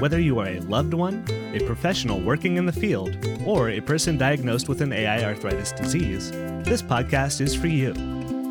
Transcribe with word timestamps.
Whether 0.00 0.18
you 0.18 0.38
are 0.38 0.46
a 0.46 0.60
loved 0.60 0.94
one, 0.94 1.22
a 1.52 1.60
professional 1.66 2.22
working 2.22 2.56
in 2.56 2.64
the 2.64 2.72
field, 2.72 3.18
or 3.44 3.68
a 3.68 3.82
person 3.82 4.16
diagnosed 4.16 4.66
with 4.66 4.80
an 4.80 4.94
AI 4.94 5.22
arthritis 5.22 5.72
disease, 5.72 6.30
this 6.30 6.80
podcast 6.80 7.42
is 7.42 7.54
for 7.54 7.66
you. 7.66 7.92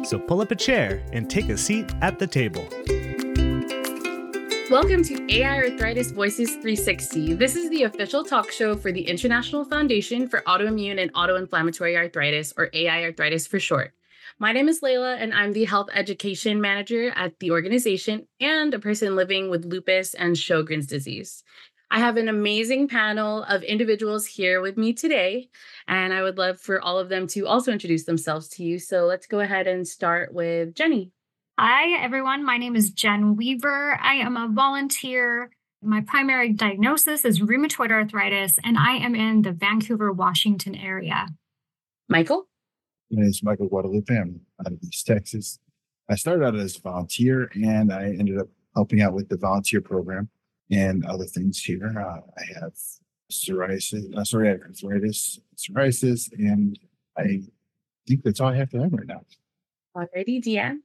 So 0.05 0.19
pull 0.19 0.41
up 0.41 0.51
a 0.51 0.55
chair 0.55 1.03
and 1.11 1.27
take 1.27 1.49
a 1.49 1.57
seat 1.57 1.91
at 2.01 2.19
the 2.19 2.27
table. 2.27 2.67
Welcome 4.69 5.03
to 5.05 5.33
AI 5.33 5.63
Arthritis 5.63 6.11
Voices 6.11 6.51
360. 6.51 7.33
This 7.33 7.55
is 7.55 7.71
the 7.71 7.81
official 7.81 8.23
talk 8.23 8.51
show 8.51 8.75
for 8.75 8.91
the 8.91 9.01
International 9.01 9.65
Foundation 9.65 10.29
for 10.29 10.41
Autoimmune 10.41 11.01
and 11.01 11.11
Autoinflammatory 11.13 11.97
Arthritis, 11.97 12.53
or 12.57 12.69
AI 12.73 13.05
Arthritis 13.05 13.47
for 13.47 13.59
short. 13.59 13.95
My 14.41 14.53
name 14.53 14.69
is 14.69 14.79
Layla, 14.79 15.17
and 15.19 15.33
I'm 15.33 15.51
the 15.51 15.65
Health 15.65 15.89
Education 15.93 16.61
Manager 16.61 17.09
at 17.09 17.37
the 17.39 17.51
organization 17.51 18.25
and 18.39 18.73
a 18.73 18.79
person 18.79 19.17
living 19.17 19.49
with 19.49 19.65
lupus 19.65 20.13
and 20.13 20.33
Sjogren's 20.33 20.87
disease. 20.87 21.43
I 21.91 21.99
have 21.99 22.15
an 22.15 22.29
amazing 22.29 22.87
panel 22.87 23.43
of 23.43 23.63
individuals 23.63 24.25
here 24.25 24.61
with 24.61 24.77
me 24.77 24.93
today, 24.93 25.49
and 25.89 26.13
I 26.13 26.21
would 26.23 26.37
love 26.37 26.57
for 26.57 26.79
all 26.79 26.97
of 26.97 27.09
them 27.09 27.27
to 27.27 27.47
also 27.47 27.73
introduce 27.73 28.05
themselves 28.05 28.47
to 28.51 28.63
you. 28.63 28.79
So 28.79 29.07
let's 29.07 29.27
go 29.27 29.41
ahead 29.41 29.67
and 29.67 29.85
start 29.85 30.33
with 30.33 30.73
Jenny. 30.73 31.11
Hi, 31.59 32.01
everyone. 32.01 32.45
My 32.45 32.55
name 32.55 32.77
is 32.77 32.91
Jen 32.91 33.35
Weaver. 33.35 33.99
I 34.01 34.13
am 34.13 34.37
a 34.37 34.47
volunteer. 34.47 35.51
My 35.81 35.99
primary 35.99 36.53
diagnosis 36.53 37.25
is 37.25 37.41
rheumatoid 37.41 37.91
arthritis, 37.91 38.57
and 38.63 38.77
I 38.77 38.95
am 38.95 39.15
in 39.15 39.41
the 39.41 39.51
Vancouver, 39.51 40.13
Washington 40.13 40.75
area. 40.75 41.27
Michael? 42.07 42.48
My 43.11 43.21
name 43.21 43.29
is 43.29 43.41
Michael 43.41 43.67
Guadalupe. 43.67 44.15
I'm 44.15 44.41
out 44.65 44.73
of 44.73 44.83
East 44.83 45.07
Texas. 45.07 45.59
I 46.09 46.15
started 46.15 46.45
out 46.45 46.55
as 46.55 46.77
a 46.77 46.81
volunteer 46.81 47.49
and 47.55 47.91
I 47.91 48.03
ended 48.05 48.37
up 48.37 48.47
helping 48.75 49.01
out 49.01 49.13
with 49.13 49.29
the 49.29 49.37
volunteer 49.37 49.81
program 49.81 50.29
and 50.69 51.03
other 51.05 51.25
things 51.25 51.63
here. 51.63 51.95
Uh, 51.97 52.21
I 52.37 52.59
have 52.61 52.73
psoriasis, 53.31 54.15
uh, 54.15 54.21
psoriatic 54.21 54.63
arthritis, 54.63 55.39
psoriasis, 55.55 56.31
and 56.33 56.77
I 57.17 57.41
think 58.07 58.23
that's 58.23 58.39
all 58.39 58.49
I 58.49 58.55
have 58.55 58.69
to 58.71 58.81
have 58.81 58.93
right 58.93 59.07
now. 59.07 59.21
Alrighty, 59.95 60.43
Deanne. 60.43 60.79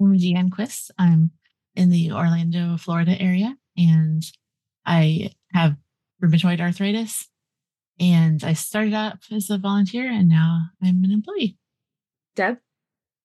I'm 0.00 0.14
Deanne 0.14 0.50
Quist. 0.50 0.90
I'm 0.98 1.30
in 1.76 1.90
the 1.90 2.10
Orlando, 2.12 2.76
Florida 2.76 3.20
area, 3.20 3.56
and 3.76 4.24
I 4.84 5.30
have 5.52 5.76
rheumatoid 6.22 6.60
arthritis. 6.60 7.28
And 8.00 8.44
I 8.44 8.52
started 8.52 8.94
out 8.94 9.18
as 9.32 9.50
a 9.50 9.58
volunteer, 9.58 10.10
and 10.10 10.28
now 10.28 10.60
I'm 10.82 11.02
an 11.04 11.10
employee. 11.10 11.57
Deb? 12.38 12.58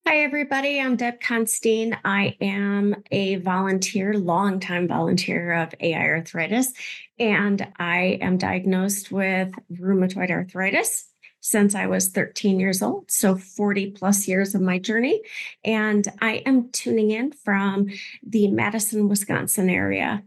Hi, 0.07 0.21
everybody. 0.21 0.81
I'm 0.81 0.95
Deb 0.95 1.21
Constein. 1.21 1.95
I 2.03 2.35
am 2.41 2.95
a 3.11 3.35
volunteer, 3.35 4.15
longtime 4.15 4.87
volunteer 4.87 5.53
of 5.53 5.75
AI 5.79 6.03
arthritis, 6.03 6.73
and 7.19 7.71
I 7.77 8.17
am 8.21 8.39
diagnosed 8.39 9.11
with 9.11 9.53
rheumatoid 9.71 10.31
arthritis 10.31 11.05
since 11.41 11.75
I 11.75 11.85
was 11.85 12.09
13 12.09 12.59
years 12.59 12.81
old. 12.81 13.11
So 13.11 13.35
40 13.35 13.91
plus 13.91 14.27
years 14.27 14.55
of 14.55 14.61
my 14.61 14.79
journey. 14.79 15.21
And 15.63 16.07
I 16.19 16.37
am 16.47 16.71
tuning 16.71 17.11
in 17.11 17.33
from 17.33 17.89
the 18.25 18.47
Madison, 18.47 19.09
Wisconsin 19.09 19.69
area. 19.69 20.23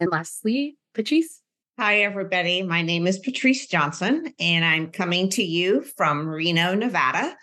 And 0.00 0.10
lastly, 0.10 0.78
Patrice. 0.94 1.42
Hi, 1.78 2.00
everybody. 2.00 2.64
My 2.64 2.82
name 2.82 3.06
is 3.06 3.20
Patrice 3.20 3.68
Johnson, 3.68 4.34
and 4.40 4.64
I'm 4.64 4.90
coming 4.90 5.30
to 5.30 5.44
you 5.44 5.82
from 5.96 6.26
Reno, 6.26 6.74
Nevada. 6.74 7.36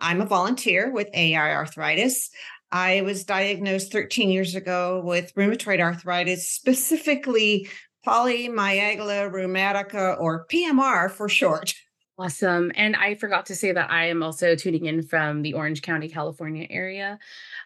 I'm 0.00 0.20
a 0.20 0.26
volunteer 0.26 0.90
with 0.90 1.08
AI 1.14 1.52
arthritis. 1.52 2.30
I 2.70 3.00
was 3.02 3.24
diagnosed 3.24 3.92
13 3.92 4.30
years 4.30 4.54
ago 4.54 5.00
with 5.04 5.34
rheumatoid 5.34 5.80
arthritis, 5.80 6.48
specifically 6.48 7.68
polymyalgia 8.06 9.30
rheumatica 9.30 10.20
or 10.20 10.46
PMR 10.46 11.10
for 11.10 11.28
short. 11.28 11.74
Awesome. 12.20 12.72
And 12.74 12.96
I 12.96 13.14
forgot 13.14 13.46
to 13.46 13.54
say 13.54 13.70
that 13.70 13.92
I 13.92 14.06
am 14.06 14.24
also 14.24 14.56
tuning 14.56 14.86
in 14.86 15.04
from 15.04 15.42
the 15.42 15.54
Orange 15.54 15.82
County, 15.82 16.08
California 16.08 16.66
area. 16.68 17.16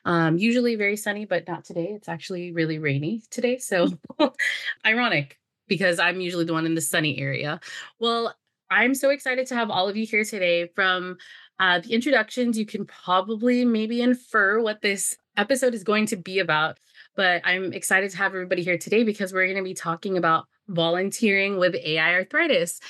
Um, 0.04 0.36
usually 0.36 0.74
very 0.74 0.98
sunny, 0.98 1.24
but 1.24 1.48
not 1.48 1.64
today. 1.64 1.86
It's 1.86 2.06
actually 2.06 2.52
really 2.52 2.78
rainy 2.78 3.22
today. 3.30 3.56
So 3.56 3.88
ironic 4.86 5.40
because 5.68 5.98
I'm 5.98 6.20
usually 6.20 6.44
the 6.44 6.52
one 6.52 6.66
in 6.66 6.74
the 6.74 6.82
sunny 6.82 7.18
area. 7.18 7.60
Well, 7.98 8.34
I'm 8.70 8.94
so 8.94 9.08
excited 9.08 9.46
to 9.46 9.54
have 9.54 9.70
all 9.70 9.88
of 9.88 9.96
you 9.96 10.04
here 10.04 10.24
today 10.24 10.66
from 10.74 11.16
uh, 11.62 11.78
the 11.78 11.92
introductions, 11.92 12.58
you 12.58 12.66
can 12.66 12.84
probably 12.84 13.64
maybe 13.64 14.02
infer 14.02 14.60
what 14.60 14.82
this 14.82 15.16
episode 15.36 15.74
is 15.74 15.84
going 15.84 16.06
to 16.06 16.16
be 16.16 16.40
about. 16.40 16.76
But 17.14 17.40
I'm 17.44 17.72
excited 17.72 18.10
to 18.10 18.16
have 18.16 18.32
everybody 18.32 18.64
here 18.64 18.76
today 18.76 19.04
because 19.04 19.32
we're 19.32 19.46
going 19.46 19.58
to 19.58 19.62
be 19.62 19.72
talking 19.72 20.18
about 20.18 20.46
volunteering 20.66 21.60
with 21.60 21.76
AI 21.76 22.14
arthritis. 22.14 22.80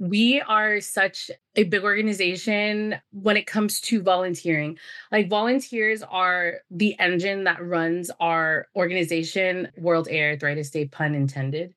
We 0.00 0.40
are 0.40 0.80
such 0.80 1.30
a 1.54 1.62
big 1.62 1.84
organization 1.84 2.96
when 3.12 3.36
it 3.36 3.46
comes 3.46 3.80
to 3.82 4.02
volunteering. 4.02 4.76
Like, 5.12 5.30
volunteers 5.30 6.02
are 6.02 6.54
the 6.68 6.98
engine 6.98 7.44
that 7.44 7.64
runs 7.64 8.10
our 8.18 8.66
organization, 8.74 9.68
World 9.76 10.08
AI 10.10 10.32
Arthritis 10.32 10.70
Day, 10.70 10.86
pun 10.86 11.14
intended 11.14 11.76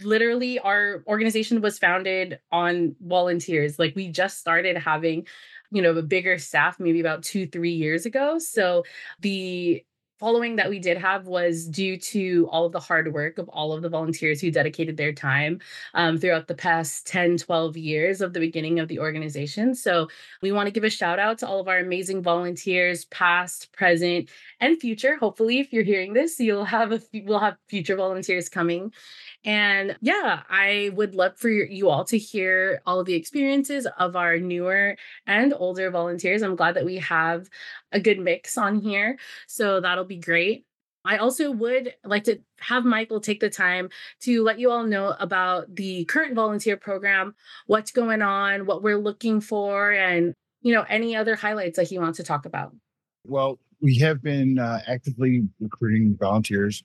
literally 0.00 0.58
our 0.58 1.04
organization 1.06 1.60
was 1.60 1.78
founded 1.78 2.38
on 2.50 2.96
volunteers 3.02 3.78
like 3.78 3.94
we 3.94 4.08
just 4.08 4.38
started 4.38 4.76
having 4.76 5.26
you 5.72 5.82
know, 5.82 5.92
a 5.92 6.02
bigger 6.02 6.38
staff 6.38 6.78
maybe 6.78 7.00
about 7.00 7.22
two, 7.22 7.46
three 7.46 7.72
years 7.72 8.06
ago. 8.06 8.38
So 8.38 8.84
the 9.20 9.84
following 10.22 10.54
that 10.54 10.70
we 10.70 10.78
did 10.78 10.96
have 10.96 11.26
was 11.26 11.66
due 11.66 11.96
to 11.96 12.48
all 12.52 12.64
of 12.64 12.70
the 12.70 12.78
hard 12.78 13.12
work 13.12 13.38
of 13.38 13.48
all 13.48 13.72
of 13.72 13.82
the 13.82 13.88
volunteers 13.88 14.40
who 14.40 14.52
dedicated 14.52 14.96
their 14.96 15.12
time 15.12 15.58
um, 15.94 16.16
throughout 16.16 16.46
the 16.46 16.54
past 16.54 17.08
10, 17.08 17.38
12 17.38 17.76
years 17.76 18.20
of 18.20 18.32
the 18.32 18.38
beginning 18.38 18.78
of 18.78 18.86
the 18.86 19.00
organization. 19.00 19.74
So 19.74 20.06
we 20.40 20.52
want 20.52 20.68
to 20.68 20.70
give 20.70 20.84
a 20.84 20.90
shout 20.90 21.18
out 21.18 21.38
to 21.38 21.48
all 21.48 21.58
of 21.58 21.66
our 21.66 21.78
amazing 21.78 22.22
volunteers, 22.22 23.04
past, 23.06 23.72
present, 23.72 24.30
and 24.60 24.78
future. 24.80 25.16
Hopefully, 25.16 25.58
if 25.58 25.72
you're 25.72 25.82
hearing 25.82 26.12
this, 26.12 26.38
you'll 26.38 26.66
have 26.66 26.92
a 26.92 27.02
we'll 27.24 27.40
have 27.40 27.56
future 27.68 27.96
volunteers 27.96 28.48
coming. 28.48 28.92
And 29.44 29.96
yeah, 30.00 30.42
I 30.48 30.90
would 30.94 31.14
love 31.14 31.36
for 31.36 31.48
you 31.48 31.88
all 31.88 32.04
to 32.04 32.18
hear 32.18 32.80
all 32.86 33.00
of 33.00 33.06
the 33.06 33.14
experiences 33.14 33.88
of 33.98 34.14
our 34.14 34.38
newer 34.38 34.96
and 35.26 35.52
older 35.52 35.90
volunteers. 35.90 36.42
I'm 36.42 36.56
glad 36.56 36.76
that 36.76 36.84
we 36.84 36.98
have 36.98 37.48
a 37.90 37.98
good 37.98 38.20
mix 38.20 38.56
on 38.56 38.80
here. 38.80 39.18
So 39.48 39.80
that'll 39.80 40.04
be 40.04 40.18
great. 40.18 40.64
I 41.04 41.16
also 41.16 41.50
would 41.50 41.94
like 42.04 42.24
to 42.24 42.38
have 42.60 42.84
Michael 42.84 43.20
take 43.20 43.40
the 43.40 43.50
time 43.50 43.88
to 44.20 44.44
let 44.44 44.60
you 44.60 44.70
all 44.70 44.84
know 44.84 45.16
about 45.18 45.74
the 45.74 46.04
current 46.04 46.34
volunteer 46.34 46.76
program, 46.76 47.34
what's 47.66 47.90
going 47.90 48.22
on, 48.22 48.66
what 48.66 48.84
we're 48.84 48.98
looking 48.98 49.40
for, 49.40 49.90
and 49.90 50.32
you 50.60 50.72
know 50.72 50.84
any 50.88 51.16
other 51.16 51.34
highlights 51.34 51.76
that 51.76 51.88
he 51.88 51.98
wants 51.98 52.18
to 52.18 52.22
talk 52.22 52.46
about. 52.46 52.72
Well, 53.26 53.58
we 53.80 53.98
have 53.98 54.22
been 54.22 54.60
uh, 54.60 54.80
actively 54.86 55.48
recruiting 55.58 56.16
volunteers 56.16 56.84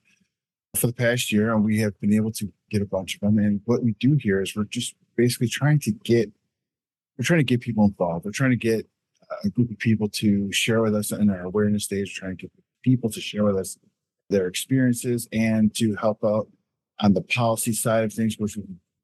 for 0.77 0.87
the 0.87 0.93
past 0.93 1.31
year, 1.31 1.53
and 1.53 1.63
we 1.63 1.79
have 1.79 1.99
been 1.99 2.13
able 2.13 2.31
to 2.33 2.51
get 2.69 2.81
a 2.81 2.85
bunch 2.85 3.15
of 3.15 3.21
them. 3.21 3.37
And 3.37 3.61
what 3.65 3.83
we 3.83 3.93
do 3.99 4.15
here 4.19 4.41
is 4.41 4.55
we're 4.55 4.65
just 4.65 4.95
basically 5.15 5.47
trying 5.47 5.79
to 5.79 5.91
get 5.91 6.31
we're 7.17 7.25
trying 7.25 7.39
to 7.39 7.43
get 7.43 7.61
people 7.61 7.83
involved. 7.83 8.25
We're 8.25 8.31
trying 8.31 8.51
to 8.51 8.57
get 8.57 8.87
uh, 9.31 9.35
a 9.45 9.49
group 9.49 9.71
of 9.71 9.79
people 9.79 10.07
to 10.09 10.51
share 10.51 10.81
with 10.81 10.95
us 10.95 11.11
in 11.11 11.29
our 11.29 11.41
awareness. 11.41 11.87
We're 11.89 12.05
trying 12.07 12.37
to 12.37 12.43
get 12.43 12.51
people 12.83 13.09
to 13.09 13.19
share 13.19 13.43
with 13.43 13.57
us 13.57 13.77
their 14.29 14.47
experiences 14.47 15.27
and 15.31 15.73
to 15.75 15.95
help 15.95 16.23
out 16.23 16.47
on 16.99 17.13
the 17.13 17.21
policy 17.21 17.73
side 17.73 18.03
of 18.03 18.13
things, 18.13 18.37
which 18.37 18.57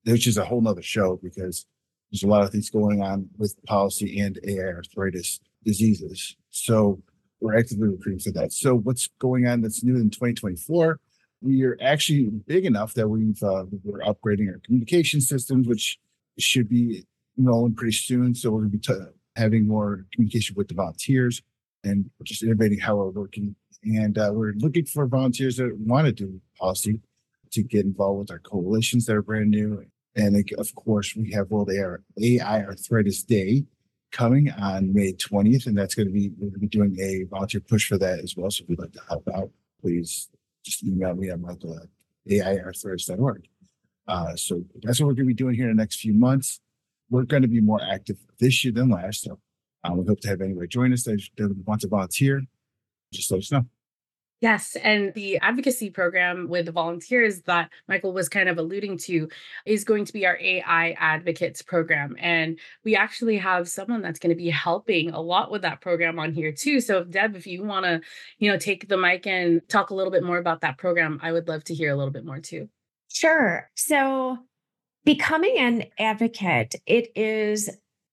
which 0.06 0.28
is 0.28 0.38
a 0.38 0.46
whole 0.46 0.62
nother 0.62 0.82
show 0.82 1.20
because 1.24 1.66
there's 2.12 2.24
a 2.24 2.28
lot 2.28 2.44
of 2.44 2.52
things 2.52 2.70
going 2.70 3.02
on 3.02 3.30
with 3.38 3.56
policy 3.66 4.20
and 4.20 4.40
AI 4.48 4.74
arthritis 4.74 5.40
diseases. 5.66 6.36
So 6.52 7.02
we're 7.40 7.58
actively 7.58 7.90
recruiting 7.90 8.20
for 8.20 8.32
that. 8.40 8.54
So 8.54 8.76
what's 8.76 9.10
going 9.20 9.48
on 9.48 9.62
that's 9.62 9.84
new 9.84 9.96
in 9.96 10.10
2024? 10.10 11.00
We 11.44 11.64
are 11.64 11.78
actually 11.82 12.30
big 12.48 12.66
enough 12.66 12.94
that 12.94 13.08
we've 13.08 13.42
uh, 13.44 13.66
we're 13.84 14.00
upgrading 14.00 14.50
our 14.50 14.60
communication 14.66 15.20
systems, 15.22 15.68
which 15.68 16.00
should 16.40 16.70
be 16.70 17.06
rolling 17.38 17.76
pretty 17.76 17.92
soon. 17.94 18.34
So 18.34 18.52
we're 18.52 18.60
going 18.62 18.72
to 18.72 18.78
be 18.78 18.94
t- 18.94 19.12
having 19.36 19.68
more 19.68 20.06
communication 20.14 20.56
with 20.56 20.70
the 20.70 20.76
volunteers 20.76 21.42
and 21.84 22.10
just 22.24 22.44
innovating 22.44 22.80
how 22.80 22.96
we're 22.96 23.10
working. 23.10 23.56
And 23.84 24.18
uh, 24.18 24.32
we're 24.34 24.54
looking 24.54 24.86
for 24.86 25.06
volunteers 25.06 25.58
that 25.58 25.76
want 25.78 26.06
to 26.06 26.14
do 26.14 26.40
policy 26.58 27.02
to 27.52 27.62
get 27.62 27.86
involved 27.86 28.20
with 28.20 28.32
our 28.32 28.40
coalitions 28.40 29.06
that 29.06 29.16
are 29.16 29.22
brand 29.22 29.52
new 29.52 29.86
And 30.16 30.50
of 30.58 30.76
course, 30.76 31.16
we 31.16 31.32
have 31.34 31.52
World 31.52 31.70
AI 31.72 32.64
Arthritis 32.64 33.24
Day 33.24 33.66
coming 34.12 34.52
on 34.52 34.94
May 34.94 35.14
20th, 35.14 35.66
and 35.66 35.78
that's 35.78 35.96
going 35.96 36.08
to 36.08 36.14
be 36.14 36.32
we're 36.38 36.50
going 36.50 36.54
to 36.54 36.60
be 36.60 36.68
doing 36.68 36.98
a 37.02 37.26
volunteer 37.30 37.62
push 37.62 37.88
for 37.88 37.98
that 37.98 38.20
as 38.20 38.36
well. 38.38 38.50
So 38.50 38.64
if 38.64 38.70
you'd 38.70 38.80
like 38.80 38.94
to 38.94 39.02
help 39.10 39.28
out, 39.36 39.50
please 39.82 40.30
just 40.64 40.84
email 40.84 41.14
me 41.16 41.30
at 41.30 41.40
michael 41.40 41.78
at 41.78 41.88
aiarthritis.org. 42.30 43.48
Uh, 44.08 44.36
so 44.36 44.64
that's 44.82 45.00
what 45.00 45.08
we're 45.08 45.14
going 45.14 45.26
to 45.26 45.34
be 45.34 45.34
doing 45.34 45.56
here 45.56 45.70
in 45.70 45.76
the 45.76 45.82
next 45.82 46.00
few 46.00 46.14
months. 46.14 46.60
We're 47.10 47.24
going 47.24 47.42
to 47.42 47.48
be 47.48 47.62
more 47.62 47.82
active 47.82 48.18
this 48.40 48.64
year 48.64 48.74
than 48.74 48.90
last. 48.90 49.24
So 49.24 49.40
um, 49.84 49.98
we 49.98 50.06
hope 50.08 50.20
to 50.22 50.30
have 50.30 50.42
anybody 50.42 50.68
join 50.68 50.94
us 50.94 51.04
that, 51.04 51.22
that 51.38 51.56
wants 51.66 51.84
to 51.84 51.90
volunteer. 51.90 52.42
Just 53.12 53.32
let 53.32 53.40
us 53.40 53.52
know. 53.52 53.66
Yes. 54.44 54.76
And 54.84 55.14
the 55.14 55.38
advocacy 55.38 55.90
program 55.90 56.50
with 56.50 56.66
the 56.66 56.74
volunteers 56.74 57.44
that 57.44 57.70
Michael 57.88 58.12
was 58.12 58.28
kind 58.28 58.50
of 58.50 58.58
alluding 58.58 58.98
to 58.98 59.30
is 59.66 59.86
going 59.86 60.04
to 60.04 60.12
be 60.12 60.26
our 60.26 60.38
AI 60.38 60.98
advocates 61.00 61.62
program. 61.62 62.18
And 62.20 62.60
we 62.84 62.94
actually 62.94 63.38
have 63.38 63.70
someone 63.70 64.02
that's 64.02 64.20
going 64.20 64.32
to 64.32 64.36
be 64.36 64.50
helping 64.50 65.12
a 65.12 65.22
lot 65.22 65.50
with 65.50 65.62
that 65.62 65.80
program 65.80 66.20
on 66.20 66.34
here 66.34 66.52
too. 66.52 66.82
So 66.82 67.06
Deb, 67.06 67.38
if 67.38 67.48
you 67.48 67.64
want 67.64 67.86
to, 67.86 68.02
you 68.38 68.52
know, 68.52 68.58
take 68.58 68.90
the 68.90 68.98
mic 68.98 69.26
and 69.26 69.62
talk 69.70 69.92
a 69.92 69.96
little 69.96 70.12
bit 70.12 70.26
more 70.26 70.40
about 70.40 70.60
that 70.60 70.78
program, 70.78 71.22
I 71.24 71.32
would 71.32 71.48
love 71.48 71.64
to 71.64 71.74
hear 71.74 71.92
a 71.92 71.96
little 71.96 72.12
bit 72.12 72.26
more 72.26 72.42
too. 72.42 72.68
Sure. 73.08 73.70
So 73.76 74.40
becoming 75.06 75.58
an 75.58 75.86
advocate, 75.98 76.76
it 76.86 77.14
is 77.16 77.70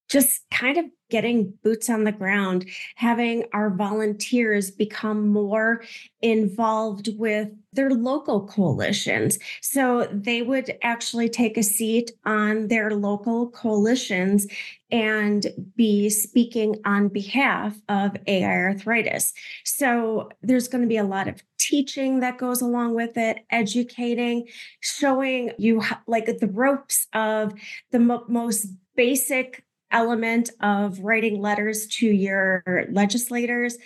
just 0.08 0.42
kind 0.52 0.78
of 0.78 0.84
getting 1.10 1.52
boots 1.62 1.90
on 1.90 2.04
the 2.04 2.12
ground, 2.12 2.66
having 2.96 3.44
our 3.52 3.70
volunteers 3.70 4.70
become 4.70 5.28
more 5.28 5.82
involved 6.22 7.10
with 7.18 7.48
their 7.72 7.90
local 7.90 8.46
coalitions. 8.46 9.38
So 9.60 10.08
they 10.12 10.42
would 10.42 10.76
actually 10.82 11.28
take 11.28 11.56
a 11.56 11.62
seat 11.62 12.10
on 12.24 12.68
their 12.68 12.90
local 12.90 13.50
coalitions 13.50 14.46
and 14.90 15.46
be 15.76 16.10
speaking 16.10 16.80
on 16.84 17.08
behalf 17.08 17.76
of 17.88 18.16
AI 18.26 18.44
arthritis. 18.44 19.32
So 19.64 20.30
there's 20.42 20.68
going 20.68 20.82
to 20.82 20.88
be 20.88 20.96
a 20.96 21.04
lot 21.04 21.28
of 21.28 21.42
teaching 21.58 22.20
that 22.20 22.38
goes 22.38 22.60
along 22.60 22.94
with 22.94 23.16
it, 23.16 23.44
educating, 23.50 24.48
showing 24.80 25.52
you 25.58 25.82
like 26.06 26.26
the 26.26 26.48
ropes 26.48 27.06
of 27.12 27.54
the 27.92 28.00
mo- 28.00 28.24
most 28.28 28.66
basic 28.96 29.64
element 29.92 30.50
of 30.60 30.98
writing 31.00 31.40
letters 31.40 31.86
to 31.86 32.06
your 32.06 32.86
legislators, 32.90 33.76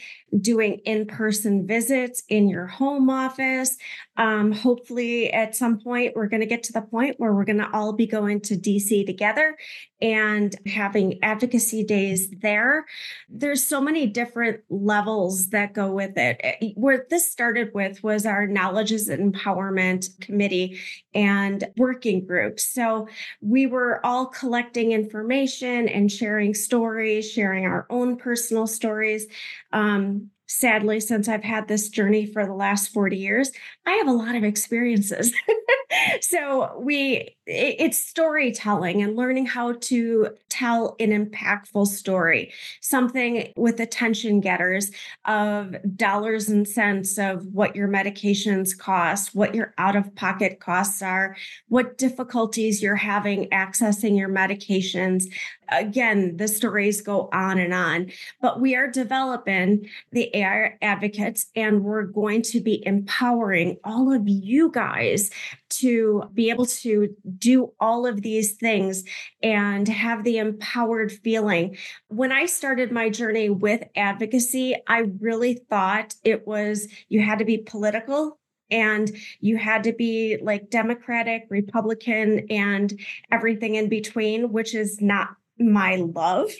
doing 0.40 0.80
in 0.84 1.06
person 1.06 1.66
visits 1.66 2.22
in 2.28 2.48
your 2.48 2.66
home 2.66 3.10
office. 3.10 3.76
Um, 4.16 4.52
hopefully, 4.52 5.32
at 5.32 5.56
some 5.56 5.80
point, 5.80 6.14
we're 6.14 6.28
going 6.28 6.40
to 6.40 6.46
get 6.46 6.62
to 6.64 6.72
the 6.72 6.82
point 6.82 7.18
where 7.18 7.32
we're 7.32 7.44
going 7.44 7.58
to 7.58 7.70
all 7.72 7.92
be 7.92 8.06
going 8.06 8.40
to 8.42 8.56
DC 8.56 9.06
together 9.06 9.56
and 10.00 10.54
having 10.66 11.22
advocacy 11.22 11.82
days 11.82 12.30
there. 12.42 12.84
There's 13.28 13.64
so 13.64 13.80
many 13.80 14.06
different 14.06 14.60
levels 14.68 15.50
that 15.50 15.72
go 15.72 15.90
with 15.90 16.16
it. 16.16 16.40
Eh, 16.42 16.70
where 16.74 17.06
this 17.10 17.30
started 17.30 17.70
with 17.74 18.02
was 18.02 18.26
our 18.26 18.46
Knowledges 18.46 19.08
and 19.08 19.34
Empowerment 19.34 20.20
Committee 20.20 20.78
and 21.14 21.64
working 21.76 22.26
groups. 22.26 22.64
So 22.64 23.08
we 23.40 23.66
were 23.66 24.04
all 24.04 24.26
collecting 24.26 24.92
information 24.92 25.88
and 25.88 26.10
sharing 26.10 26.54
stories, 26.54 27.30
sharing 27.30 27.64
our 27.64 27.86
own 27.90 28.16
personal 28.16 28.66
stories. 28.66 29.26
Um, 29.72 30.30
sadly, 30.46 31.00
since 31.00 31.28
I've 31.28 31.44
had 31.44 31.68
this 31.68 31.88
journey 31.88 32.26
for 32.26 32.46
the 32.46 32.54
last 32.54 32.92
40 32.92 33.16
years, 33.16 33.50
I 33.86 33.92
have 33.92 34.08
a 34.08 34.12
lot 34.12 34.34
of 34.34 34.44
experiences. 34.44 35.32
so 36.20 36.78
we 36.78 37.36
it's 37.46 37.98
storytelling 37.98 39.02
and 39.02 39.16
learning 39.16 39.44
how 39.44 39.72
to 39.74 40.30
tell 40.48 40.96
an 40.98 41.10
impactful 41.10 41.86
story, 41.86 42.52
something 42.80 43.52
with 43.56 43.80
attention 43.80 44.40
getters 44.40 44.90
of 45.26 45.76
dollars 45.96 46.48
and 46.48 46.66
cents 46.66 47.18
of 47.18 47.46
what 47.48 47.76
your 47.76 47.88
medications 47.88 48.76
cost, 48.76 49.34
what 49.34 49.54
your 49.54 49.74
out 49.76 49.94
of 49.94 50.14
pocket 50.14 50.60
costs 50.60 51.02
are, 51.02 51.36
what 51.68 51.98
difficulties 51.98 52.82
you're 52.82 52.96
having 52.96 53.48
accessing 53.50 54.16
your 54.16 54.28
medications. 54.28 55.24
Again, 55.70 56.36
the 56.36 56.48
stories 56.48 57.00
go 57.00 57.28
on 57.32 57.58
and 57.58 57.72
on, 57.72 58.10
but 58.40 58.60
we 58.60 58.74
are 58.76 58.88
developing 58.88 59.88
the 60.12 60.30
AI 60.36 60.76
advocates 60.82 61.46
and 61.56 61.82
we're 61.82 62.04
going 62.04 62.42
to 62.42 62.60
be 62.60 62.84
empowering 62.86 63.78
all 63.84 64.12
of 64.12 64.22
you 64.26 64.70
guys 64.70 65.30
to 65.70 66.24
be 66.32 66.50
able 66.50 66.66
to 66.66 67.14
do 67.38 67.72
all 67.80 68.06
of 68.06 68.22
these 68.22 68.52
things 68.54 69.04
and 69.42 69.88
have 69.88 70.24
the 70.24 70.38
empowered 70.38 71.12
feeling. 71.12 71.76
When 72.08 72.30
I 72.30 72.46
started 72.46 72.92
my 72.92 73.08
journey 73.08 73.50
with 73.50 73.82
advocacy, 73.96 74.76
I 74.86 75.06
really 75.20 75.54
thought 75.54 76.14
it 76.22 76.46
was 76.46 76.88
you 77.08 77.20
had 77.22 77.40
to 77.40 77.44
be 77.44 77.58
political 77.58 78.38
and 78.70 79.10
you 79.40 79.56
had 79.56 79.84
to 79.84 79.92
be 79.92 80.38
like 80.40 80.70
Democratic, 80.70 81.46
Republican, 81.50 82.46
and 82.50 82.98
everything 83.30 83.74
in 83.74 83.88
between, 83.88 84.52
which 84.52 84.74
is 84.74 85.00
not 85.00 85.36
my 85.58 85.96
love 85.96 86.50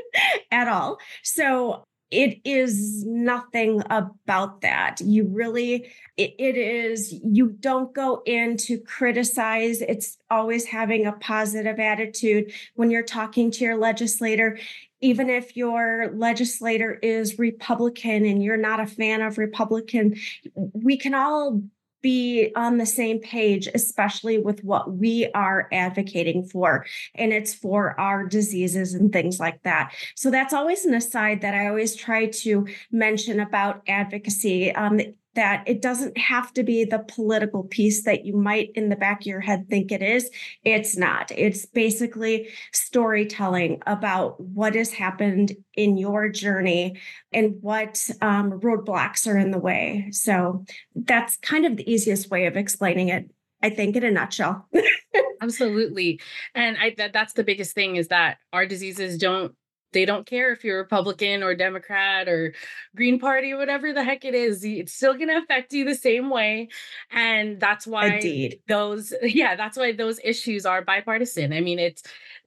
at 0.50 0.68
all. 0.68 0.98
So 1.22 1.84
it 2.10 2.40
is 2.44 3.04
nothing 3.04 3.82
about 3.90 4.60
that. 4.60 5.00
You 5.00 5.24
really, 5.24 5.90
it, 6.16 6.34
it 6.38 6.56
is, 6.56 7.12
you 7.24 7.56
don't 7.58 7.92
go 7.92 8.22
in 8.24 8.56
to 8.58 8.78
criticize. 8.78 9.80
It's 9.80 10.16
always 10.30 10.66
having 10.66 11.06
a 11.06 11.12
positive 11.12 11.80
attitude 11.80 12.52
when 12.74 12.90
you're 12.90 13.02
talking 13.02 13.50
to 13.52 13.64
your 13.64 13.76
legislator. 13.76 14.58
Even 15.00 15.28
if 15.28 15.56
your 15.56 16.12
legislator 16.14 16.94
is 16.94 17.40
Republican 17.40 18.24
and 18.24 18.42
you're 18.42 18.56
not 18.56 18.80
a 18.80 18.86
fan 18.86 19.20
of 19.20 19.36
Republican, 19.36 20.16
we 20.54 20.96
can 20.96 21.12
all 21.12 21.60
be 22.06 22.52
on 22.54 22.78
the 22.78 22.86
same 22.86 23.18
page, 23.18 23.66
especially 23.74 24.38
with 24.38 24.62
what 24.62 24.92
we 24.92 25.28
are 25.34 25.68
advocating 25.72 26.46
for. 26.46 26.86
And 27.16 27.32
it's 27.32 27.52
for 27.52 27.98
our 27.98 28.24
diseases 28.24 28.94
and 28.94 29.12
things 29.12 29.40
like 29.40 29.60
that. 29.64 29.92
So 30.14 30.30
that's 30.30 30.54
always 30.54 30.84
an 30.84 30.94
aside 30.94 31.40
that 31.40 31.54
I 31.54 31.66
always 31.66 31.96
try 31.96 32.26
to 32.26 32.68
mention 32.92 33.40
about 33.40 33.82
advocacy. 33.88 34.72
Um, 34.72 35.00
that 35.36 35.62
it 35.66 35.80
doesn't 35.80 36.18
have 36.18 36.52
to 36.54 36.62
be 36.62 36.84
the 36.84 36.98
political 36.98 37.64
piece 37.64 38.02
that 38.04 38.24
you 38.24 38.34
might 38.36 38.70
in 38.74 38.88
the 38.88 38.96
back 38.96 39.20
of 39.20 39.26
your 39.26 39.40
head 39.40 39.68
think 39.70 39.92
it 39.92 40.02
is. 40.02 40.30
It's 40.64 40.96
not. 40.96 41.30
It's 41.30 41.64
basically 41.66 42.48
storytelling 42.72 43.82
about 43.86 44.40
what 44.40 44.74
has 44.74 44.92
happened 44.92 45.52
in 45.74 45.96
your 45.96 46.28
journey 46.28 46.98
and 47.32 47.56
what 47.60 48.10
um, 48.20 48.60
roadblocks 48.60 49.26
are 49.26 49.38
in 49.38 49.50
the 49.50 49.58
way. 49.58 50.08
So 50.10 50.64
that's 50.94 51.36
kind 51.38 51.64
of 51.64 51.76
the 51.76 51.90
easiest 51.90 52.30
way 52.30 52.46
of 52.46 52.56
explaining 52.56 53.08
it. 53.10 53.30
I 53.62 53.70
think 53.70 53.96
in 53.96 54.04
a 54.04 54.10
nutshell. 54.10 54.68
Absolutely. 55.40 56.20
And 56.54 56.76
I 56.78 56.94
that, 56.98 57.12
that's 57.12 57.32
the 57.32 57.44
biggest 57.44 57.74
thing 57.74 57.96
is 57.96 58.08
that 58.08 58.38
our 58.52 58.66
diseases 58.66 59.18
don't 59.18 59.54
they 59.92 60.04
don't 60.04 60.26
care 60.26 60.52
if 60.52 60.64
you're 60.64 60.78
Republican 60.78 61.42
or 61.42 61.54
Democrat 61.54 62.28
or 62.28 62.54
Green 62.94 63.18
Party 63.18 63.52
or 63.52 63.58
whatever 63.58 63.92
the 63.92 64.04
heck 64.04 64.24
it 64.24 64.34
is. 64.34 64.64
It's 64.64 64.92
still 64.92 65.14
going 65.14 65.28
to 65.28 65.38
affect 65.38 65.72
you 65.72 65.84
the 65.84 65.94
same 65.94 66.30
way. 66.30 66.68
And 67.10 67.60
that's 67.60 67.86
why 67.86 68.16
Indeed. 68.16 68.60
those, 68.68 69.14
yeah, 69.22 69.56
that's 69.56 69.76
why 69.76 69.92
those 69.92 70.20
issues 70.22 70.66
are 70.66 70.82
bipartisan. 70.82 71.52
I 71.52 71.60
mean, 71.60 71.78
it's, 71.78 72.02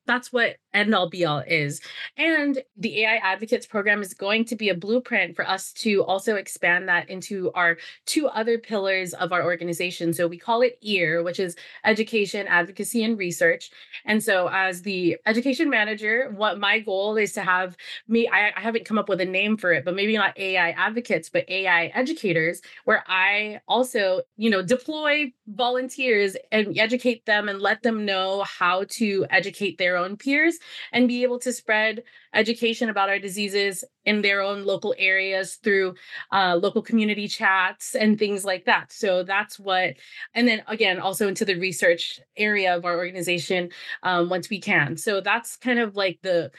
that's 0.09 0.33
what 0.33 0.55
end 0.73 0.93
all 0.95 1.07
be 1.07 1.23
all 1.23 1.43
is. 1.45 1.81
And 2.17 2.61
the 2.77 3.03
AI 3.03 3.17
Advocates 3.17 3.67
program 3.67 4.01
is 4.01 4.13
going 4.15 4.43
to 4.45 4.55
be 4.55 4.69
a 4.69 4.75
blueprint 4.75 5.35
for 5.35 5.47
us 5.47 5.71
to 5.73 6.03
also 6.03 6.35
expand 6.35 6.89
that 6.89 7.09
into 7.09 7.51
our 7.53 7.77
two 8.07 8.27
other 8.27 8.57
pillars 8.57 9.13
of 9.13 9.31
our 9.31 9.43
organization. 9.43 10.13
So 10.13 10.27
we 10.27 10.37
call 10.37 10.61
it 10.61 10.79
EAR, 10.81 11.21
which 11.21 11.39
is 11.39 11.55
education, 11.85 12.47
advocacy, 12.47 13.03
and 13.03 13.19
research. 13.19 13.69
And 14.05 14.23
so, 14.23 14.49
as 14.51 14.81
the 14.81 15.17
education 15.27 15.69
manager, 15.69 16.31
what 16.35 16.59
my 16.59 16.79
goal 16.79 17.17
is 17.17 17.33
to 17.33 17.41
have 17.41 17.77
me, 18.07 18.27
I, 18.27 18.51
I 18.55 18.61
haven't 18.61 18.85
come 18.85 18.97
up 18.97 19.09
with 19.09 19.21
a 19.21 19.25
name 19.25 19.57
for 19.57 19.71
it, 19.73 19.85
but 19.85 19.95
maybe 19.95 20.17
not 20.17 20.37
AI 20.39 20.71
advocates, 20.71 21.29
but 21.29 21.47
AI 21.49 21.87
educators, 21.87 22.61
where 22.85 23.03
I 23.07 23.61
also, 23.67 24.21
you 24.37 24.49
know, 24.49 24.63
deploy 24.63 25.31
volunteers 25.47 26.35
and 26.51 26.77
educate 26.77 27.25
them 27.25 27.47
and 27.47 27.59
let 27.59 27.83
them 27.83 28.05
know 28.05 28.43
how 28.43 28.85
to 28.89 29.25
educate 29.29 29.77
their 29.77 29.98
own 29.99 30.17
peers 30.17 30.57
and 30.91 31.07
be 31.07 31.23
able 31.23 31.39
to 31.39 31.53
spread 31.53 32.03
education 32.33 32.89
about 32.89 33.09
our 33.09 33.19
diseases 33.19 33.83
in 34.05 34.21
their 34.21 34.41
own 34.41 34.65
local 34.65 34.95
areas 34.97 35.55
through 35.55 35.93
uh, 36.31 36.57
local 36.61 36.81
community 36.81 37.27
chats 37.27 37.95
and 37.95 38.17
things 38.17 38.43
like 38.43 38.65
that. 38.65 38.91
So 38.91 39.23
that's 39.23 39.59
what, 39.59 39.95
and 40.33 40.47
then 40.47 40.63
again, 40.67 40.99
also 40.99 41.27
into 41.27 41.45
the 41.45 41.55
research 41.55 42.19
area 42.37 42.75
of 42.75 42.85
our 42.85 42.97
organization 42.97 43.69
um, 44.03 44.29
once 44.29 44.49
we 44.49 44.59
can. 44.59 44.97
So 44.97 45.21
that's 45.21 45.55
kind 45.57 45.79
of 45.79 45.95
like 45.95 46.19
the 46.23 46.51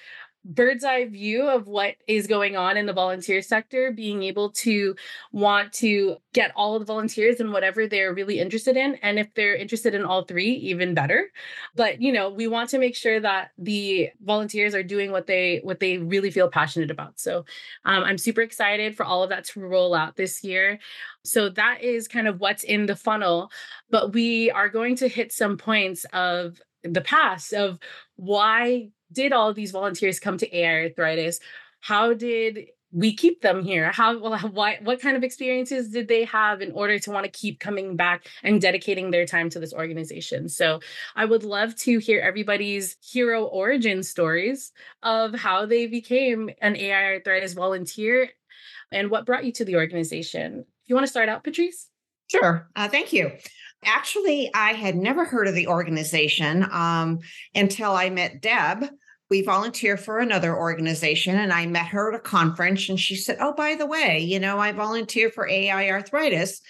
bird's 0.45 0.85
eye 0.85 1.07
view 1.07 1.49
of 1.49 1.67
what 1.67 1.97
is 2.07 2.27
going 2.27 2.57
on 2.57 2.77
in 2.77 2.87
the 2.87 2.93
volunteer 2.93 3.43
sector, 3.43 3.93
being 3.93 4.23
able 4.23 4.51
to 4.51 4.97
want 5.33 5.73
to 5.75 6.17
get 6.33 6.53
all 6.57 6.75
of 6.75 6.81
the 6.81 6.87
volunteers 6.87 7.41
in 7.41 7.53
whatever 7.53 7.87
they're 7.87 8.15
really 8.15 8.39
interested 8.39 8.77
in. 8.77 8.95
And 9.03 9.19
if 9.19 9.33
they're 9.35 9.55
interested 9.55 9.95
in 9.95 10.05
all 10.05 10.25
three, 10.25 10.51
even 10.51 10.95
better. 10.95 11.31
But 11.75 12.01
you 12.01 12.13
know, 12.13 12.31
we 12.31 12.47
want 12.47 12.71
to 12.71 12.79
make 12.79 12.97
sure 12.97 13.21
that 13.21 13.51
the 13.59 14.11
volunteers 14.23 14.75
are 14.75 14.83
doing 14.83 15.13
what 15.13 15.27
they 15.27 15.61
what 15.63 15.81
they 15.81 15.99
really 15.99 16.31
feel 16.31 16.49
passionate 16.49 16.91
about. 16.91 17.21
So 17.21 17.45
um, 17.85 18.05
I'm 18.05 18.19
super 18.19 18.41
excited 18.41 18.97
for 18.97 19.05
all 19.05 19.23
of 19.23 19.31
that 19.31 19.45
to 19.47 19.61
roll 19.61 19.95
out 19.95 20.17
this 20.17 20.43
year. 20.43 20.79
So 21.25 21.51
that 21.51 21.83
is 21.83 22.09
kind 22.09 22.27
of 22.27 22.41
what's 22.41 22.65
in 22.65 22.87
the 22.87 22.97
funnel. 22.97 23.51
But 23.91 24.15
we 24.15 24.51
are 24.51 24.69
going 24.69 24.97
to 24.97 25.09
hit 25.09 25.33
some 25.33 25.59
points 25.59 26.07
of 26.13 26.61
the 26.83 27.03
past 27.03 27.53
of 27.53 27.79
why 28.17 28.91
did 29.13 29.33
all 29.33 29.53
these 29.53 29.71
volunteers 29.71 30.21
come 30.21 30.39
to 30.39 30.57
AI 30.57 30.85
arthritis? 30.85 31.41
How 31.81 32.15
did 32.15 32.69
we 32.93 33.15
keep 33.15 33.41
them 33.41 33.63
here? 33.63 33.91
How 33.93 34.19
well, 34.19 34.39
why 34.53 34.79
what 34.83 35.01
kind 35.01 35.17
of 35.17 35.23
experiences 35.23 35.91
did 35.91 36.09
they 36.09 36.25
have 36.25 36.61
in 36.61 36.73
order 36.73 36.99
to 36.99 37.11
want 37.11 37.25
to 37.25 37.31
keep 37.31 37.61
coming 37.61 37.97
back 37.97 38.27
and 38.43 38.61
dedicating 38.61 39.11
their 39.11 39.27
time 39.27 39.51
to 39.51 39.61
this 39.61 39.73
organization? 39.73 40.49
So 40.49 40.81
I 41.17 41.25
would 41.25 41.45
love 41.45 41.77
to 41.77 41.99
hear 41.99 42.21
everybody's 42.21 42.97
hero 43.01 43.45
origin 43.45 44.03
stories 44.03 44.73
of 45.03 45.35
how 45.35 45.67
they 45.67 45.87
became 45.87 46.51
an 46.61 46.77
AI 46.77 47.15
arthritis 47.15 47.55
volunteer 47.55 48.31
and 48.93 49.11
what 49.11 49.27
brought 49.27 49.45
you 49.45 49.53
to 49.53 49.65
the 49.65 49.77
organization. 49.77 50.65
You 50.87 50.95
want 50.95 51.07
to 51.07 51.11
start 51.11 51.29
out, 51.29 51.45
Patrice? 51.45 51.89
Sure. 52.27 52.69
Uh, 52.77 52.89
thank 52.89 53.13
you. 53.13 53.33
Actually, 53.85 54.51
I 54.55 54.73
had 54.73 54.97
never 54.97 55.25
heard 55.25 55.49
of 55.49 55.55
the 55.55 55.69
organization 55.69 56.67
um, 56.71 57.21
until 57.55 57.93
I 57.93 58.11
met 58.11 58.43
Deb. 58.43 58.87
We 59.31 59.43
volunteer 59.43 59.97
for 59.97 60.19
another 60.19 60.57
organization, 60.57 61.37
and 61.37 61.53
I 61.53 61.65
met 61.67 61.87
her 61.87 62.13
at 62.13 62.19
a 62.19 62.23
conference, 62.23 62.89
and 62.89 62.99
she 62.99 63.17
said, 63.17 63.39
"Oh, 63.41 63.55
by 63.55 63.77
the 63.77 63.87
way, 63.87 64.19
you 64.19 64.39
know, 64.39 64.59
I 64.59 64.73
volunteer 64.73 65.31
for 65.31 65.49
AI 65.49 65.89
arthritis. 65.91 66.61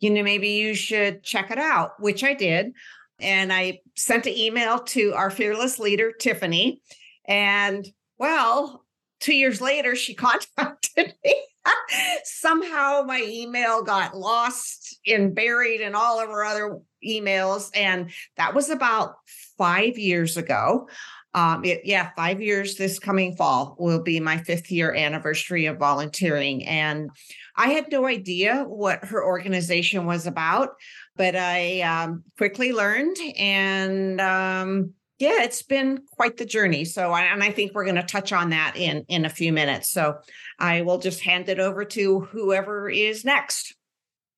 You 0.00 0.10
know, 0.10 0.22
maybe 0.22 0.48
you 0.48 0.74
should 0.74 1.22
check 1.22 1.50
it 1.50 1.58
out." 1.58 2.00
Which 2.00 2.24
I 2.24 2.34
did, 2.34 2.72
and 3.20 3.52
I 3.52 3.80
sent 3.96 4.26
an 4.26 4.36
email 4.36 4.80
to 4.80 5.12
our 5.12 5.30
fearless 5.30 5.78
leader, 5.78 6.10
Tiffany, 6.10 6.80
and 7.28 7.86
well, 8.18 8.84
two 9.20 9.34
years 9.34 9.60
later, 9.60 9.94
she 9.94 10.14
contacted 10.16 11.14
me. 11.24 11.34
Somehow 12.24 13.02
my 13.06 13.22
email 13.24 13.82
got 13.82 14.16
lost 14.16 14.98
and 15.06 15.34
buried 15.34 15.80
in 15.80 15.94
all 15.94 16.20
of 16.20 16.28
her 16.28 16.44
other 16.44 16.80
emails. 17.06 17.70
And 17.74 18.10
that 18.36 18.54
was 18.54 18.70
about 18.70 19.16
five 19.58 19.98
years 19.98 20.36
ago. 20.36 20.88
Um, 21.34 21.66
it, 21.66 21.82
yeah, 21.84 22.10
five 22.16 22.40
years 22.40 22.76
this 22.76 22.98
coming 22.98 23.36
fall 23.36 23.76
will 23.78 24.02
be 24.02 24.20
my 24.20 24.38
fifth 24.38 24.70
year 24.70 24.94
anniversary 24.94 25.66
of 25.66 25.78
volunteering. 25.78 26.64
And 26.64 27.10
I 27.56 27.68
had 27.68 27.92
no 27.92 28.06
idea 28.06 28.64
what 28.64 29.04
her 29.04 29.22
organization 29.22 30.06
was 30.06 30.26
about, 30.26 30.70
but 31.14 31.36
I 31.36 31.82
um, 31.82 32.24
quickly 32.38 32.72
learned 32.72 33.18
and 33.36 34.18
um, 34.18 34.94
yeah, 35.18 35.42
it's 35.42 35.62
been 35.62 36.02
quite 36.12 36.36
the 36.36 36.44
journey. 36.44 36.84
So, 36.84 37.14
and 37.14 37.42
I 37.42 37.50
think 37.50 37.72
we're 37.74 37.84
going 37.84 37.96
to 37.96 38.02
touch 38.02 38.32
on 38.32 38.50
that 38.50 38.76
in 38.76 39.04
in 39.08 39.24
a 39.24 39.30
few 39.30 39.52
minutes. 39.52 39.90
So, 39.90 40.18
I 40.58 40.82
will 40.82 40.98
just 40.98 41.20
hand 41.20 41.48
it 41.48 41.58
over 41.58 41.84
to 41.84 42.20
whoever 42.20 42.88
is 42.88 43.24
next. 43.24 43.74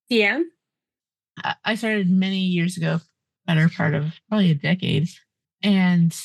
Yeah, 0.08 0.40
I 1.64 1.74
started 1.74 2.10
many 2.10 2.40
years 2.40 2.76
ago, 2.76 3.00
better 3.46 3.68
part 3.68 3.94
of 3.94 4.14
probably 4.28 4.50
a 4.50 4.54
decade, 4.54 5.08
and 5.62 6.16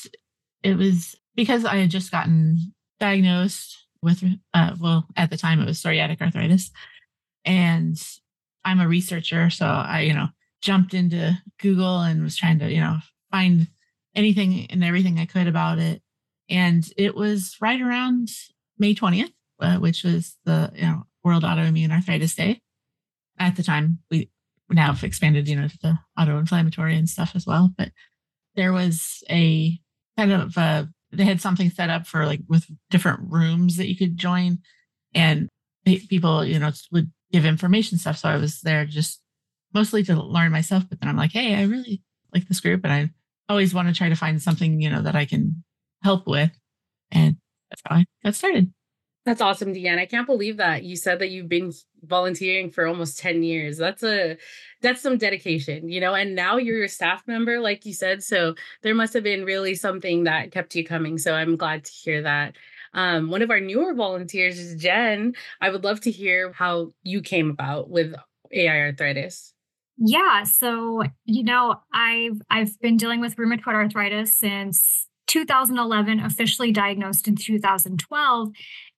it 0.62 0.76
was 0.76 1.14
because 1.34 1.64
I 1.64 1.76
had 1.76 1.90
just 1.90 2.10
gotten 2.10 2.72
diagnosed 3.00 3.76
with, 4.02 4.22
uh, 4.52 4.76
well, 4.80 5.06
at 5.16 5.30
the 5.30 5.36
time 5.36 5.60
it 5.60 5.66
was 5.66 5.82
psoriatic 5.82 6.20
arthritis, 6.20 6.70
and 7.44 7.96
I'm 8.64 8.80
a 8.80 8.88
researcher, 8.88 9.50
so 9.50 9.66
I, 9.66 10.00
you 10.00 10.14
know, 10.14 10.28
jumped 10.62 10.94
into 10.94 11.36
Google 11.60 12.00
and 12.00 12.22
was 12.22 12.36
trying 12.36 12.58
to, 12.60 12.72
you 12.72 12.80
know, 12.80 12.98
find 13.30 13.68
anything 14.14 14.66
and 14.70 14.84
everything 14.84 15.18
I 15.18 15.26
could 15.26 15.46
about 15.46 15.78
it. 15.78 16.02
And 16.48 16.86
it 16.96 17.14
was 17.14 17.56
right 17.60 17.80
around 17.80 18.28
May 18.78 18.94
20th, 18.94 19.32
uh, 19.60 19.76
which 19.76 20.04
was 20.04 20.36
the 20.44 20.70
you 20.74 20.82
know, 20.82 21.04
World 21.22 21.42
Autoimmune 21.42 21.90
Arthritis 21.90 22.34
Day. 22.34 22.60
At 23.38 23.56
the 23.56 23.62
time, 23.62 23.98
we 24.10 24.30
now 24.70 24.92
have 24.92 25.04
expanded, 25.04 25.48
you 25.48 25.56
know, 25.56 25.68
to 25.68 25.78
the 25.82 25.98
auto-inflammatory 26.18 26.96
and 26.96 27.08
stuff 27.08 27.32
as 27.34 27.46
well. 27.46 27.72
But 27.76 27.90
there 28.54 28.72
was 28.72 29.22
a 29.30 29.78
kind 30.16 30.32
of 30.32 30.56
uh, 30.56 30.84
they 31.12 31.24
had 31.24 31.40
something 31.40 31.70
set 31.70 31.90
up 31.90 32.06
for 32.06 32.26
like 32.26 32.40
with 32.48 32.66
different 32.90 33.20
rooms 33.28 33.76
that 33.76 33.88
you 33.88 33.96
could 33.96 34.16
join, 34.16 34.58
and 35.14 35.48
people, 35.84 36.44
you 36.44 36.58
know, 36.58 36.70
would 36.92 37.10
give 37.32 37.44
information 37.44 37.98
stuff. 37.98 38.18
So 38.18 38.28
I 38.28 38.36
was 38.36 38.60
there 38.60 38.84
just 38.84 39.20
mostly 39.72 40.02
to 40.04 40.20
learn 40.22 40.52
myself. 40.52 40.84
But 40.88 41.00
then 41.00 41.08
I'm 41.08 41.16
like, 41.16 41.32
hey, 41.32 41.56
I 41.56 41.64
really 41.64 42.02
like 42.32 42.46
this 42.48 42.60
group, 42.60 42.84
and 42.84 42.92
I 42.92 43.10
always 43.48 43.74
want 43.74 43.88
to 43.88 43.94
try 43.94 44.08
to 44.08 44.16
find 44.16 44.40
something, 44.40 44.80
you 44.80 44.90
know, 44.90 45.02
that 45.02 45.16
I 45.16 45.24
can 45.24 45.64
help 46.02 46.26
with. 46.26 46.50
And 47.10 47.36
that's 47.70 47.82
how 47.86 47.96
I 47.96 48.06
got 48.24 48.34
started. 48.34 48.72
That's 49.24 49.40
awesome, 49.40 49.72
Deanne. 49.72 49.98
I 49.98 50.04
can't 50.04 50.26
believe 50.26 50.58
that 50.58 50.84
you 50.84 50.96
said 50.96 51.18
that 51.20 51.30
you've 51.30 51.48
been 51.48 51.72
volunteering 52.02 52.70
for 52.70 52.86
almost 52.86 53.18
10 53.18 53.42
years. 53.42 53.78
That's 53.78 54.02
a 54.02 54.36
that's 54.82 55.00
some 55.00 55.16
dedication, 55.16 55.88
you 55.88 55.98
know, 55.98 56.14
and 56.14 56.34
now 56.34 56.58
you're 56.58 56.84
a 56.84 56.88
staff 56.90 57.22
member, 57.26 57.58
like 57.58 57.86
you 57.86 57.94
said. 57.94 58.22
So 58.22 58.54
there 58.82 58.94
must 58.94 59.14
have 59.14 59.22
been 59.22 59.46
really 59.46 59.76
something 59.76 60.24
that 60.24 60.52
kept 60.52 60.74
you 60.74 60.84
coming. 60.84 61.16
So 61.16 61.32
I'm 61.32 61.56
glad 61.56 61.84
to 61.84 61.90
hear 61.90 62.20
that. 62.22 62.56
Um, 62.92 63.30
one 63.30 63.40
of 63.40 63.50
our 63.50 63.60
newer 63.60 63.94
volunteers 63.94 64.58
is 64.58 64.80
Jen. 64.80 65.34
I 65.58 65.70
would 65.70 65.84
love 65.84 66.00
to 66.02 66.10
hear 66.10 66.52
how 66.52 66.92
you 67.02 67.22
came 67.22 67.48
about 67.48 67.88
with 67.88 68.14
AI 68.52 68.78
arthritis. 68.78 69.53
Yeah, 69.96 70.42
so 70.44 71.02
you 71.24 71.44
know, 71.44 71.76
I've 71.92 72.40
I've 72.50 72.78
been 72.80 72.96
dealing 72.96 73.20
with 73.20 73.36
rheumatoid 73.36 73.74
arthritis 73.74 74.36
since 74.36 75.06
2011, 75.26 76.20
officially 76.20 76.72
diagnosed 76.72 77.28
in 77.28 77.36
2012. 77.36 78.50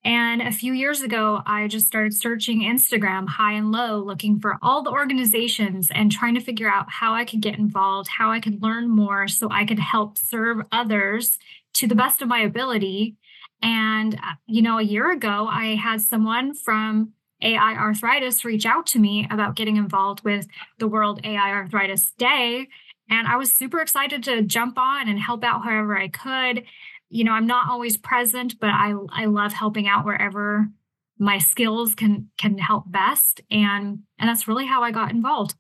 And 0.04 0.40
a 0.40 0.52
few 0.52 0.72
years 0.72 1.02
ago, 1.02 1.42
I 1.46 1.66
just 1.68 1.86
started 1.86 2.14
searching 2.14 2.62
Instagram 2.62 3.28
high 3.28 3.52
and 3.52 3.72
low, 3.72 3.98
looking 3.98 4.38
for 4.40 4.56
all 4.62 4.82
the 4.82 4.90
organizations 4.90 5.88
and 5.92 6.10
trying 6.12 6.34
to 6.34 6.40
figure 6.40 6.68
out 6.70 6.86
how 6.88 7.12
I 7.12 7.24
could 7.24 7.40
get 7.42 7.58
involved, 7.58 8.08
how 8.08 8.30
I 8.30 8.40
could 8.40 8.62
learn 8.62 8.88
more 8.88 9.26
so 9.28 9.48
I 9.50 9.64
could 9.66 9.80
help 9.80 10.16
serve 10.16 10.58
others 10.72 11.38
to 11.74 11.86
the 11.88 11.94
best 11.96 12.22
of 12.22 12.28
my 12.28 12.40
ability. 12.40 13.16
And, 13.62 14.14
uh, 14.14 14.34
you 14.46 14.62
know, 14.62 14.78
a 14.78 14.82
year 14.82 15.10
ago, 15.10 15.48
I 15.50 15.74
had 15.74 16.00
someone 16.00 16.54
from 16.54 17.12
AI 17.42 17.74
Arthritis 17.74 18.44
reach 18.44 18.66
out 18.66 18.86
to 18.86 18.98
me 18.98 19.26
about 19.30 19.56
getting 19.56 19.76
involved 19.76 20.22
with 20.24 20.46
the 20.78 20.88
World 20.88 21.20
AI 21.24 21.50
Arthritis 21.50 22.12
Day. 22.18 22.68
And 23.08 23.28
I 23.28 23.36
was 23.36 23.52
super 23.52 23.80
excited 23.80 24.22
to 24.24 24.42
jump 24.42 24.78
on 24.78 25.08
and 25.08 25.18
help 25.18 25.44
out 25.44 25.64
however 25.64 25.96
I 25.98 26.08
could. 26.08 26.64
You 27.08 27.24
know, 27.24 27.32
I'm 27.32 27.46
not 27.46 27.70
always 27.70 27.96
present, 27.96 28.58
but 28.60 28.70
I 28.70 28.94
I 29.10 29.26
love 29.26 29.52
helping 29.52 29.86
out 29.86 30.04
wherever 30.04 30.68
my 31.18 31.38
skills 31.38 31.94
can 31.94 32.30
can 32.36 32.58
help 32.58 32.90
best 32.90 33.40
and 33.50 34.00
and 34.18 34.28
that's 34.28 34.48
really 34.48 34.66
how 34.66 34.82
I 34.82 34.90
got 34.90 35.10
involved. 35.10 35.54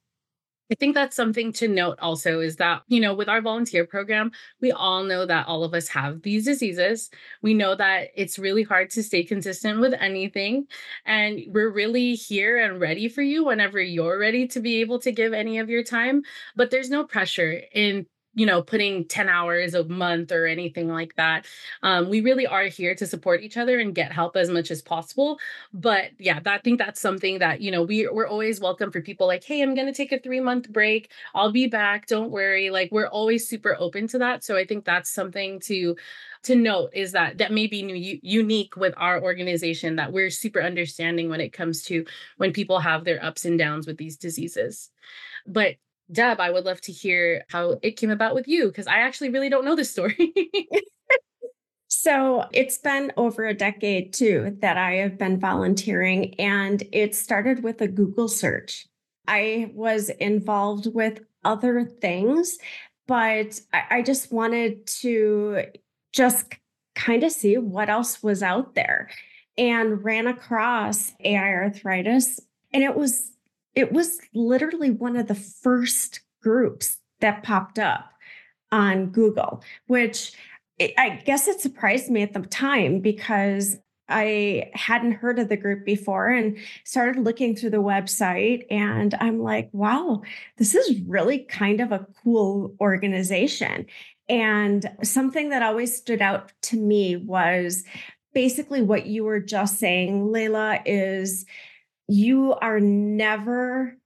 I 0.70 0.74
think 0.74 0.94
that's 0.94 1.14
something 1.14 1.52
to 1.54 1.68
note 1.68 1.98
also 2.00 2.40
is 2.40 2.56
that, 2.56 2.82
you 2.88 3.00
know, 3.00 3.14
with 3.14 3.28
our 3.28 3.40
volunteer 3.40 3.86
program, 3.86 4.32
we 4.60 4.72
all 4.72 5.04
know 5.04 5.24
that 5.24 5.46
all 5.46 5.62
of 5.62 5.74
us 5.74 5.86
have 5.88 6.22
these 6.22 6.44
diseases. 6.44 7.08
We 7.40 7.54
know 7.54 7.76
that 7.76 8.08
it's 8.16 8.38
really 8.38 8.64
hard 8.64 8.90
to 8.90 9.02
stay 9.04 9.22
consistent 9.22 9.78
with 9.80 9.94
anything. 9.94 10.66
And 11.04 11.40
we're 11.48 11.70
really 11.70 12.14
here 12.14 12.58
and 12.58 12.80
ready 12.80 13.08
for 13.08 13.22
you 13.22 13.44
whenever 13.44 13.80
you're 13.80 14.18
ready 14.18 14.48
to 14.48 14.60
be 14.60 14.80
able 14.80 14.98
to 15.00 15.12
give 15.12 15.32
any 15.32 15.58
of 15.58 15.70
your 15.70 15.84
time. 15.84 16.22
But 16.56 16.72
there's 16.72 16.90
no 16.90 17.04
pressure 17.04 17.60
in 17.72 18.06
you 18.36 18.46
know 18.46 18.62
putting 18.62 19.04
10 19.06 19.28
hours 19.28 19.74
a 19.74 19.82
month 19.84 20.30
or 20.30 20.46
anything 20.46 20.88
like 20.88 21.16
that 21.16 21.46
um, 21.82 22.08
we 22.08 22.20
really 22.20 22.46
are 22.46 22.66
here 22.66 22.94
to 22.94 23.06
support 23.06 23.42
each 23.42 23.56
other 23.56 23.80
and 23.80 23.94
get 23.94 24.12
help 24.12 24.36
as 24.36 24.48
much 24.50 24.70
as 24.70 24.82
possible. 24.82 25.38
But 25.72 26.10
yeah 26.18 26.38
that, 26.40 26.54
i 26.54 26.58
think 26.58 26.78
that's 26.78 27.00
something 27.00 27.40
that 27.40 27.60
you 27.60 27.70
know 27.72 27.82
we, 27.82 28.06
we're 28.08 28.28
always 28.28 28.60
welcome 28.60 28.92
for 28.92 29.00
people 29.00 29.26
like 29.26 29.42
hey 29.42 29.62
i'm 29.62 29.74
going 29.74 29.86
to 29.86 29.92
take 29.92 30.12
a 30.12 30.20
three 30.20 30.40
month 30.40 30.70
break. 30.70 31.10
I'll 31.34 31.50
be 31.50 31.66
back. 31.66 32.06
Don't 32.06 32.30
worry. 32.30 32.70
Like 32.70 32.92
we're 32.92 33.08
always 33.08 33.48
super 33.48 33.74
open 33.78 34.06
to 34.08 34.18
that. 34.18 34.44
So 34.44 34.56
i 34.56 34.64
think 34.64 34.84
that's 34.84 35.10
something 35.10 35.58
to 35.60 35.96
to 36.44 36.54
note 36.54 36.90
is 36.92 37.12
that 37.12 37.38
that 37.38 37.52
may 37.52 37.66
be 37.66 37.82
new, 37.82 38.18
unique 38.22 38.76
with 38.76 38.94
our 38.96 39.20
organization 39.20 39.96
that 39.96 40.12
we're 40.12 40.30
super 40.30 40.62
understanding 40.62 41.28
when 41.28 41.40
it 41.40 41.52
comes 41.52 41.82
to 41.82 42.04
when 42.36 42.52
people 42.52 42.78
have 42.78 43.04
their 43.04 43.22
ups 43.24 43.44
and 43.44 43.58
downs 43.58 43.86
with 43.86 43.96
these 43.96 44.16
diseases. 44.16 44.90
But 45.46 45.76
Deb, 46.10 46.40
I 46.40 46.50
would 46.50 46.64
love 46.64 46.80
to 46.82 46.92
hear 46.92 47.44
how 47.48 47.78
it 47.82 47.92
came 47.92 48.10
about 48.10 48.34
with 48.34 48.46
you 48.46 48.68
because 48.68 48.86
I 48.86 49.00
actually 49.00 49.30
really 49.30 49.48
don't 49.48 49.64
know 49.64 49.74
this 49.74 49.90
story. 49.90 50.32
so 51.88 52.44
it's 52.52 52.78
been 52.78 53.12
over 53.16 53.44
a 53.44 53.54
decade 53.54 54.12
too 54.12 54.56
that 54.60 54.76
I 54.76 54.94
have 54.96 55.18
been 55.18 55.40
volunteering, 55.40 56.34
and 56.40 56.82
it 56.92 57.14
started 57.14 57.62
with 57.62 57.80
a 57.80 57.88
Google 57.88 58.28
search. 58.28 58.86
I 59.28 59.72
was 59.74 60.08
involved 60.08 60.86
with 60.94 61.20
other 61.44 61.84
things, 61.84 62.58
but 63.06 63.60
I, 63.72 63.82
I 63.90 64.02
just 64.02 64.32
wanted 64.32 64.86
to 65.00 65.64
just 66.12 66.54
kind 66.94 67.22
of 67.22 67.32
see 67.32 67.58
what 67.58 67.88
else 67.88 68.22
was 68.22 68.42
out 68.42 68.74
there 68.74 69.10
and 69.58 70.04
ran 70.04 70.26
across 70.26 71.12
AI 71.22 71.52
arthritis. 71.52 72.40
And 72.72 72.82
it 72.82 72.94
was, 72.94 73.32
it 73.76 73.92
was 73.92 74.18
literally 74.34 74.90
one 74.90 75.16
of 75.16 75.28
the 75.28 75.34
first 75.34 76.20
groups 76.42 76.96
that 77.20 77.42
popped 77.42 77.78
up 77.78 78.10
on 78.72 79.10
Google, 79.10 79.62
which 79.86 80.32
I 80.80 81.22
guess 81.24 81.46
it 81.46 81.60
surprised 81.60 82.10
me 82.10 82.22
at 82.22 82.32
the 82.32 82.40
time 82.40 83.00
because 83.00 83.78
I 84.08 84.70
hadn't 84.74 85.12
heard 85.12 85.38
of 85.38 85.48
the 85.48 85.56
group 85.56 85.84
before 85.84 86.28
and 86.28 86.58
started 86.84 87.22
looking 87.22 87.56
through 87.56 87.70
the 87.70 87.78
website. 87.78 88.64
And 88.70 89.14
I'm 89.20 89.40
like, 89.40 89.68
wow, 89.72 90.22
this 90.58 90.74
is 90.74 91.00
really 91.02 91.40
kind 91.40 91.80
of 91.80 91.92
a 91.92 92.06
cool 92.22 92.74
organization. 92.80 93.86
And 94.28 94.88
something 95.02 95.50
that 95.50 95.62
always 95.62 95.96
stood 95.96 96.22
out 96.22 96.52
to 96.62 96.76
me 96.76 97.16
was 97.16 97.84
basically 98.34 98.82
what 98.82 99.06
you 99.06 99.24
were 99.24 99.40
just 99.40 99.78
saying, 99.78 100.28
Layla, 100.28 100.82
is 100.84 101.46
you 102.08 102.54
are 102.54 102.80
never 102.80 103.96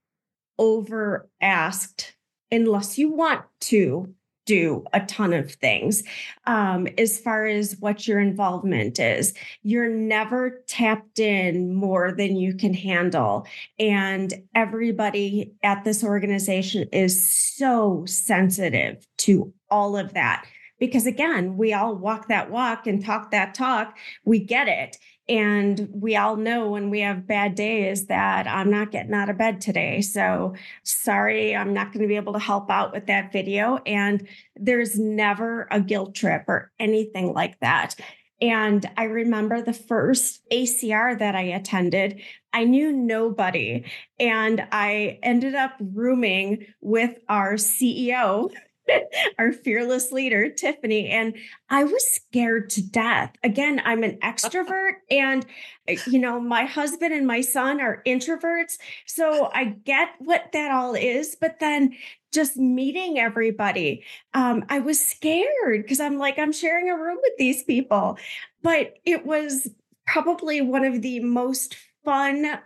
over 0.57 1.29
asked 1.41 2.15
unless 2.51 2.97
you 2.97 3.11
want 3.11 3.43
to 3.61 4.13
do 4.45 4.83
a 4.91 4.99
ton 5.01 5.33
of 5.33 5.51
things 5.51 6.03
um, 6.45 6.87
as 6.97 7.19
far 7.19 7.45
as 7.45 7.77
what 7.79 8.07
your 8.07 8.19
involvement 8.19 8.99
is. 8.99 9.33
You're 9.63 9.89
never 9.89 10.63
tapped 10.67 11.19
in 11.19 11.73
more 11.73 12.11
than 12.11 12.35
you 12.35 12.55
can 12.55 12.73
handle. 12.73 13.47
And 13.79 14.33
everybody 14.55 15.53
at 15.63 15.83
this 15.83 16.03
organization 16.03 16.89
is 16.91 17.33
so 17.33 18.03
sensitive 18.07 19.05
to 19.19 19.53
all 19.69 19.95
of 19.95 20.13
that. 20.13 20.45
Because 20.79 21.05
again, 21.05 21.57
we 21.57 21.73
all 21.73 21.95
walk 21.95 22.27
that 22.29 22.49
walk 22.49 22.87
and 22.87 23.05
talk 23.05 23.29
that 23.31 23.53
talk. 23.53 23.95
We 24.25 24.39
get 24.39 24.67
it. 24.67 24.97
And 25.31 25.87
we 25.93 26.17
all 26.17 26.35
know 26.35 26.71
when 26.71 26.89
we 26.89 26.99
have 26.99 27.25
bad 27.25 27.55
days 27.55 28.07
that 28.07 28.47
I'm 28.47 28.69
not 28.69 28.91
getting 28.91 29.13
out 29.13 29.29
of 29.29 29.37
bed 29.37 29.61
today. 29.61 30.01
So 30.01 30.55
sorry, 30.83 31.55
I'm 31.55 31.73
not 31.73 31.93
going 31.93 32.01
to 32.01 32.07
be 32.09 32.17
able 32.17 32.33
to 32.33 32.39
help 32.39 32.69
out 32.69 32.91
with 32.91 33.05
that 33.05 33.31
video. 33.31 33.77
And 33.85 34.27
there's 34.57 34.99
never 34.99 35.69
a 35.71 35.79
guilt 35.79 36.15
trip 36.15 36.43
or 36.49 36.73
anything 36.79 37.31
like 37.31 37.57
that. 37.61 37.95
And 38.41 38.85
I 38.97 39.05
remember 39.05 39.61
the 39.61 39.71
first 39.71 40.41
ACR 40.51 41.17
that 41.19 41.33
I 41.33 41.43
attended, 41.43 42.21
I 42.51 42.65
knew 42.65 42.91
nobody. 42.91 43.85
And 44.19 44.67
I 44.73 45.17
ended 45.23 45.55
up 45.55 45.75
rooming 45.79 46.65
with 46.81 47.17
our 47.29 47.53
CEO 47.53 48.51
our 49.39 49.51
fearless 49.51 50.11
leader, 50.11 50.49
Tiffany. 50.49 51.09
And 51.09 51.35
I 51.69 51.83
was 51.83 52.05
scared 52.09 52.69
to 52.71 52.81
death. 52.81 53.33
Again, 53.43 53.81
I'm 53.85 54.03
an 54.03 54.17
extrovert, 54.23 54.93
and, 55.09 55.45
eh, 55.87 55.97
you 56.07 56.19
know, 56.19 56.39
my 56.39 56.65
husband 56.65 57.13
and 57.13 57.27
my 57.27 57.41
son 57.41 57.81
are 57.81 58.01
introverts. 58.05 58.77
So 59.05 59.49
I 59.53 59.65
get 59.65 60.09
what 60.19 60.51
that 60.53 60.71
all 60.71 60.95
is. 60.95 61.35
But 61.39 61.59
then 61.59 61.95
just 62.33 62.57
meeting 62.57 63.19
everybody, 63.19 64.03
um, 64.33 64.63
I 64.69 64.79
was 64.79 65.05
scared 65.05 65.83
because 65.83 65.99
I'm 65.99 66.17
like, 66.17 66.39
I'm 66.39 66.53
sharing 66.53 66.89
a 66.89 66.97
room 66.97 67.17
with 67.21 67.33
these 67.37 67.63
people. 67.63 68.17
But 68.63 68.99
it 69.05 69.25
was 69.25 69.69
probably 70.07 70.61
one 70.61 70.85
of 70.85 71.01
the 71.01 71.19
most 71.21 71.75
fun 72.03 72.59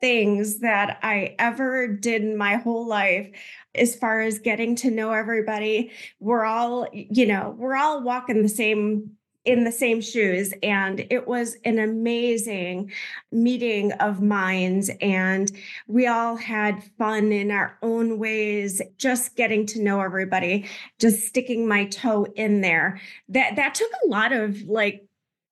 things 0.00 0.58
that 0.60 0.98
I 1.02 1.34
ever 1.38 1.88
did 1.88 2.22
in 2.22 2.36
my 2.36 2.56
whole 2.56 2.86
life 2.86 3.30
as 3.74 3.94
far 3.94 4.20
as 4.20 4.38
getting 4.38 4.76
to 4.76 4.90
know 4.90 5.12
everybody. 5.12 5.90
We're 6.20 6.44
all, 6.44 6.86
you 6.92 7.26
know, 7.26 7.54
we're 7.58 7.76
all 7.76 8.02
walking 8.02 8.42
the 8.42 8.48
same 8.48 9.16
in 9.46 9.62
the 9.62 9.72
same 9.72 10.00
shoes 10.00 10.52
and 10.62 11.06
it 11.08 11.26
was 11.28 11.56
an 11.64 11.78
amazing 11.78 12.92
meeting 13.30 13.92
of 13.92 14.20
minds 14.20 14.90
and 15.00 15.52
we 15.86 16.08
all 16.08 16.34
had 16.34 16.82
fun 16.98 17.30
in 17.30 17.52
our 17.52 17.78
own 17.80 18.18
ways 18.18 18.82
just 18.98 19.36
getting 19.36 19.64
to 19.64 19.80
know 19.80 20.00
everybody 20.00 20.68
just 20.98 21.28
sticking 21.28 21.66
my 21.66 21.84
toe 21.86 22.26
in 22.34 22.60
there 22.60 23.00
that 23.28 23.54
that 23.54 23.72
took 23.72 23.90
a 24.04 24.08
lot 24.08 24.32
of 24.32 24.60
like 24.62 25.06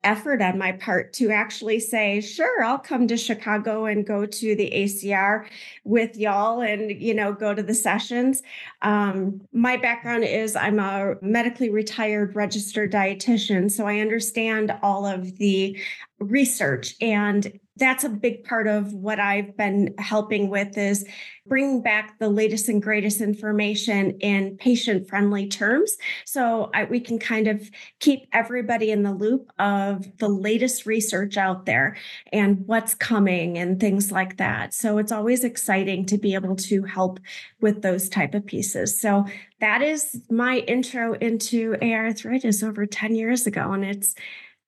effort 0.05 0.41
on 0.41 0.59
my 0.59 0.73
part 0.73 1.13
to 1.15 1.31
actually 1.31 1.81
say, 1.81 2.21
sure, 2.21 2.63
I'll 2.63 2.79
come 2.79 3.09
to 3.09 3.17
Chicago 3.17 3.87
and 3.87 4.07
go 4.07 4.27
to 4.27 4.55
the 4.55 4.71
ACR 4.71 5.47
with 5.85 6.17
y'all 6.17 6.61
and, 6.61 6.91
you 6.91 7.15
know, 7.15 7.33
go 7.33 7.55
to 7.55 7.63
the 7.63 7.75
sessions. 7.75 8.43
Um, 8.83 9.41
my 9.53 9.77
background 9.77 10.25
is 10.25 10.55
I'm 10.55 10.79
a 10.79 11.17
medically 11.21 11.71
retired 11.71 12.37
registered 12.37 12.93
dietitian. 12.93 13.71
So 13.71 13.87
I 13.87 13.99
understand 13.99 14.77
all 14.83 15.07
of 15.07 15.39
the 15.39 15.79
research 16.21 16.95
and 17.01 17.59
that's 17.77 18.05
a 18.05 18.09
big 18.09 18.45
part 18.45 18.69
of 18.69 18.93
what 18.93 19.19
I've 19.19 19.57
been 19.57 19.95
helping 19.99 20.49
with 20.49 20.79
is 20.79 21.05
bringing 21.47 21.83
back 21.83 22.19
the 22.21 22.29
latest 22.29 22.69
and 22.69 22.81
greatest 22.81 23.21
information 23.21 24.13
in 24.21 24.57
patient 24.57 25.09
friendly 25.09 25.49
terms. 25.49 25.97
So 26.25 26.71
I, 26.73 26.85
we 26.85 27.01
can 27.01 27.19
kind 27.19 27.49
of 27.49 27.69
keep 27.99 28.29
everybody 28.33 28.93
in 28.93 29.03
the 29.03 29.13
loop 29.13 29.51
of 29.59 30.07
the 30.19 30.29
latest 30.29 30.87
research 30.87 31.37
out 31.37 31.67
there 31.67 31.97
and 32.33 32.65
what's 32.67 32.95
coming 32.95 33.59
and 33.59 33.81
things 33.81 34.13
like 34.13 34.37
that. 34.37 34.73
So 34.73 34.99
it's 34.99 35.13
always 35.13 35.43
exciting 35.43 36.07
to 36.07 36.17
be 36.17 36.35
able 36.35 36.57
to 36.57 36.85
help 36.85 37.19
with 37.61 37.83
those 37.83 38.09
type 38.09 38.35
of 38.35 38.47
pieces. 38.47 38.99
So 38.99 39.27
that 39.61 39.83
is 39.83 40.21
my 40.31 40.59
intro 40.59 41.15
into 41.15 41.77
AI 41.83 42.05
arthritis 42.05 42.63
over 42.63 42.87
10 42.87 43.17
years 43.17 43.47
ago. 43.47 43.73
And 43.73 43.85
it's 43.85 44.15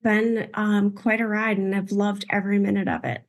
been 0.06 0.48
um, 0.54 0.92
quite 0.92 1.20
a 1.20 1.26
ride 1.26 1.58
and 1.58 1.74
I've 1.74 1.90
loved 1.90 2.24
every 2.30 2.60
minute 2.60 2.86
of 2.86 3.04
it. 3.04 3.22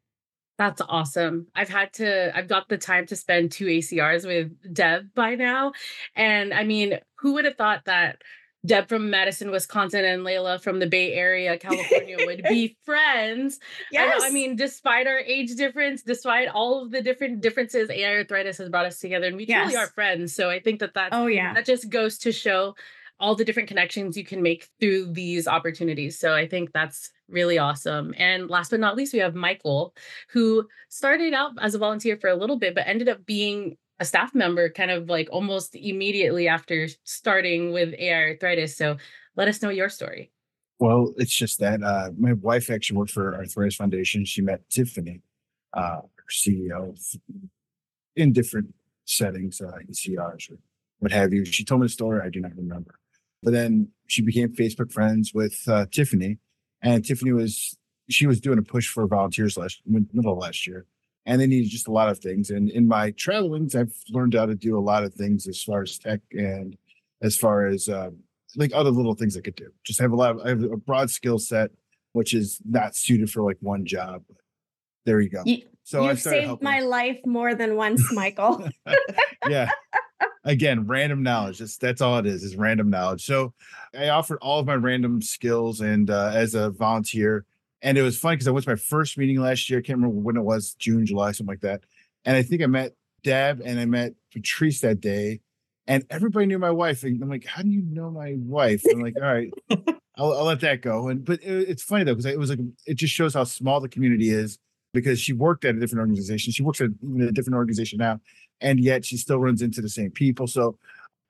That's 0.60 0.80
awesome. 0.88 1.48
I've 1.56 1.70
had 1.70 1.92
to, 1.94 2.38
I've 2.38 2.48
got 2.48 2.70
the 2.70 2.78
time 2.78 3.08
to 3.08 3.16
spend 3.16 3.52
two 3.52 3.66
ACRs 3.66 4.28
with 4.28 4.52
Deb 4.76 5.08
by 5.16 5.34
now. 5.34 5.72
And 6.16 6.54
I 6.54 6.66
mean, 6.66 7.00
who 7.16 7.34
would 7.34 7.46
have 7.46 7.56
thought 7.56 7.86
that 7.86 8.22
Deb 8.64 8.90
from 8.90 9.10
Madison, 9.10 9.50
Wisconsin, 9.50 10.06
and 10.06 10.22
Layla 10.24 10.62
from 10.62 10.78
the 10.78 10.86
Bay 10.86 11.14
Area, 11.14 11.58
California 11.58 12.18
would 12.20 12.44
be 12.44 12.78
friends. 12.86 13.60
Yes. 13.92 14.22
I, 14.22 14.28
I, 14.28 14.32
mean, 14.32 14.56
despite 14.56 15.08
our 15.08 15.20
age 15.20 15.56
difference, 15.56 16.04
despite 16.04 16.48
all 16.48 16.84
of 16.84 16.92
the 16.92 17.02
different 17.02 17.42
differences, 17.42 17.90
AI 17.90 18.18
arthritis 18.18 18.60
has 18.60 18.70
brought 18.70 18.86
us 18.86 19.00
together, 19.00 19.28
and 19.28 19.38
we 19.38 19.46
yes. 19.46 19.64
truly 19.64 19.78
are 19.78 19.88
friends. 19.88 20.36
So 20.36 20.50
I 20.50 20.60
think 20.60 20.80
that 20.82 20.96
that 20.96 21.10
oh 21.12 21.28
yeah, 21.28 21.54
that 21.54 21.66
just 21.66 21.90
goes 21.90 22.18
to 22.20 22.32
show 22.32 22.76
all 23.20 23.36
the 23.36 23.46
different 23.46 23.68
connections 23.68 24.16
you 24.16 24.24
can 24.24 24.42
make 24.42 24.70
through 24.80 25.12
these 25.12 25.48
opportunities. 25.48 26.20
So 26.20 26.34
I 26.34 26.48
think 26.48 26.72
that's 26.72 27.12
really 27.30 27.58
awesome. 27.58 28.14
And 28.18 28.50
last 28.50 28.72
but 28.72 28.80
not 28.80 28.96
least, 28.96 29.14
we 29.14 29.20
have 29.20 29.36
Michael, 29.36 29.96
who 30.30 30.68
started 30.90 31.34
out 31.34 31.52
as 31.60 31.76
a 31.76 31.80
volunteer 31.80 32.18
for 32.18 32.30
a 32.30 32.36
little 32.36 32.58
bit, 32.58 32.76
but 32.76 32.88
ended 32.88 33.10
up 33.10 33.26
being 33.26 33.78
a 34.00 34.06
staff 34.06 34.36
member 34.36 34.70
kind 34.70 34.92
of 34.92 35.10
like 35.10 35.28
almost 35.32 35.76
immediately 35.76 36.48
after 36.48 36.88
starting 37.04 37.72
with 37.72 37.94
AI 37.98 38.30
arthritis. 38.30 38.78
So 38.78 38.98
let 39.36 39.48
us 39.48 39.62
know 39.62 39.70
your 39.70 39.90
story. 39.90 40.32
Well, 40.80 41.14
it's 41.18 41.36
just 41.36 41.60
that 41.60 41.82
uh, 41.82 42.12
my 42.18 42.34
wife 42.34 42.70
actually 42.70 42.98
worked 42.98 43.12
for 43.12 43.36
Arthritis 43.36 43.76
Foundation. 43.76 44.26
She 44.26 44.42
met 44.42 44.70
Tiffany, 44.70 45.22
uh, 45.74 46.02
CEO, 46.30 46.96
in 48.16 48.32
different 48.32 48.74
settings, 49.06 49.60
uh, 49.60 49.72
ACRs 49.90 50.52
or 50.52 50.60
what 51.00 51.12
have 51.12 51.34
you. 51.34 51.46
She 51.46 51.64
told 51.64 51.82
me 51.82 51.86
the 51.86 51.92
story. 51.92 52.22
I 52.24 52.30
do 52.30 52.42
not 52.42 52.56
remember. 52.56 53.00
But 53.48 53.54
then 53.54 53.88
she 54.08 54.22
became 54.22 54.50
Facebook 54.50 54.92
friends 54.92 55.34
with 55.34 55.64
uh, 55.70 55.86
Tiffany, 55.90 56.38
and 56.82 57.06
Tiffany 57.06 57.32
was 57.32 57.78
she 58.10 58.28
was 58.28 58.42
doing 58.42 58.60
a 58.60 58.62
push 58.62 58.90
for 58.90 59.08
volunteers 59.08 59.58
last 59.58 59.82
middle 59.86 60.34
of 60.34 60.38
last 60.38 60.68
year, 60.68 60.86
and 61.26 61.40
they 61.40 61.48
needed 61.48 61.70
just 61.70 61.88
a 61.88 61.92
lot 61.94 62.10
of 62.10 62.20
things. 62.20 62.50
And 62.50 62.70
in 62.70 62.90
my 62.90 63.12
travelings, 63.12 63.74
I've 63.74 63.94
learned 64.10 64.34
how 64.34 64.48
to 64.48 64.54
do 64.54 64.78
a 64.78 64.82
lot 64.84 65.06
of 65.06 65.14
things 65.14 65.48
as 65.48 65.64
far 65.64 65.84
as 65.84 65.98
tech 65.98 66.20
and 66.34 66.76
as 67.22 67.38
far 67.38 67.68
as 67.68 67.88
uh, 67.88 68.10
like 68.58 68.72
other 68.76 68.92
little 68.92 69.16
things 69.16 69.38
I 69.38 69.40
could 69.40 69.56
do. 69.56 69.72
Just 69.86 70.02
have 70.02 70.12
a 70.12 70.18
lot 70.18 70.32
of 70.32 70.42
I 70.42 70.50
have 70.50 70.64
a 70.64 70.76
broad 70.76 71.10
skill 71.10 71.40
set, 71.40 71.72
which 72.12 72.34
is 72.34 72.60
not 72.70 72.98
suited 72.98 73.30
for 73.30 73.44
like 73.44 73.60
one 73.62 73.86
job. 73.86 74.24
There 75.06 75.22
you 75.22 75.30
go. 75.30 75.44
You, 75.46 75.62
so 75.86 76.04
you've 76.04 76.20
saved 76.20 76.48
helping. 76.48 76.66
my 76.66 76.82
life 76.82 77.22
more 77.26 77.56
than 77.56 77.78
once, 77.78 78.12
Michael. 78.12 78.68
yeah 79.48 79.70
again, 80.48 80.88
random 80.88 81.22
knowledge. 81.22 81.60
That's 81.60 81.78
that's 81.78 82.02
all 82.02 82.18
it 82.18 82.26
is, 82.26 82.44
is 82.44 82.56
random 82.56 82.90
knowledge. 82.90 83.24
So 83.24 83.54
I 83.96 84.10
offered 84.10 84.40
all 84.42 84.60
of 84.60 84.66
my 84.66 84.76
random 84.76 85.22
skills 85.22 85.82
and 85.82 86.10
uh, 86.10 86.32
as 86.34 86.56
a 86.56 86.72
volunteer. 86.72 87.46
And 87.84 87.98
it 87.98 88.02
was 88.02 88.18
funny 88.18 88.38
because 88.38 88.48
I 88.48 88.52
went 88.52 88.64
to 88.64 88.72
my 88.72 88.76
first 88.76 89.18
meeting 89.18 89.40
last 89.40 89.70
year. 89.70 89.80
I 89.80 89.82
can't 89.84 90.00
remember 90.00 90.20
when 90.20 90.38
it 90.38 90.42
was, 90.42 90.74
June, 90.74 91.06
July, 91.06 91.32
something 91.32 91.52
like 91.52 91.62
that. 91.62 91.84
And 92.26 92.36
I 92.36 92.42
think 92.42 92.64
I 92.64 92.66
met 92.66 92.94
Deb 93.24 93.62
and 93.64 93.80
I 93.80 93.86
met 93.86 94.14
Patrice 94.34 94.82
that 94.82 95.00
day. 95.00 95.42
And 95.86 96.04
everybody 96.10 96.48
knew 96.48 96.60
my 96.60 96.72
wife. 96.72 97.04
And 97.04 97.22
I'm 97.22 97.30
like, 97.30 97.46
how 97.46 97.62
do 97.62 97.70
you 97.70 97.84
know 97.84 98.10
my 98.10 98.36
wife? 98.40 98.84
And 98.84 98.96
I'm 98.96 99.02
like, 99.02 99.16
all 99.16 99.34
right, 99.34 99.54
I'll, 100.18 100.34
I'll 100.34 100.46
let 100.46 100.62
that 100.62 100.82
go. 100.82 101.08
And 101.10 101.24
but 101.24 101.42
it, 101.44 101.70
it's 101.70 101.84
funny 101.84 102.04
though, 102.04 102.14
because 102.14 102.26
it 102.26 102.40
was 102.40 102.50
like 102.50 102.60
it 102.86 102.96
just 102.96 103.14
shows 103.14 103.36
how 103.36 103.44
small 103.44 103.80
the 103.80 103.90
community 103.90 104.30
is 104.30 104.58
because 104.94 105.20
she 105.20 105.34
worked 105.34 105.64
at 105.64 105.76
a 105.76 105.80
different 105.80 106.00
organization. 106.00 106.52
She 106.52 106.64
works 106.64 106.82
at 106.82 106.88
a 106.88 107.32
different 107.32 107.56
organization 107.56 108.00
now 108.00 108.20
and 108.62 108.80
yet 108.80 109.06
she 109.06 109.18
still 109.18 109.40
runs 109.40 109.62
into 109.62 109.82
the 109.82 109.90
same 109.90 110.12
people. 110.12 110.48
So 110.48 110.78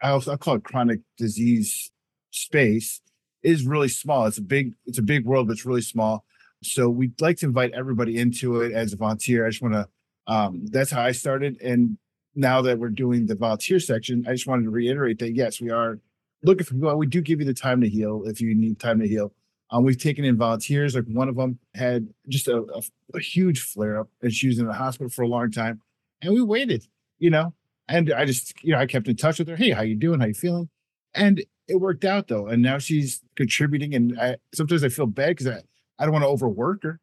I 0.01 0.09
also 0.09 0.33
I 0.33 0.37
call 0.37 0.55
it 0.55 0.63
chronic 0.63 0.99
disease 1.17 1.91
space. 2.31 3.01
is 3.43 3.65
really 3.65 3.89
small. 3.89 4.25
It's 4.25 4.37
a 4.37 4.41
big, 4.41 4.73
it's 4.85 4.97
a 4.97 5.03
big 5.03 5.25
world, 5.25 5.47
but 5.47 5.53
it's 5.53 5.65
really 5.65 5.81
small. 5.81 6.25
So 6.63 6.89
we'd 6.89 7.19
like 7.21 7.37
to 7.37 7.45
invite 7.45 7.71
everybody 7.73 8.17
into 8.17 8.61
it 8.61 8.73
as 8.73 8.93
a 8.93 8.97
volunteer. 8.97 9.45
I 9.45 9.49
just 9.49 9.61
want 9.61 9.75
to, 9.75 9.87
um, 10.27 10.65
that's 10.67 10.91
how 10.91 11.03
I 11.03 11.11
started. 11.11 11.61
And 11.61 11.97
now 12.35 12.61
that 12.61 12.79
we're 12.79 12.89
doing 12.89 13.25
the 13.25 13.35
volunteer 13.35 13.79
section, 13.79 14.25
I 14.27 14.31
just 14.31 14.47
wanted 14.47 14.63
to 14.63 14.69
reiterate 14.69 15.19
that 15.19 15.33
yes, 15.33 15.61
we 15.61 15.69
are 15.69 15.99
looking 16.43 16.65
for 16.65 16.75
well, 16.75 16.97
we 16.97 17.07
do 17.07 17.21
give 17.21 17.39
you 17.39 17.45
the 17.45 17.53
time 17.53 17.81
to 17.81 17.89
heal 17.89 18.23
if 18.25 18.41
you 18.41 18.53
need 18.55 18.79
time 18.79 18.99
to 18.99 19.07
heal. 19.07 19.33
Um, 19.69 19.83
we've 19.83 20.01
taken 20.01 20.23
in 20.23 20.37
volunteers. 20.37 20.95
Like 20.95 21.05
one 21.07 21.29
of 21.29 21.35
them 21.35 21.59
had 21.75 22.07
just 22.29 22.47
a, 22.47 22.57
a, 22.73 22.81
a 23.15 23.19
huge 23.19 23.61
flare 23.61 23.99
up, 23.99 24.09
and 24.21 24.31
she 24.31 24.47
was 24.47 24.59
in 24.59 24.67
the 24.67 24.73
hospital 24.73 25.09
for 25.09 25.23
a 25.23 25.27
long 25.27 25.51
time. 25.51 25.81
And 26.21 26.33
we 26.33 26.41
waited, 26.41 26.85
you 27.19 27.29
know, 27.29 27.53
and 27.87 28.11
I 28.11 28.25
just, 28.25 28.53
you 28.63 28.73
know, 28.73 28.79
I 28.79 28.85
kept 28.85 29.07
in 29.07 29.15
touch 29.15 29.39
with 29.39 29.47
her. 29.47 29.55
Hey, 29.55 29.71
how 29.71 29.81
you 29.81 29.95
doing? 29.95 30.19
How 30.19 30.27
you 30.27 30.33
feeling? 30.33 30.69
And 31.13 31.43
it 31.67 31.79
worked 31.79 32.05
out 32.05 32.27
though. 32.27 32.47
And 32.47 32.61
now 32.61 32.77
she's 32.77 33.21
contributing. 33.35 33.93
And 33.93 34.19
I 34.19 34.37
sometimes 34.53 34.83
I 34.83 34.89
feel 34.89 35.07
bad 35.07 35.29
because 35.29 35.47
I, 35.47 35.61
I 35.99 36.05
don't 36.05 36.13
want 36.13 36.23
to 36.23 36.29
overwork 36.29 36.83
her, 36.83 36.99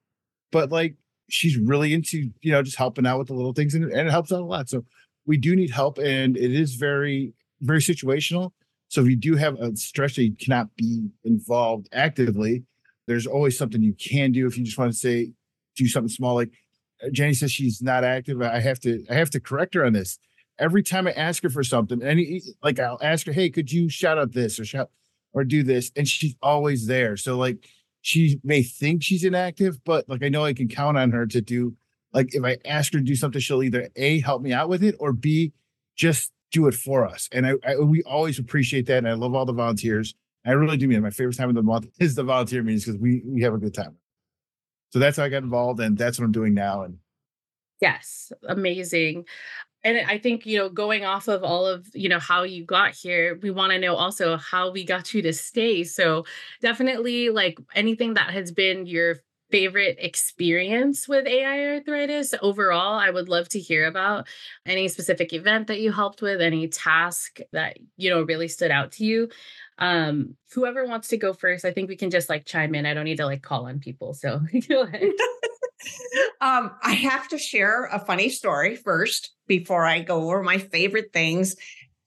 but 0.52 0.70
like 0.70 0.96
she's 1.28 1.56
really 1.56 1.94
into, 1.94 2.30
you 2.42 2.52
know, 2.52 2.62
just 2.62 2.76
helping 2.76 3.06
out 3.06 3.18
with 3.18 3.28
the 3.28 3.34
little 3.34 3.52
things 3.52 3.74
and, 3.74 3.84
and 3.84 4.08
it 4.08 4.10
helps 4.10 4.32
out 4.32 4.40
a 4.40 4.44
lot. 4.44 4.68
So 4.68 4.84
we 5.26 5.36
do 5.36 5.56
need 5.56 5.70
help 5.70 5.98
and 5.98 6.36
it 6.36 6.52
is 6.52 6.74
very, 6.74 7.32
very 7.60 7.80
situational. 7.80 8.50
So 8.88 9.00
if 9.00 9.08
you 9.08 9.16
do 9.16 9.36
have 9.36 9.58
a 9.58 9.74
stretch 9.76 10.16
that 10.16 10.24
you 10.24 10.36
cannot 10.36 10.74
be 10.76 11.08
involved 11.24 11.88
actively, 11.92 12.64
there's 13.06 13.26
always 13.26 13.58
something 13.58 13.82
you 13.82 13.94
can 13.94 14.32
do 14.32 14.46
if 14.46 14.56
you 14.56 14.64
just 14.64 14.78
want 14.78 14.92
to 14.92 14.98
say 14.98 15.32
do 15.76 15.88
something 15.88 16.08
small. 16.08 16.34
Like 16.34 16.52
Jenny 17.12 17.34
says 17.34 17.52
she's 17.52 17.82
not 17.82 18.04
active. 18.04 18.40
I 18.42 18.60
have 18.60 18.80
to 18.80 19.04
I 19.10 19.14
have 19.14 19.30
to 19.30 19.40
correct 19.40 19.74
her 19.74 19.84
on 19.84 19.92
this. 19.92 20.18
Every 20.58 20.82
time 20.82 21.06
I 21.06 21.12
ask 21.12 21.42
her 21.42 21.50
for 21.50 21.64
something, 21.64 22.02
any 22.02 22.42
like 22.62 22.78
I'll 22.78 22.98
ask 23.02 23.26
her, 23.26 23.32
hey, 23.32 23.50
could 23.50 23.72
you 23.72 23.88
shout 23.88 24.18
out 24.18 24.32
this 24.32 24.58
or 24.60 24.64
shout 24.64 24.90
or 25.32 25.44
do 25.44 25.62
this? 25.62 25.90
And 25.96 26.06
she's 26.06 26.36
always 26.42 26.86
there. 26.86 27.16
So 27.16 27.36
like 27.36 27.68
she 28.02 28.40
may 28.44 28.62
think 28.62 29.02
she's 29.02 29.24
inactive, 29.24 29.82
but 29.84 30.08
like 30.08 30.22
I 30.22 30.28
know 30.28 30.44
I 30.44 30.52
can 30.52 30.68
count 30.68 30.96
on 30.96 31.10
her 31.12 31.26
to 31.26 31.40
do 31.40 31.76
like 32.12 32.34
if 32.34 32.44
I 32.44 32.58
ask 32.64 32.92
her 32.92 33.00
to 33.00 33.04
do 33.04 33.16
something, 33.16 33.40
she'll 33.40 33.62
either 33.62 33.88
A 33.96 34.20
help 34.20 34.40
me 34.40 34.52
out 34.52 34.68
with 34.68 34.84
it 34.84 34.94
or 35.00 35.12
B 35.12 35.52
just 35.96 36.32
do 36.52 36.68
it 36.68 36.74
for 36.74 37.06
us. 37.06 37.28
And 37.32 37.46
I, 37.46 37.54
I, 37.66 37.76
we 37.76 38.02
always 38.04 38.38
appreciate 38.38 38.86
that. 38.86 38.98
And 38.98 39.08
I 39.08 39.14
love 39.14 39.34
all 39.34 39.44
the 39.44 39.52
volunteers. 39.52 40.14
I 40.46 40.52
really 40.52 40.76
do 40.76 40.86
mean 40.86 40.98
it. 40.98 41.02
my 41.02 41.10
favorite 41.10 41.36
time 41.36 41.48
of 41.48 41.54
the 41.56 41.62
month 41.62 41.88
is 41.98 42.14
the 42.14 42.22
volunteer 42.22 42.62
meetings 42.62 42.84
because 42.84 43.00
we 43.00 43.22
we 43.26 43.42
have 43.42 43.54
a 43.54 43.58
good 43.58 43.74
time. 43.74 43.96
So 44.94 45.00
that's 45.00 45.16
how 45.16 45.24
I 45.24 45.28
got 45.28 45.42
involved, 45.42 45.80
and 45.80 45.98
that's 45.98 46.20
what 46.20 46.24
I'm 46.24 46.30
doing 46.30 46.54
now. 46.54 46.82
And 46.82 46.98
yes, 47.80 48.32
amazing. 48.46 49.24
And 49.82 49.98
I 50.08 50.18
think 50.18 50.46
you 50.46 50.56
know, 50.56 50.68
going 50.68 51.04
off 51.04 51.26
of 51.26 51.42
all 51.42 51.66
of 51.66 51.88
you 51.94 52.08
know 52.08 52.20
how 52.20 52.44
you 52.44 52.64
got 52.64 52.94
here, 52.94 53.36
we 53.42 53.50
want 53.50 53.72
to 53.72 53.80
know 53.80 53.96
also 53.96 54.36
how 54.36 54.70
we 54.70 54.84
got 54.84 55.12
you 55.12 55.20
to 55.22 55.32
stay. 55.32 55.82
So 55.82 56.26
definitely, 56.60 57.30
like 57.30 57.58
anything 57.74 58.14
that 58.14 58.30
has 58.30 58.52
been 58.52 58.86
your 58.86 59.16
favorite 59.54 59.98
experience 60.00 61.06
with 61.06 61.28
AI 61.28 61.74
arthritis 61.74 62.34
overall. 62.42 62.98
I 62.98 63.10
would 63.10 63.28
love 63.28 63.48
to 63.50 63.60
hear 63.60 63.86
about 63.86 64.26
any 64.66 64.88
specific 64.88 65.32
event 65.32 65.68
that 65.68 65.78
you 65.78 65.92
helped 65.92 66.20
with, 66.20 66.40
any 66.40 66.66
task 66.66 67.38
that, 67.52 67.76
you 67.96 68.10
know, 68.10 68.22
really 68.22 68.48
stood 68.48 68.72
out 68.72 68.90
to 68.92 69.04
you. 69.04 69.28
Um, 69.78 70.34
whoever 70.52 70.84
wants 70.84 71.06
to 71.08 71.16
go 71.16 71.32
first, 71.32 71.64
I 71.64 71.70
think 71.70 71.88
we 71.88 71.94
can 71.94 72.10
just 72.10 72.28
like 72.28 72.46
chime 72.46 72.74
in. 72.74 72.84
I 72.84 72.94
don't 72.94 73.04
need 73.04 73.18
to 73.18 73.26
like 73.26 73.42
call 73.42 73.66
on 73.66 73.78
people. 73.78 74.12
So 74.12 74.40
go 74.68 74.82
ahead. 74.82 75.02
um, 76.40 76.72
I 76.82 76.94
have 76.94 77.28
to 77.28 77.38
share 77.38 77.84
a 77.84 78.00
funny 78.00 78.30
story 78.30 78.74
first 78.74 79.34
before 79.46 79.86
I 79.86 80.00
go 80.00 80.24
over 80.24 80.42
my 80.42 80.58
favorite 80.58 81.12
things. 81.12 81.54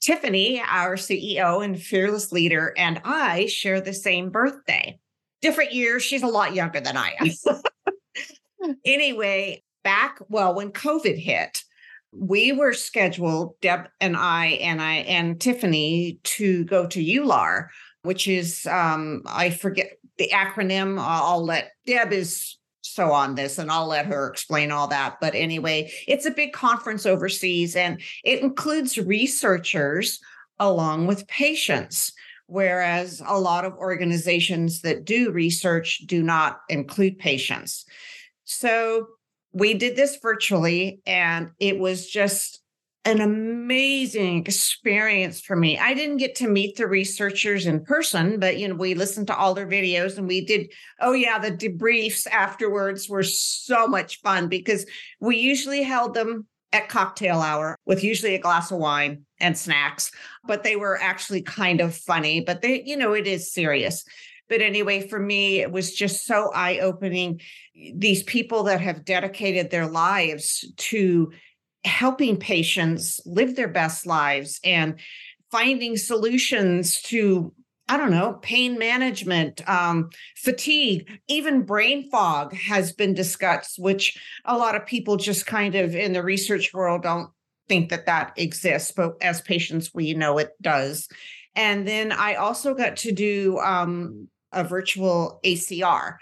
Tiffany, 0.01 0.61
our 0.67 0.97
CEO 0.97 1.63
and 1.63 1.81
fearless 1.81 2.33
leader, 2.33 2.73
and 2.75 2.99
I 3.05 3.45
share 3.45 3.79
the 3.79 3.93
same 3.93 4.31
birthday 4.31 4.99
different 5.41 5.73
years. 5.73 6.03
She's 6.03 6.23
a 6.23 6.27
lot 6.27 6.55
younger 6.55 6.79
than 6.79 6.97
I 6.97 7.15
am. 7.19 8.75
anyway, 8.85 9.63
back, 9.83 10.19
well, 10.29 10.55
when 10.55 10.71
COVID 10.71 11.17
hit, 11.17 11.63
we 12.11 12.51
were 12.51 12.73
scheduled, 12.73 13.59
Deb 13.61 13.87
and 13.99 14.15
I 14.15 14.45
and 14.61 14.81
I 14.81 14.95
and 14.95 15.39
Tiffany, 15.39 16.19
to 16.23 16.63
go 16.65 16.87
to 16.87 17.03
EULAR, 17.03 17.67
which 18.03 18.27
is 18.27 18.65
um, 18.65 19.23
I 19.27 19.49
forget 19.49 19.91
the 20.17 20.29
acronym. 20.33 20.97
I'll 20.99 21.43
let 21.43 21.71
Deb 21.85 22.11
is 22.11 22.57
so 22.81 23.11
on 23.11 23.35
this 23.35 23.59
and 23.59 23.69
I'll 23.69 23.87
let 23.87 24.05
her 24.07 24.27
explain 24.27 24.71
all 24.71 24.87
that. 24.87 25.17
But 25.21 25.35
anyway, 25.35 25.91
it's 26.07 26.25
a 26.25 26.31
big 26.31 26.53
conference 26.53 27.05
overseas 27.05 27.75
and 27.75 28.01
it 28.23 28.41
includes 28.41 28.97
researchers 28.97 30.19
along 30.59 31.05
with 31.05 31.27
patients 31.27 32.11
whereas 32.47 33.21
a 33.25 33.39
lot 33.39 33.65
of 33.65 33.73
organizations 33.73 34.81
that 34.81 35.05
do 35.05 35.31
research 35.31 35.99
do 36.05 36.23
not 36.23 36.61
include 36.69 37.19
patients. 37.19 37.85
So 38.45 39.07
we 39.53 39.73
did 39.73 39.95
this 39.95 40.17
virtually, 40.21 41.01
and 41.05 41.51
it 41.59 41.77
was 41.77 42.07
just 42.07 42.61
an 43.07 43.21
amazing 43.21 44.39
experience 44.39 45.39
for 45.39 45.55
me. 45.55 45.77
I 45.77 45.93
didn't 45.93 46.17
get 46.17 46.35
to 46.35 46.49
meet 46.49 46.75
the 46.75 46.87
researchers 46.87 47.65
in 47.65 47.85
person, 47.85 48.37
but 48.37 48.57
you 48.57 48.67
know, 48.67 48.75
we 48.75 48.95
listened 48.95 49.27
to 49.27 49.35
all 49.35 49.53
their 49.53 49.65
videos 49.65 50.17
and 50.17 50.27
we 50.27 50.43
did 50.43 50.73
oh 50.99 51.13
yeah, 51.13 51.39
the 51.39 51.51
debriefs 51.51 52.27
afterwards 52.27 53.07
were 53.07 53.23
so 53.23 53.87
much 53.87 54.19
fun 54.19 54.49
because 54.49 54.85
we 55.21 55.37
usually 55.37 55.83
held 55.83 56.15
them 56.15 56.47
at 56.73 56.89
cocktail 56.89 57.41
hour 57.41 57.77
with 57.85 58.03
usually 58.03 58.35
a 58.35 58.39
glass 58.39 58.71
of 58.71 58.77
wine 58.77 59.25
and 59.39 59.57
snacks, 59.57 60.11
but 60.45 60.63
they 60.63 60.75
were 60.75 60.99
actually 61.01 61.41
kind 61.41 61.79
of 61.79 61.95
funny, 61.95 62.41
but 62.41 62.61
they, 62.61 62.83
you 62.83 62.97
know, 62.97 63.13
it 63.13 63.27
is 63.27 63.53
serious. 63.53 64.03
But 64.49 64.61
anyway, 64.61 65.07
for 65.07 65.19
me, 65.19 65.59
it 65.59 65.71
was 65.71 65.93
just 65.93 66.25
so 66.25 66.51
eye 66.53 66.79
opening. 66.79 67.41
These 67.95 68.23
people 68.23 68.63
that 68.63 68.81
have 68.81 69.05
dedicated 69.05 69.69
their 69.69 69.87
lives 69.87 70.65
to 70.77 71.31
helping 71.83 72.37
patients 72.37 73.19
live 73.25 73.55
their 73.55 73.67
best 73.67 74.05
lives 74.05 74.59
and 74.63 74.99
finding 75.51 75.95
solutions 75.97 77.01
to 77.03 77.53
I 77.89 77.95
don't 77.95 78.11
know, 78.11 78.33
pain 78.41 78.77
management, 78.77 79.67
um, 79.69 80.09
fatigue, 80.35 81.09
even 81.27 81.63
brain 81.63 82.09
fog 82.09 82.53
has 82.53 82.91
been 82.91 83.13
discussed, 83.13 83.79
which 83.79 84.17
a 84.43 84.57
lot 84.57 84.75
of 84.75 84.85
people 84.85 85.15
just 85.15 85.45
kind 85.45 85.73
of 85.73 85.95
in 85.95 86.11
the 86.11 86.23
research 86.23 86.73
world 86.73 87.03
don't 87.03 87.29
think 87.69 87.89
that 87.89 88.05
that 88.05 88.33
exists, 88.35 88.91
but 88.91 89.13
as 89.21 89.41
patients, 89.41 89.93
we 89.93 90.13
know 90.13 90.37
it 90.37 90.51
does. 90.61 91.07
And 91.55 91.87
then 91.87 92.11
I 92.11 92.35
also 92.35 92.73
got 92.73 92.97
to 92.97 93.11
do 93.11 93.57
um, 93.59 94.27
a 94.51 94.63
virtual 94.63 95.39
ACR. 95.45 96.17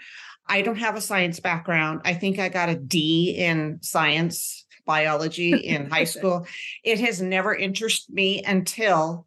I 0.48 0.62
don't 0.62 0.78
have 0.78 0.96
a 0.96 1.00
science 1.00 1.40
background. 1.40 2.02
I 2.04 2.14
think 2.14 2.38
I 2.38 2.48
got 2.48 2.68
a 2.68 2.76
D 2.76 3.34
in 3.36 3.78
science 3.82 4.64
biology 4.86 5.52
in 5.52 5.90
high 5.90 6.04
school. 6.14 6.46
It 6.84 7.00
has 7.00 7.20
never 7.20 7.54
interested 7.54 8.14
me 8.14 8.42
until 8.44 9.25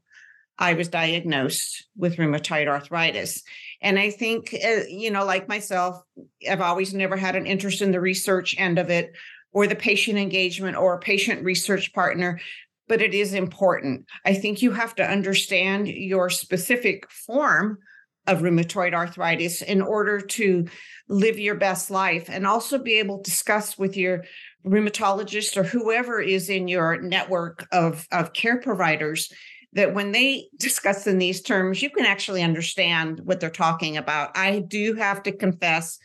I 0.59 0.73
was 0.73 0.89
diagnosed 0.89 1.87
with 1.95 2.17
rheumatoid 2.17 2.67
arthritis. 2.67 3.41
And 3.81 3.97
I 3.97 4.11
think, 4.11 4.53
uh, 4.53 4.81
you 4.89 5.09
know, 5.09 5.25
like 5.25 5.47
myself, 5.47 6.03
I've 6.47 6.61
always 6.61 6.93
never 6.93 7.15
had 7.15 7.37
an 7.37 7.47
interest 7.47 7.81
in 7.81 7.91
the 7.91 8.01
research 8.01 8.55
end 8.59 8.77
of 8.77 8.89
it 8.89 9.13
or 9.53 9.65
the 9.65 9.75
patient 9.75 10.19
engagement 10.19 10.75
or 10.75 10.99
patient 10.99 11.45
research 11.45 11.93
partner, 11.93 12.41
but 12.89 13.01
it 13.01 13.13
is 13.13 13.33
important. 13.33 14.05
I 14.25 14.33
think 14.33 14.61
you 14.61 14.71
have 14.71 14.93
to 14.95 15.09
understand 15.09 15.87
your 15.87 16.29
specific 16.29 17.09
form 17.09 17.79
of 18.27 18.39
rheumatoid 18.39 18.93
arthritis 18.93 19.61
in 19.61 19.81
order 19.81 20.19
to 20.19 20.67
live 21.07 21.39
your 21.39 21.55
best 21.55 21.89
life 21.89 22.29
and 22.29 22.45
also 22.45 22.77
be 22.77 22.99
able 22.99 23.19
to 23.19 23.31
discuss 23.31 23.77
with 23.77 23.95
your 23.95 24.25
rheumatologist 24.65 25.55
or 25.55 25.63
whoever 25.63 26.19
is 26.19 26.49
in 26.49 26.67
your 26.67 27.01
network 27.01 27.65
of, 27.71 28.05
of 28.11 28.33
care 28.33 28.59
providers 28.59 29.31
that 29.73 29.93
when 29.93 30.11
they 30.11 30.47
discuss 30.57 31.05
in 31.05 31.19
these 31.19 31.41
terms, 31.41 31.81
you 31.81 31.89
can 31.89 32.05
actually 32.05 32.41
understand 32.41 33.19
what 33.21 33.39
they're 33.39 33.49
talking 33.49 33.97
about. 33.97 34.35
I 34.35 34.59
do 34.59 34.95
have 34.95 35.21
to 35.23 35.31
confess, 35.31 35.99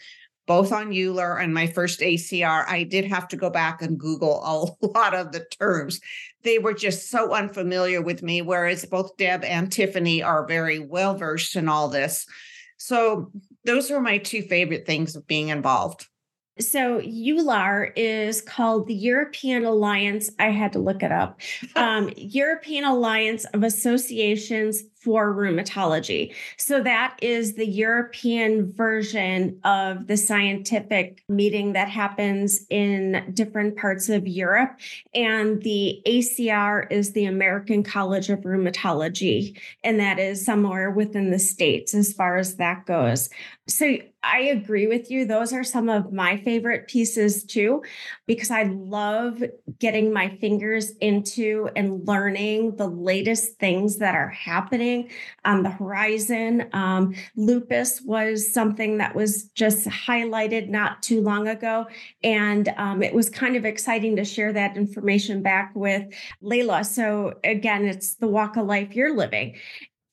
both 0.46 0.72
on 0.72 0.90
EULAR 0.90 1.42
and 1.42 1.54
my 1.54 1.66
first 1.66 2.00
ACR, 2.00 2.66
I 2.68 2.82
did 2.82 3.06
have 3.06 3.28
to 3.28 3.36
go 3.36 3.48
back 3.48 3.80
and 3.80 3.98
Google 3.98 4.76
a 4.82 4.86
lot 4.98 5.14
of 5.14 5.32
the 5.32 5.46
terms. 5.58 6.00
They 6.42 6.58
were 6.58 6.74
just 6.74 7.08
so 7.08 7.32
unfamiliar 7.32 8.02
with 8.02 8.22
me, 8.22 8.42
whereas 8.42 8.84
both 8.84 9.16
Deb 9.16 9.44
and 9.44 9.72
Tiffany 9.72 10.22
are 10.22 10.46
very 10.46 10.78
well 10.78 11.14
versed 11.14 11.56
in 11.56 11.68
all 11.68 11.88
this. 11.88 12.26
So, 12.76 13.30
those 13.64 13.90
are 13.90 14.00
my 14.00 14.18
two 14.18 14.42
favorite 14.42 14.84
things 14.84 15.16
of 15.16 15.26
being 15.26 15.48
involved. 15.48 16.06
So 16.60 17.00
EULAR 17.00 17.92
is 17.96 18.40
called 18.40 18.86
the 18.86 18.94
European 18.94 19.64
Alliance. 19.64 20.30
I 20.38 20.50
had 20.50 20.72
to 20.74 20.78
look 20.78 21.02
it 21.02 21.12
up. 21.12 21.40
Um, 21.76 22.10
European 22.16 22.84
Alliance 22.84 23.44
of 23.46 23.64
Associations 23.64 24.84
for 25.04 25.34
Rheumatology. 25.34 26.34
So 26.56 26.82
that 26.82 27.18
is 27.20 27.54
the 27.54 27.66
European 27.66 28.72
version 28.72 29.60
of 29.64 30.06
the 30.06 30.16
scientific 30.16 31.22
meeting 31.28 31.74
that 31.74 31.88
happens 31.88 32.64
in 32.70 33.30
different 33.34 33.76
parts 33.76 34.08
of 34.08 34.26
Europe. 34.26 34.80
And 35.14 35.62
the 35.62 36.00
ACR 36.06 36.90
is 36.90 37.12
the 37.12 37.26
American 37.26 37.82
College 37.82 38.30
of 38.30 38.40
Rheumatology. 38.40 39.60
And 39.82 40.00
that 40.00 40.18
is 40.18 40.44
somewhere 40.44 40.90
within 40.90 41.30
the 41.30 41.38
States 41.38 41.94
as 41.94 42.12
far 42.12 42.36
as 42.38 42.56
that 42.56 42.86
goes. 42.86 43.28
So 43.66 43.96
I 44.22 44.40
agree 44.40 44.86
with 44.86 45.10
you. 45.10 45.26
Those 45.26 45.52
are 45.52 45.64
some 45.64 45.88
of 45.88 46.12
my 46.12 46.38
favorite 46.38 46.88
pieces 46.88 47.44
too, 47.44 47.82
because 48.26 48.50
I 48.50 48.64
love 48.64 49.42
getting 49.78 50.12
my 50.12 50.36
fingers 50.36 50.92
into 51.00 51.68
and 51.76 52.06
learning 52.06 52.76
the 52.76 52.86
latest 52.86 53.58
things 53.58 53.98
that 53.98 54.14
are 54.14 54.28
happening 54.28 54.93
on 55.44 55.62
the 55.62 55.70
horizon. 55.70 56.68
Um, 56.72 57.14
lupus 57.36 58.00
was 58.02 58.52
something 58.52 58.98
that 58.98 59.14
was 59.14 59.44
just 59.54 59.86
highlighted 59.88 60.68
not 60.68 61.02
too 61.02 61.20
long 61.20 61.48
ago. 61.48 61.86
And 62.22 62.72
um, 62.76 63.02
it 63.02 63.14
was 63.14 63.28
kind 63.30 63.56
of 63.56 63.64
exciting 63.64 64.16
to 64.16 64.24
share 64.24 64.52
that 64.52 64.76
information 64.76 65.42
back 65.42 65.72
with 65.74 66.04
Layla. 66.42 66.84
So, 66.84 67.34
again, 67.44 67.84
it's 67.84 68.14
the 68.16 68.28
walk 68.28 68.56
of 68.56 68.66
life 68.66 68.94
you're 68.94 69.16
living 69.16 69.56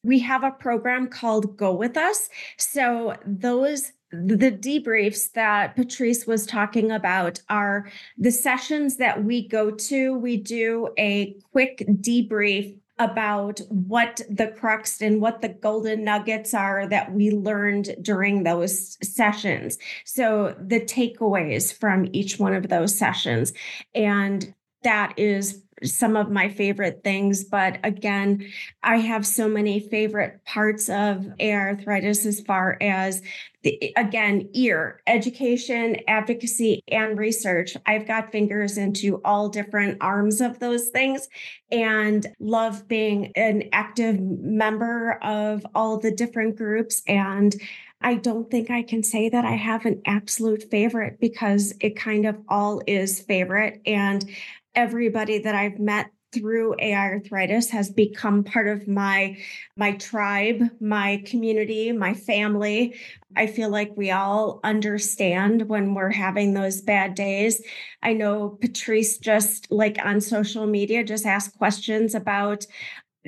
we 0.03 0.19
have 0.19 0.43
a 0.43 0.51
program 0.51 1.07
called 1.07 1.57
Go 1.57 1.73
With 1.73 1.97
Us. 1.97 2.29
So 2.57 3.15
those 3.25 3.91
the 4.11 4.51
debriefs 4.51 5.31
that 5.33 5.75
Patrice 5.77 6.27
was 6.27 6.45
talking 6.45 6.91
about 6.91 7.39
are 7.49 7.89
the 8.17 8.31
sessions 8.31 8.97
that 8.97 9.23
we 9.23 9.47
go 9.47 9.71
to. 9.71 10.13
We 10.17 10.35
do 10.35 10.89
a 10.99 11.37
quick 11.53 11.85
debrief 11.87 12.77
about 13.01 13.59
what 13.69 14.21
the 14.29 14.47
crux 14.47 15.01
and 15.01 15.21
what 15.21 15.41
the 15.41 15.49
golden 15.49 16.03
nuggets 16.03 16.53
are 16.53 16.87
that 16.87 17.11
we 17.11 17.31
learned 17.31 17.95
during 18.01 18.43
those 18.43 18.95
sessions. 19.03 19.79
So, 20.05 20.55
the 20.59 20.79
takeaways 20.79 21.73
from 21.73 22.07
each 22.13 22.37
one 22.37 22.53
of 22.53 22.69
those 22.69 22.95
sessions. 22.95 23.53
And 23.95 24.53
that 24.83 25.13
is 25.17 25.63
some 25.83 26.15
of 26.15 26.29
my 26.29 26.49
favorite 26.49 27.01
things. 27.03 27.43
But 27.43 27.79
again, 27.83 28.45
I 28.83 28.97
have 28.97 29.25
so 29.25 29.47
many 29.47 29.79
favorite 29.79 30.43
parts 30.45 30.89
of 30.89 31.27
arthritis 31.41 32.25
as 32.25 32.41
far 32.41 32.77
as 32.81 33.21
the, 33.63 33.93
again, 33.95 34.49
ear, 34.53 35.01
education, 35.05 35.97
advocacy, 36.07 36.83
and 36.87 37.17
research. 37.17 37.77
I've 37.85 38.07
got 38.07 38.31
fingers 38.31 38.77
into 38.77 39.21
all 39.23 39.49
different 39.49 39.97
arms 40.01 40.41
of 40.41 40.59
those 40.59 40.89
things 40.89 41.27
and 41.71 42.25
love 42.39 42.87
being 42.87 43.31
an 43.35 43.69
active 43.71 44.19
member 44.19 45.19
of 45.21 45.65
all 45.75 45.99
the 45.99 46.11
different 46.11 46.57
groups. 46.57 47.03
And 47.07 47.55
I 48.01 48.15
don't 48.15 48.49
think 48.49 48.69
I 48.69 48.83
can 48.83 49.03
say 49.03 49.29
that 49.29 49.45
I 49.45 49.55
have 49.55 49.85
an 49.85 50.01
absolute 50.05 50.63
favorite 50.69 51.19
because 51.19 51.73
it 51.79 51.95
kind 51.95 52.25
of 52.25 52.37
all 52.49 52.81
is 52.87 53.19
favorite. 53.19 53.81
And 53.85 54.29
everybody 54.75 55.39
that 55.39 55.55
I've 55.55 55.79
met 55.79 56.11
through 56.33 56.75
AI 56.79 57.09
arthritis 57.09 57.69
has 57.71 57.89
become 57.89 58.43
part 58.43 58.67
of 58.67 58.87
my 58.87 59.37
my 59.75 59.91
tribe, 59.93 60.63
my 60.79 61.21
community, 61.25 61.91
my 61.91 62.13
family. 62.13 62.95
I 63.35 63.47
feel 63.47 63.69
like 63.69 63.91
we 63.95 64.11
all 64.11 64.59
understand 64.63 65.67
when 65.67 65.93
we're 65.93 66.11
having 66.11 66.53
those 66.53 66.81
bad 66.81 67.15
days. 67.15 67.61
I 68.01 68.13
know 68.13 68.57
Patrice 68.61 69.17
just 69.17 69.71
like 69.71 69.97
on 70.03 70.21
social 70.21 70.67
media 70.67 71.03
just 71.03 71.25
asked 71.25 71.57
questions 71.57 72.15
about 72.15 72.65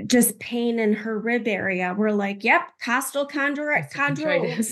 just 0.07 0.39
pain 0.39 0.79
in 0.79 0.93
her 0.93 1.19
rib 1.19 1.47
area. 1.47 1.93
We're 1.97 2.11
like, 2.11 2.43
yep, 2.43 2.69
costal 2.81 3.27
chondro- 3.27 3.91
chondrolitis. 3.91 4.71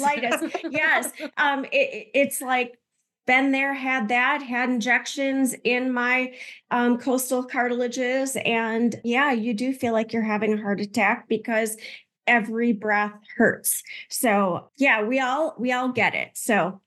yes. 0.72 1.12
Um, 1.38 1.66
it, 1.66 2.10
it's 2.14 2.42
like 2.42 2.80
been 3.28 3.52
there, 3.52 3.74
had 3.74 4.10
that, 4.10 4.42
had 4.42 4.70
injections 4.70 5.56
in 5.64 5.94
my 5.94 6.34
um, 6.72 6.98
costal 6.98 7.44
cartilages. 7.44 8.36
And 8.46 9.00
yeah, 9.04 9.32
you 9.32 9.54
do 9.54 9.74
feel 9.74 9.94
like 9.94 10.12
you're 10.12 10.24
having 10.24 10.54
a 10.54 10.62
heart 10.62 10.82
attack 10.82 11.28
because 11.28 11.78
every 12.26 12.74
breath 12.74 13.14
hurts. 13.38 13.84
So 14.10 14.70
yeah, 14.78 15.04
we 15.04 15.20
all 15.20 15.56
we 15.58 15.72
all 15.72 15.90
get 15.90 16.16
it. 16.16 16.32
So 16.34 16.82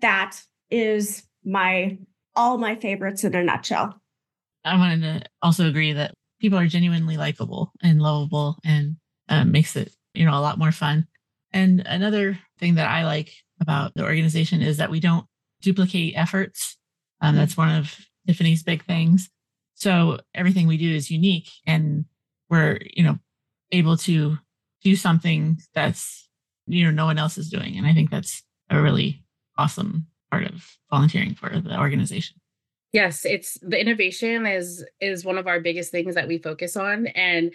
that 0.00 0.40
is 0.70 1.24
my 1.44 1.98
all 2.34 2.58
my 2.58 2.76
favorites 2.76 3.24
in 3.24 3.34
a 3.34 3.42
nutshell. 3.42 4.00
I 4.64 4.76
wanted 4.76 5.00
to 5.02 5.28
also 5.42 5.68
agree 5.68 5.92
that 5.94 6.14
people 6.42 6.58
are 6.58 6.66
genuinely 6.66 7.16
likable 7.16 7.72
and 7.82 8.02
lovable 8.02 8.58
and 8.64 8.96
uh, 9.28 9.44
makes 9.44 9.76
it 9.76 9.94
you 10.12 10.26
know 10.26 10.36
a 10.36 10.42
lot 10.42 10.58
more 10.58 10.72
fun. 10.72 11.06
And 11.52 11.80
another 11.86 12.38
thing 12.58 12.74
that 12.74 12.90
I 12.90 13.04
like 13.04 13.32
about 13.60 13.94
the 13.94 14.04
organization 14.04 14.60
is 14.60 14.76
that 14.78 14.90
we 14.90 15.00
don't 15.00 15.24
duplicate 15.62 16.14
efforts. 16.16 16.76
Um, 17.20 17.36
that's 17.36 17.56
one 17.56 17.70
of 17.70 17.94
Tiffany's 18.26 18.62
big 18.62 18.84
things. 18.84 19.30
So 19.74 20.18
everything 20.34 20.66
we 20.66 20.76
do 20.76 20.92
is 20.92 21.10
unique 21.10 21.48
and 21.66 22.04
we're, 22.50 22.80
you 22.94 23.04
know, 23.04 23.18
able 23.70 23.96
to 23.98 24.36
do 24.82 24.96
something 24.96 25.60
that's, 25.74 26.28
you 26.66 26.84
know, 26.84 26.90
no 26.90 27.06
one 27.06 27.18
else 27.18 27.38
is 27.38 27.48
doing. 27.48 27.76
And 27.76 27.86
I 27.86 27.94
think 27.94 28.10
that's 28.10 28.42
a 28.70 28.80
really 28.80 29.22
awesome 29.56 30.06
part 30.30 30.44
of 30.44 30.64
volunteering 30.90 31.34
for 31.34 31.50
the 31.50 31.78
organization. 31.78 32.36
Yes, 32.92 33.24
it's 33.24 33.58
the 33.62 33.80
innovation 33.80 34.46
is 34.46 34.84
is 35.00 35.24
one 35.24 35.38
of 35.38 35.46
our 35.46 35.60
biggest 35.60 35.90
things 35.90 36.14
that 36.14 36.28
we 36.28 36.38
focus 36.38 36.76
on 36.76 37.06
and 37.08 37.52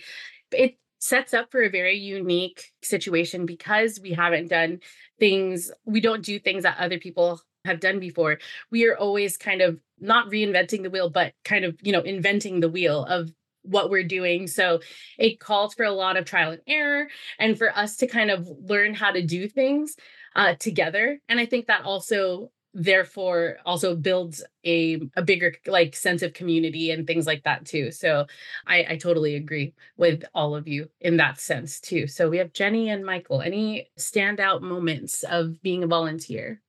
it 0.52 0.78
sets 1.00 1.34
up 1.34 1.52
for 1.52 1.62
a 1.64 1.70
very 1.70 1.96
unique 1.98 2.72
situation 2.82 3.46
because 3.46 4.00
we 4.02 4.12
haven't 4.14 4.50
done 4.50 4.80
things 5.20 5.72
we 5.86 6.02
don't 6.02 6.26
do 6.26 6.40
things 6.40 6.64
that 6.64 6.78
other 6.80 7.00
people 7.00 7.42
have 7.66 7.80
done 7.80 8.00
before. 8.00 8.40
We 8.72 8.88
are 8.88 8.98
always 8.98 9.38
kind 9.38 9.62
of 9.62 9.80
not 10.00 10.30
reinventing 10.30 10.84
the 10.84 10.90
wheel 10.90 11.10
but 11.10 11.34
kind 11.46 11.66
of 11.66 11.78
you 11.84 11.92
know 11.92 12.02
inventing 12.02 12.60
the 12.62 12.70
wheel 12.70 13.06
of 13.06 13.32
what 13.64 13.90
we're 13.92 14.04
doing. 14.04 14.48
So 14.48 14.80
it 15.20 15.40
calls 15.40 15.74
for 15.76 15.84
a 15.86 15.92
lot 15.92 16.18
of 16.18 16.26
trial 16.26 16.52
and 16.52 16.62
error 16.68 17.08
and 17.40 17.58
for 17.58 17.78
us 17.78 17.98
to 17.98 18.08
kind 18.08 18.32
of 18.32 18.48
learn 18.48 18.94
how 18.96 19.12
to 19.12 19.22
do 19.22 19.48
things 19.48 19.96
uh, 20.36 20.54
together 20.56 21.20
and 21.30 21.40
i 21.40 21.46
think 21.48 21.66
that 21.68 21.84
also 21.84 22.52
therefore 22.78 23.58
also 23.66 23.96
builds 23.96 24.44
a, 24.64 25.02
a 25.16 25.24
bigger 25.24 25.56
like 25.66 25.96
sense 25.96 26.22
of 26.22 26.34
community 26.34 26.92
and 26.92 27.08
things 27.08 27.26
like 27.26 27.44
that 27.44 27.66
too. 27.66 27.92
So 27.92 28.28
I, 28.68 28.86
I 28.90 28.98
totally 28.98 29.36
agree 29.36 29.74
with 29.98 30.24
all 30.36 30.56
of 30.56 30.68
you 30.68 30.88
in 31.02 31.18
that 31.18 31.40
sense 31.40 31.80
too. 31.80 32.06
So 32.06 32.30
we 32.30 32.38
have 32.38 32.54
jenny 32.54 32.90
and 32.90 33.04
michael. 33.04 33.42
Any 33.42 33.90
standout 33.98 34.62
moments 34.62 35.24
of 35.24 35.60
being 35.64 35.84
a 35.84 35.88
volunteer? 35.88 36.62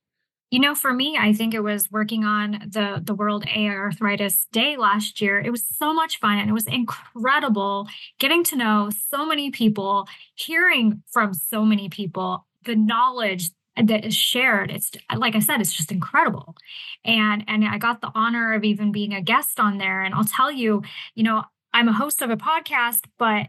You 0.49 0.59
know, 0.59 0.73
for 0.73 0.91
me, 0.91 1.15
I 1.15 1.31
think 1.31 1.53
it 1.53 1.59
was 1.59 1.91
working 1.91 2.23
on 2.23 2.53
the 2.67 3.03
the 3.05 3.13
World 3.13 3.45
AI 3.45 3.69
Arthritis 3.71 4.47
Day 4.51 4.77
last 4.77 5.21
year. 5.21 5.39
It 5.39 5.51
was 5.51 5.63
so 5.77 5.93
much 5.93 6.17
fun 6.17 6.39
and 6.39 6.49
it 6.49 6.53
was 6.53 6.65
incredible 6.65 7.87
getting 8.17 8.43
to 8.45 8.55
know 8.55 8.89
so 9.09 9.27
many 9.27 9.51
people, 9.51 10.07
hearing 10.33 11.03
from 11.11 11.35
so 11.35 11.63
many 11.63 11.87
people, 11.87 12.47
the 12.65 12.75
knowledge 12.75 13.51
that 13.81 14.05
is 14.05 14.15
shared. 14.15 14.71
It's 14.71 14.91
like 15.15 15.35
I 15.35 15.39
said, 15.39 15.61
it's 15.61 15.73
just 15.73 15.91
incredible. 15.91 16.55
And 17.05 17.43
and 17.47 17.65
I 17.65 17.77
got 17.77 18.01
the 18.01 18.11
honor 18.13 18.53
of 18.53 18.63
even 18.63 18.91
being 18.91 19.13
a 19.13 19.21
guest 19.21 19.59
on 19.59 19.77
there. 19.77 20.01
And 20.01 20.13
I'll 20.13 20.25
tell 20.25 20.51
you, 20.51 20.83
you 21.15 21.23
know, 21.23 21.43
I'm 21.73 21.87
a 21.87 21.93
host 21.93 22.21
of 22.21 22.29
a 22.29 22.37
podcast, 22.37 23.05
but 23.17 23.47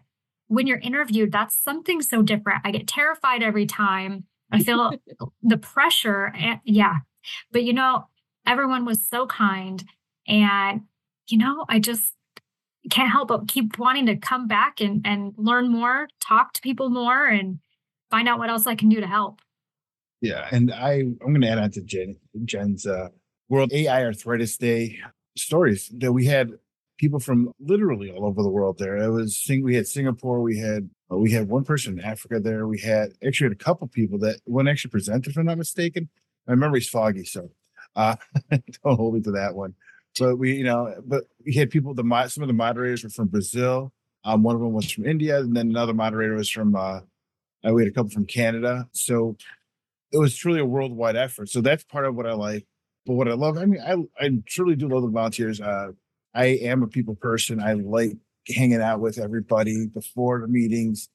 when 0.48 0.66
you're 0.66 0.78
interviewed, 0.78 1.32
that's 1.32 1.56
something 1.62 2.02
so 2.02 2.22
different. 2.22 2.62
I 2.64 2.70
get 2.72 2.88
terrified 2.88 3.42
every 3.42 3.66
time 3.66 4.24
I 4.52 4.58
feel 4.62 4.92
the 5.42 5.56
pressure. 5.56 6.32
And, 6.36 6.60
yeah. 6.64 6.98
But, 7.52 7.64
you 7.64 7.72
know, 7.72 8.06
everyone 8.46 8.84
was 8.84 9.06
so 9.06 9.26
kind. 9.26 9.82
And, 10.26 10.82
you 11.28 11.38
know, 11.38 11.64
I 11.68 11.78
just 11.78 12.14
can't 12.90 13.10
help 13.10 13.28
but 13.28 13.48
keep 13.48 13.78
wanting 13.78 14.06
to 14.06 14.16
come 14.16 14.48
back 14.48 14.80
and, 14.80 15.06
and 15.06 15.34
learn 15.36 15.70
more, 15.70 16.08
talk 16.20 16.52
to 16.54 16.60
people 16.60 16.90
more, 16.90 17.26
and 17.26 17.60
find 18.10 18.28
out 18.28 18.38
what 18.38 18.50
else 18.50 18.66
I 18.66 18.74
can 18.74 18.88
do 18.88 19.00
to 19.00 19.06
help. 19.06 19.40
Yeah. 20.20 20.48
And 20.50 20.72
I, 20.72 20.92
I'm 20.92 21.18
going 21.18 21.40
to 21.40 21.48
add 21.48 21.58
on 21.58 21.70
to 21.72 21.80
Jen, 21.82 22.16
Jen's 22.44 22.86
uh, 22.86 23.08
World 23.48 23.72
AI 23.72 24.04
Arthritis 24.04 24.56
Day 24.56 25.00
stories 25.36 25.90
that 25.98 26.12
we 26.12 26.26
had 26.26 26.52
people 26.98 27.18
from 27.18 27.52
literally 27.58 28.10
all 28.10 28.26
over 28.26 28.42
the 28.42 28.48
world 28.48 28.78
there. 28.78 28.96
It 28.96 29.10
was 29.10 29.44
we 29.62 29.74
had 29.74 29.86
Singapore, 29.86 30.40
we 30.40 30.58
had 30.58 30.88
uh, 31.10 31.16
we 31.16 31.32
had 31.32 31.48
one 31.48 31.64
person 31.64 31.98
in 31.98 32.04
Africa 32.04 32.38
there. 32.38 32.66
We 32.68 32.78
had 32.78 33.12
actually 33.26 33.46
had 33.46 33.52
a 33.52 33.64
couple 33.64 33.88
people 33.88 34.18
that 34.20 34.40
one 34.44 34.68
actually 34.68 34.90
presented, 34.90 35.30
if 35.30 35.36
I'm 35.38 35.46
not 35.46 35.58
mistaken. 35.58 36.08
My 36.46 36.54
memory's 36.54 36.88
foggy, 36.88 37.24
so 37.24 37.50
uh, 37.96 38.16
don't 38.50 38.96
hold 38.96 39.14
me 39.14 39.20
to 39.22 39.32
that 39.32 39.54
one. 39.54 39.74
But 40.18 40.36
we, 40.36 40.56
you 40.56 40.64
know, 40.64 40.94
but 41.04 41.24
we 41.44 41.54
had 41.54 41.70
people. 41.70 41.94
The 41.94 42.28
some 42.28 42.42
of 42.42 42.48
the 42.48 42.54
moderators 42.54 43.02
were 43.02 43.10
from 43.10 43.28
Brazil. 43.28 43.92
Um, 44.24 44.42
one 44.42 44.54
of 44.54 44.60
them 44.60 44.72
was 44.72 44.90
from 44.90 45.06
India, 45.06 45.40
and 45.40 45.56
then 45.56 45.70
another 45.70 45.94
moderator 45.94 46.34
was 46.34 46.50
from. 46.50 46.76
Uh, 46.76 47.00
uh 47.66 47.72
we 47.72 47.82
had 47.82 47.90
a 47.90 47.94
couple 47.94 48.10
from 48.10 48.26
Canada. 48.26 48.88
So 48.92 49.36
it 50.12 50.18
was 50.18 50.36
truly 50.36 50.60
a 50.60 50.64
worldwide 50.66 51.16
effort. 51.16 51.48
So 51.48 51.60
that's 51.60 51.84
part 51.84 52.06
of 52.06 52.14
what 52.14 52.26
I 52.26 52.32
like 52.32 52.66
But 53.06 53.14
what 53.14 53.28
I 53.28 53.34
love, 53.34 53.58
I 53.58 53.64
mean, 53.66 53.80
I 53.80 53.96
I 54.24 54.30
truly 54.46 54.76
do 54.76 54.88
love 54.88 55.02
the 55.02 55.08
volunteers. 55.08 55.60
Uh, 55.60 55.92
I 56.34 56.46
am 56.46 56.82
a 56.82 56.86
people 56.88 57.14
person. 57.16 57.60
I 57.60 57.74
like 57.74 58.12
hanging 58.48 58.80
out 58.82 59.00
with 59.00 59.18
everybody 59.18 59.86
before 59.86 60.40
the 60.40 60.48
meetings. 60.48 61.08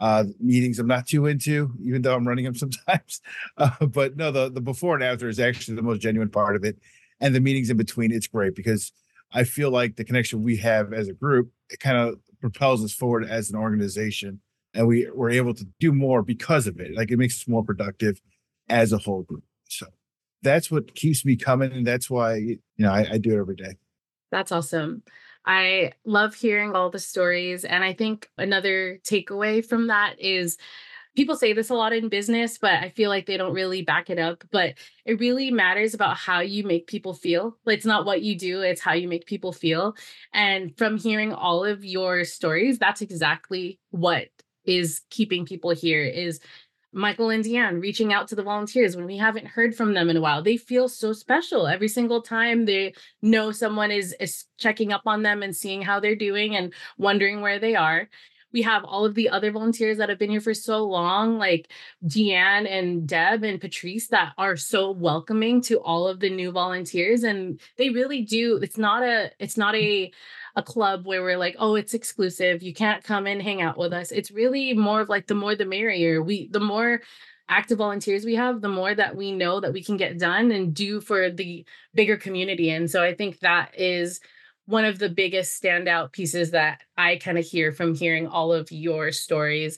Uh, 0.00 0.24
meetings 0.40 0.78
I'm 0.78 0.86
not 0.88 1.06
too 1.06 1.26
into, 1.26 1.70
even 1.82 2.02
though 2.02 2.14
I'm 2.14 2.26
running 2.26 2.44
them 2.44 2.54
sometimes. 2.56 3.20
Uh, 3.56 3.86
but 3.86 4.16
no, 4.16 4.30
the 4.30 4.50
the 4.50 4.60
before 4.60 4.94
and 4.94 5.04
after 5.04 5.28
is 5.28 5.40
actually 5.40 5.76
the 5.76 5.82
most 5.82 6.00
genuine 6.00 6.30
part 6.30 6.56
of 6.56 6.64
it, 6.64 6.76
and 7.20 7.34
the 7.34 7.40
meetings 7.40 7.70
in 7.70 7.76
between. 7.76 8.12
It's 8.12 8.26
great 8.26 8.54
because 8.54 8.92
I 9.32 9.44
feel 9.44 9.70
like 9.70 9.96
the 9.96 10.04
connection 10.04 10.42
we 10.42 10.56
have 10.58 10.92
as 10.92 11.08
a 11.08 11.12
group 11.12 11.50
it 11.70 11.80
kind 11.80 11.96
of 11.96 12.16
propels 12.40 12.84
us 12.84 12.92
forward 12.92 13.24
as 13.28 13.50
an 13.50 13.56
organization, 13.56 14.40
and 14.74 14.86
we 14.86 15.08
we're 15.14 15.30
able 15.30 15.54
to 15.54 15.66
do 15.80 15.92
more 15.92 16.22
because 16.22 16.66
of 16.66 16.80
it. 16.80 16.94
Like 16.96 17.10
it 17.10 17.18
makes 17.18 17.40
us 17.42 17.48
more 17.48 17.64
productive 17.64 18.20
as 18.68 18.92
a 18.92 18.98
whole 18.98 19.22
group. 19.22 19.44
So 19.68 19.86
that's 20.42 20.70
what 20.70 20.94
keeps 20.94 21.24
me 21.24 21.36
coming, 21.36 21.72
and 21.72 21.86
that's 21.86 22.10
why 22.10 22.36
you 22.36 22.58
know 22.78 22.92
I, 22.92 23.06
I 23.12 23.18
do 23.18 23.32
it 23.32 23.38
every 23.38 23.56
day. 23.56 23.76
That's 24.30 24.52
awesome. 24.52 25.02
I 25.44 25.92
love 26.04 26.34
hearing 26.34 26.74
all 26.74 26.90
the 26.90 26.98
stories. 26.98 27.64
And 27.64 27.82
I 27.82 27.92
think 27.92 28.28
another 28.38 29.00
takeaway 29.04 29.64
from 29.64 29.88
that 29.88 30.14
is 30.20 30.56
people 31.16 31.36
say 31.36 31.52
this 31.52 31.68
a 31.68 31.74
lot 31.74 31.92
in 31.92 32.08
business, 32.08 32.58
but 32.58 32.72
I 32.74 32.90
feel 32.90 33.10
like 33.10 33.26
they 33.26 33.36
don't 33.36 33.52
really 33.52 33.82
back 33.82 34.08
it 34.08 34.18
up. 34.18 34.44
But 34.50 34.74
it 35.04 35.20
really 35.20 35.50
matters 35.50 35.94
about 35.94 36.16
how 36.16 36.40
you 36.40 36.64
make 36.64 36.86
people 36.86 37.12
feel. 37.12 37.56
It's 37.66 37.84
not 37.84 38.06
what 38.06 38.22
you 38.22 38.38
do, 38.38 38.60
it's 38.60 38.80
how 38.80 38.94
you 38.94 39.08
make 39.08 39.26
people 39.26 39.52
feel. 39.52 39.94
And 40.32 40.76
from 40.78 40.96
hearing 40.96 41.32
all 41.32 41.64
of 41.64 41.84
your 41.84 42.24
stories, 42.24 42.78
that's 42.78 43.02
exactly 43.02 43.78
what 43.90 44.28
is 44.64 45.00
keeping 45.10 45.44
people 45.44 45.70
here 45.70 46.04
is 46.04 46.40
Michael 46.92 47.30
and 47.30 47.44
Deanne 47.44 47.80
reaching 47.80 48.12
out 48.12 48.28
to 48.28 48.34
the 48.34 48.42
volunteers 48.42 48.96
when 48.96 49.06
we 49.06 49.16
haven't 49.16 49.46
heard 49.46 49.74
from 49.74 49.94
them 49.94 50.10
in 50.10 50.16
a 50.16 50.20
while. 50.20 50.42
They 50.42 50.56
feel 50.56 50.88
so 50.88 51.12
special 51.12 51.66
every 51.66 51.88
single 51.88 52.20
time 52.20 52.64
they 52.64 52.94
know 53.22 53.50
someone 53.50 53.90
is, 53.90 54.14
is 54.20 54.44
checking 54.58 54.92
up 54.92 55.02
on 55.06 55.22
them 55.22 55.42
and 55.42 55.56
seeing 55.56 55.82
how 55.82 56.00
they're 56.00 56.14
doing 56.14 56.54
and 56.56 56.72
wondering 56.98 57.40
where 57.40 57.58
they 57.58 57.74
are. 57.74 58.08
We 58.52 58.60
have 58.62 58.84
all 58.84 59.06
of 59.06 59.14
the 59.14 59.30
other 59.30 59.50
volunteers 59.50 59.96
that 59.96 60.10
have 60.10 60.18
been 60.18 60.30
here 60.30 60.40
for 60.40 60.52
so 60.52 60.84
long, 60.84 61.38
like 61.38 61.72
Deanne 62.04 62.70
and 62.70 63.08
Deb 63.08 63.44
and 63.44 63.58
Patrice, 63.58 64.08
that 64.08 64.34
are 64.36 64.58
so 64.58 64.90
welcoming 64.90 65.62
to 65.62 65.80
all 65.80 66.06
of 66.06 66.20
the 66.20 66.28
new 66.28 66.50
volunteers. 66.50 67.22
And 67.22 67.58
they 67.78 67.88
really 67.88 68.20
do. 68.20 68.58
It's 68.58 68.76
not 68.76 69.02
a, 69.02 69.30
it's 69.38 69.56
not 69.56 69.74
a, 69.74 70.12
a 70.56 70.62
club 70.62 71.06
where 71.06 71.22
we're 71.22 71.38
like, 71.38 71.56
oh, 71.58 71.74
it's 71.74 71.94
exclusive. 71.94 72.62
You 72.62 72.74
can't 72.74 73.02
come 73.02 73.26
and 73.26 73.40
hang 73.40 73.62
out 73.62 73.78
with 73.78 73.92
us. 73.92 74.10
It's 74.10 74.30
really 74.30 74.74
more 74.74 75.00
of 75.00 75.08
like 75.08 75.26
the 75.26 75.34
more 75.34 75.54
the 75.54 75.64
merrier. 75.64 76.22
We 76.22 76.48
the 76.48 76.60
more 76.60 77.00
active 77.48 77.78
volunteers 77.78 78.24
we 78.24 78.34
have, 78.34 78.60
the 78.60 78.68
more 78.68 78.94
that 78.94 79.16
we 79.16 79.32
know 79.32 79.60
that 79.60 79.72
we 79.72 79.82
can 79.82 79.96
get 79.96 80.18
done 80.18 80.50
and 80.50 80.74
do 80.74 81.00
for 81.00 81.30
the 81.30 81.64
bigger 81.94 82.16
community. 82.16 82.70
And 82.70 82.90
so 82.90 83.02
I 83.02 83.14
think 83.14 83.40
that 83.40 83.78
is 83.78 84.20
one 84.66 84.84
of 84.84 84.98
the 84.98 85.08
biggest 85.08 85.60
standout 85.62 86.12
pieces 86.12 86.52
that 86.52 86.82
I 86.96 87.16
kind 87.16 87.36
of 87.36 87.44
hear 87.44 87.72
from 87.72 87.94
hearing 87.94 88.26
all 88.26 88.52
of 88.52 88.70
your 88.70 89.12
stories 89.12 89.76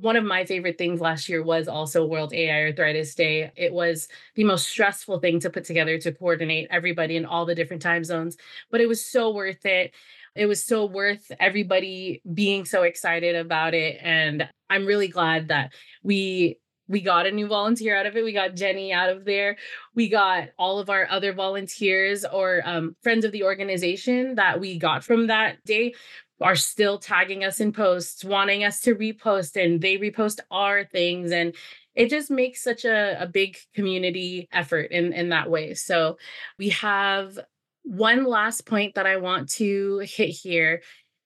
one 0.00 0.16
of 0.16 0.24
my 0.24 0.44
favorite 0.44 0.78
things 0.78 1.00
last 1.00 1.28
year 1.28 1.42
was 1.42 1.66
also 1.66 2.06
World 2.06 2.32
AI 2.32 2.66
Arthritis 2.66 3.14
Day. 3.14 3.50
It 3.56 3.72
was 3.72 4.08
the 4.34 4.44
most 4.44 4.68
stressful 4.68 5.18
thing 5.18 5.40
to 5.40 5.50
put 5.50 5.64
together 5.64 5.98
to 5.98 6.12
coordinate 6.12 6.68
everybody 6.70 7.16
in 7.16 7.24
all 7.24 7.46
the 7.46 7.54
different 7.54 7.82
time 7.82 8.04
zones, 8.04 8.36
but 8.70 8.80
it 8.80 8.86
was 8.86 9.04
so 9.04 9.30
worth 9.30 9.66
it. 9.66 9.92
It 10.34 10.46
was 10.46 10.62
so 10.62 10.86
worth 10.86 11.32
everybody 11.40 12.22
being 12.32 12.64
so 12.64 12.82
excited 12.82 13.34
about 13.34 13.74
it. 13.74 13.98
And 14.00 14.48
I'm 14.70 14.86
really 14.86 15.08
glad 15.08 15.48
that 15.48 15.72
we 16.02 16.58
we 16.88 17.02
got 17.02 17.26
a 17.26 17.30
new 17.30 17.46
volunteer 17.46 17.96
out 17.96 18.06
of 18.06 18.16
it. 18.16 18.24
We 18.24 18.32
got 18.32 18.54
Jenny 18.54 18.94
out 18.94 19.10
of 19.10 19.26
there. 19.26 19.58
We 19.94 20.08
got 20.08 20.48
all 20.58 20.78
of 20.78 20.88
our 20.88 21.06
other 21.10 21.34
volunteers 21.34 22.24
or 22.24 22.62
um, 22.64 22.96
friends 23.02 23.26
of 23.26 23.32
the 23.32 23.44
organization 23.44 24.36
that 24.36 24.58
we 24.58 24.78
got 24.78 25.04
from 25.04 25.26
that 25.26 25.62
day 25.64 25.92
are 26.40 26.56
still 26.56 26.98
tagging 26.98 27.44
us 27.44 27.60
in 27.60 27.72
posts, 27.72 28.24
wanting 28.24 28.64
us 28.64 28.80
to 28.80 28.94
repost, 28.94 29.62
and 29.62 29.80
they 29.80 29.96
repost 29.98 30.40
our 30.50 30.84
things. 30.84 31.32
And 31.32 31.54
it 31.94 32.10
just 32.10 32.30
makes 32.30 32.62
such 32.62 32.84
a, 32.84 33.20
a 33.20 33.26
big 33.26 33.58
community 33.74 34.48
effort 34.52 34.92
in, 34.92 35.12
in 35.12 35.30
that 35.30 35.50
way. 35.50 35.74
So 35.74 36.18
we 36.58 36.68
have 36.70 37.38
one 37.82 38.24
last 38.24 38.66
point 38.66 38.94
that 38.94 39.06
I 39.06 39.16
want 39.16 39.48
to 39.52 39.98
hit 40.00 40.28
here. 40.28 40.82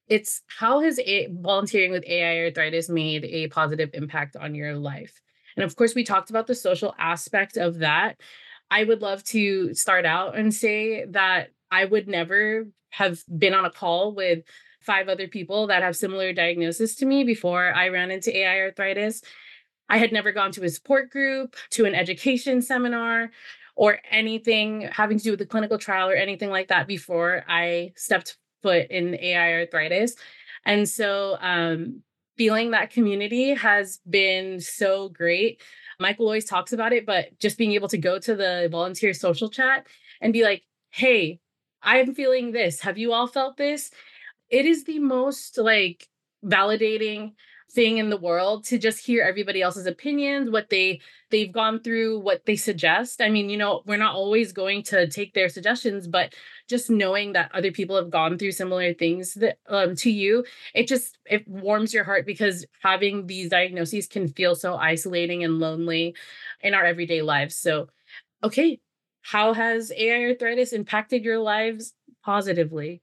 It's 0.09 0.42
how 0.46 0.81
has 0.81 0.98
a- 1.01 1.29
volunteering 1.31 1.92
with 1.92 2.05
AI 2.07 2.44
arthritis 2.44 2.88
made 2.88 3.25
a 3.25 3.48
positive 3.48 3.90
impact 3.92 4.37
on 4.37 4.55
your 4.55 4.77
life? 4.77 5.20
And 5.57 5.64
of 5.64 5.77
course, 5.77 5.94
we 5.94 6.05
talked 6.05 6.31
about 6.31 6.46
the 6.46 6.55
social 6.55 6.94
aspect 6.98 7.59
of 7.59 7.81
that. 7.81 8.20
I 8.70 8.85
would 8.85 9.03
love 9.03 9.22
to 9.25 9.75
start 9.75 10.07
out 10.07 10.37
and 10.37 10.55
say 10.55 11.05
that 11.11 11.51
I 11.70 11.85
would 11.85 12.09
never 12.09 12.66
have 12.90 13.22
been 13.38 13.53
on 13.53 13.66
a 13.66 13.70
call 13.70 14.14
with 14.14 14.44
five 14.83 15.09
other 15.09 15.29
people 15.29 15.66
that 15.68 15.83
have 15.83 15.97
similar 15.97 16.33
diagnosis 16.33 16.95
to 16.97 17.07
me 17.07 17.25
before 17.25 17.73
I 17.75 17.88
ran 17.88 18.11
into 18.11 18.37
AI 18.37 18.61
arthritis. 18.61 19.23
I 19.88 19.99
had 19.99 20.12
never 20.12 20.33
gone 20.33 20.53
to 20.53 20.64
a 20.64 20.68
support 20.68 21.11
group, 21.11 21.57
to 21.71 21.85
an 21.85 21.95
education 21.95 22.62
seminar, 22.62 23.31
or 23.77 23.99
anything 24.11 24.83
having 24.92 25.18
to 25.18 25.25
do 25.25 25.31
with 25.33 25.40
a 25.40 25.47
clinical 25.47 25.79
trial 25.79 26.09
or 26.09 26.14
anything 26.14 26.51
like 26.51 26.68
that 26.68 26.87
before 26.87 27.45
I 27.49 27.92
stepped 27.97 28.37
foot 28.62 28.90
in 28.90 29.16
AI 29.21 29.55
arthritis. 29.55 30.14
And 30.64 30.88
so, 30.88 31.37
um, 31.40 32.03
feeling 32.37 32.71
that 32.71 32.90
community 32.90 33.51
has 33.55 34.01
been 34.09 34.61
so 34.61 35.09
great. 35.11 35.61
Michael 36.01 36.27
always 36.27 36.45
talks 36.45 36.73
about 36.73 36.92
it, 36.92 37.05
but 37.05 37.38
just 37.38 37.59
being 37.59 37.73
able 37.73 37.88
to 37.88 37.99
go 37.99 38.18
to 38.18 38.35
the 38.35 38.68
volunteer 38.71 39.12
social 39.12 39.49
chat 39.51 39.87
and 40.21 40.33
be 40.33 40.42
like, 40.42 40.62
hey, 40.90 41.40
I'm 41.83 42.14
feeling 42.14 42.53
this. 42.53 42.81
Have 42.81 42.97
you 42.99 43.12
all 43.12 43.27
felt 43.27 43.57
this? 43.57 43.90
It 44.53 44.67
is 44.67 44.85
the 44.85 45.01
most 45.01 45.59
like 45.59 46.09
validating 46.45 47.33
thing 47.73 47.97
in 47.97 48.11
the 48.11 48.19
world 48.19 48.65
to 48.67 48.79
just 48.79 49.05
hear 49.05 49.25
everybody 49.25 49.62
else's 49.62 49.87
opinions 49.87 50.51
what 50.51 50.69
they 50.69 51.01
they've 51.31 51.53
gone 51.53 51.81
through 51.81 52.19
what 52.21 52.45
they 52.45 52.55
suggest. 52.57 53.23
I 53.23 53.31
mean 53.31 53.49
you 53.49 53.57
know 53.57 53.83
we're 53.87 53.97
not 53.97 54.15
always 54.15 54.53
going 54.53 54.83
to 54.85 55.09
take 55.09 55.33
their 55.33 55.49
suggestions 55.49 56.07
but 56.07 56.35
just 56.69 56.91
knowing 56.91 57.33
that 57.33 57.51
other 57.55 57.73
people 57.73 57.97
have 57.97 58.11
gone 58.11 58.38
through 58.38 58.53
similar 58.53 58.93
things 58.93 59.35
that 59.35 59.59
um, 59.69 59.97
to 59.97 60.11
you 60.11 60.45
it 60.75 60.87
just 60.87 61.19
it 61.25 61.49
warms 61.49 61.95
your 61.95 62.05
heart 62.05 62.27
because 62.27 62.67
having 62.83 63.27
these 63.27 63.49
diagnoses 63.49 64.07
can 64.07 64.29
feel 64.29 64.55
so 64.55 64.75
isolating 64.77 65.43
and 65.43 65.59
lonely 65.59 66.15
in 66.61 66.75
our 66.75 66.85
everyday 66.85 67.23
lives. 67.23 67.57
So 67.57 67.88
okay 68.45 68.81
how 69.23 69.53
has 69.55 69.93
ai 69.97 70.25
arthritis 70.25 70.73
impacted 70.73 71.25
your 71.25 71.38
lives 71.38 71.95
positively 72.25 73.02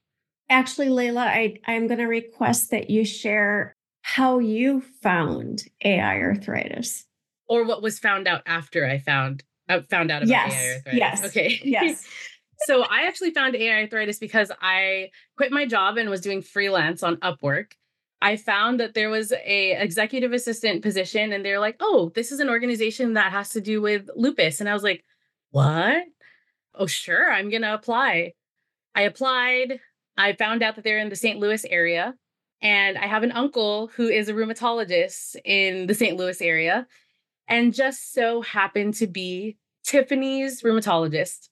Actually, 0.49 0.87
Layla, 0.87 1.21
I, 1.21 1.59
I'm 1.67 1.87
going 1.87 1.99
to 1.99 2.05
request 2.05 2.71
that 2.71 2.89
you 2.89 3.05
share 3.05 3.75
how 4.01 4.39
you 4.39 4.81
found 5.01 5.63
AI 5.83 6.19
arthritis. 6.19 7.05
Or 7.47 7.63
what 7.65 7.81
was 7.81 7.99
found 7.99 8.27
out 8.27 8.41
after 8.45 8.85
I 8.85 8.99
found 8.99 9.43
uh, 9.67 9.81
found 9.89 10.09
out 10.09 10.23
about 10.23 10.29
yes, 10.29 10.53
AI 10.53 10.73
arthritis. 10.73 10.99
Yes. 10.99 11.25
Okay. 11.25 11.61
Yes. 11.63 12.07
so 12.61 12.83
I 12.83 13.07
actually 13.07 13.31
found 13.31 13.55
AI 13.55 13.81
arthritis 13.81 14.17
because 14.17 14.51
I 14.61 15.09
quit 15.37 15.51
my 15.51 15.65
job 15.65 15.97
and 15.97 16.09
was 16.09 16.21
doing 16.21 16.41
freelance 16.41 17.03
on 17.03 17.17
Upwork. 17.17 17.73
I 18.21 18.35
found 18.35 18.79
that 18.79 18.95
there 18.95 19.09
was 19.09 19.31
a 19.31 19.71
executive 19.81 20.33
assistant 20.33 20.81
position 20.81 21.31
and 21.31 21.45
they're 21.45 21.59
like, 21.59 21.77
"Oh, 21.79 22.11
this 22.15 22.31
is 22.31 22.39
an 22.39 22.49
organization 22.49 23.13
that 23.13 23.31
has 23.31 23.49
to 23.49 23.61
do 23.61 23.81
with 23.81 24.09
lupus." 24.15 24.59
And 24.59 24.67
I 24.67 24.73
was 24.73 24.83
like, 24.83 25.05
"What?" 25.51 26.03
Oh, 26.75 26.87
sure, 26.87 27.31
I'm 27.31 27.49
going 27.49 27.61
to 27.61 27.73
apply. 27.73 28.33
I 28.95 29.03
applied. 29.03 29.79
I 30.19 30.33
found 30.33 30.61
out 30.61 30.75
that 30.75 30.83
they're 30.83 30.99
in 30.99 31.09
the 31.09 31.15
St. 31.15 31.39
Louis 31.39 31.65
area. 31.65 32.13
And 32.61 32.97
I 32.97 33.07
have 33.07 33.23
an 33.23 33.31
uncle 33.31 33.87
who 33.95 34.09
is 34.09 34.27
a 34.27 34.33
rheumatologist 34.33 35.37
in 35.45 35.87
the 35.87 35.95
St. 35.95 36.17
Louis 36.17 36.41
area 36.41 36.85
and 37.47 37.73
just 37.73 38.13
so 38.13 38.41
happened 38.41 38.95
to 38.95 39.07
be 39.07 39.57
Tiffany's 39.85 40.61
rheumatologist. 40.61 41.47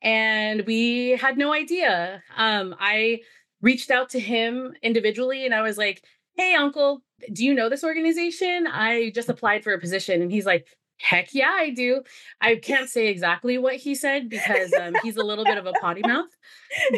And 0.00 0.64
we 0.64 1.10
had 1.10 1.36
no 1.36 1.52
idea. 1.52 2.22
Um, 2.36 2.76
I 2.78 3.20
reached 3.62 3.90
out 3.90 4.10
to 4.10 4.20
him 4.20 4.74
individually 4.80 5.44
and 5.44 5.52
I 5.52 5.62
was 5.62 5.76
like, 5.76 6.04
Hey, 6.36 6.54
uncle, 6.54 7.02
do 7.32 7.44
you 7.44 7.52
know 7.52 7.68
this 7.68 7.84
organization? 7.84 8.68
I 8.68 9.10
just 9.12 9.28
applied 9.28 9.64
for 9.64 9.72
a 9.72 9.80
position. 9.80 10.22
And 10.22 10.30
he's 10.30 10.46
like, 10.46 10.66
Heck 11.00 11.34
yeah, 11.34 11.52
I 11.52 11.70
do. 11.70 12.02
I 12.40 12.56
can't 12.56 12.88
say 12.88 13.08
exactly 13.08 13.58
what 13.58 13.76
he 13.76 13.94
said 13.94 14.28
because 14.28 14.72
um, 14.74 14.94
he's 15.02 15.16
a 15.16 15.24
little 15.24 15.44
bit 15.44 15.58
of 15.58 15.66
a 15.66 15.72
potty 15.72 16.02
mouth, 16.02 16.30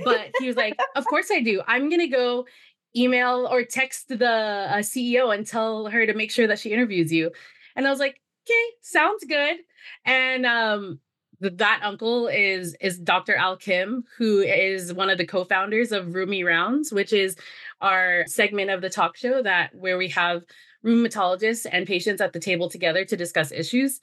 but 0.04 0.30
he 0.38 0.46
was 0.46 0.56
like, 0.56 0.76
Of 0.94 1.06
course 1.06 1.28
I 1.32 1.40
do. 1.40 1.62
I'm 1.66 1.88
going 1.88 2.00
to 2.00 2.08
go 2.08 2.46
email 2.94 3.48
or 3.50 3.64
text 3.64 4.08
the 4.08 4.28
uh, 4.28 4.78
CEO 4.78 5.34
and 5.34 5.46
tell 5.46 5.86
her 5.86 6.06
to 6.06 6.14
make 6.14 6.30
sure 6.30 6.46
that 6.46 6.58
she 6.58 6.70
interviews 6.70 7.12
you. 7.12 7.30
And 7.74 7.86
I 7.86 7.90
was 7.90 7.98
like, 7.98 8.20
Okay, 8.46 8.64
sounds 8.82 9.24
good. 9.24 9.56
And 10.04 10.46
um, 10.46 11.00
that 11.40 11.80
uncle 11.82 12.28
is 12.28 12.76
is 12.80 12.98
Dr. 12.98 13.34
Al 13.34 13.56
Kim, 13.56 14.04
who 14.16 14.40
is 14.40 14.92
one 14.92 15.10
of 15.10 15.18
the 15.18 15.26
co-founders 15.26 15.92
of 15.92 16.08
Rheumy 16.08 16.44
Rounds, 16.44 16.92
which 16.92 17.12
is 17.12 17.36
our 17.80 18.24
segment 18.26 18.70
of 18.70 18.80
the 18.80 18.90
talk 18.90 19.16
show 19.16 19.42
that 19.42 19.74
where 19.74 19.98
we 19.98 20.08
have 20.08 20.44
rheumatologists 20.86 21.66
and 21.70 21.86
patients 21.86 22.20
at 22.20 22.32
the 22.32 22.40
table 22.40 22.70
together 22.70 23.04
to 23.04 23.16
discuss 23.16 23.52
issues. 23.52 24.00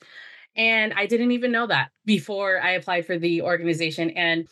And 0.56 0.92
I 0.94 1.06
didn't 1.06 1.32
even 1.32 1.50
know 1.50 1.66
that 1.66 1.90
before 2.04 2.60
I 2.60 2.72
applied 2.72 3.06
for 3.06 3.18
the 3.18 3.42
organization. 3.42 4.10
And 4.10 4.46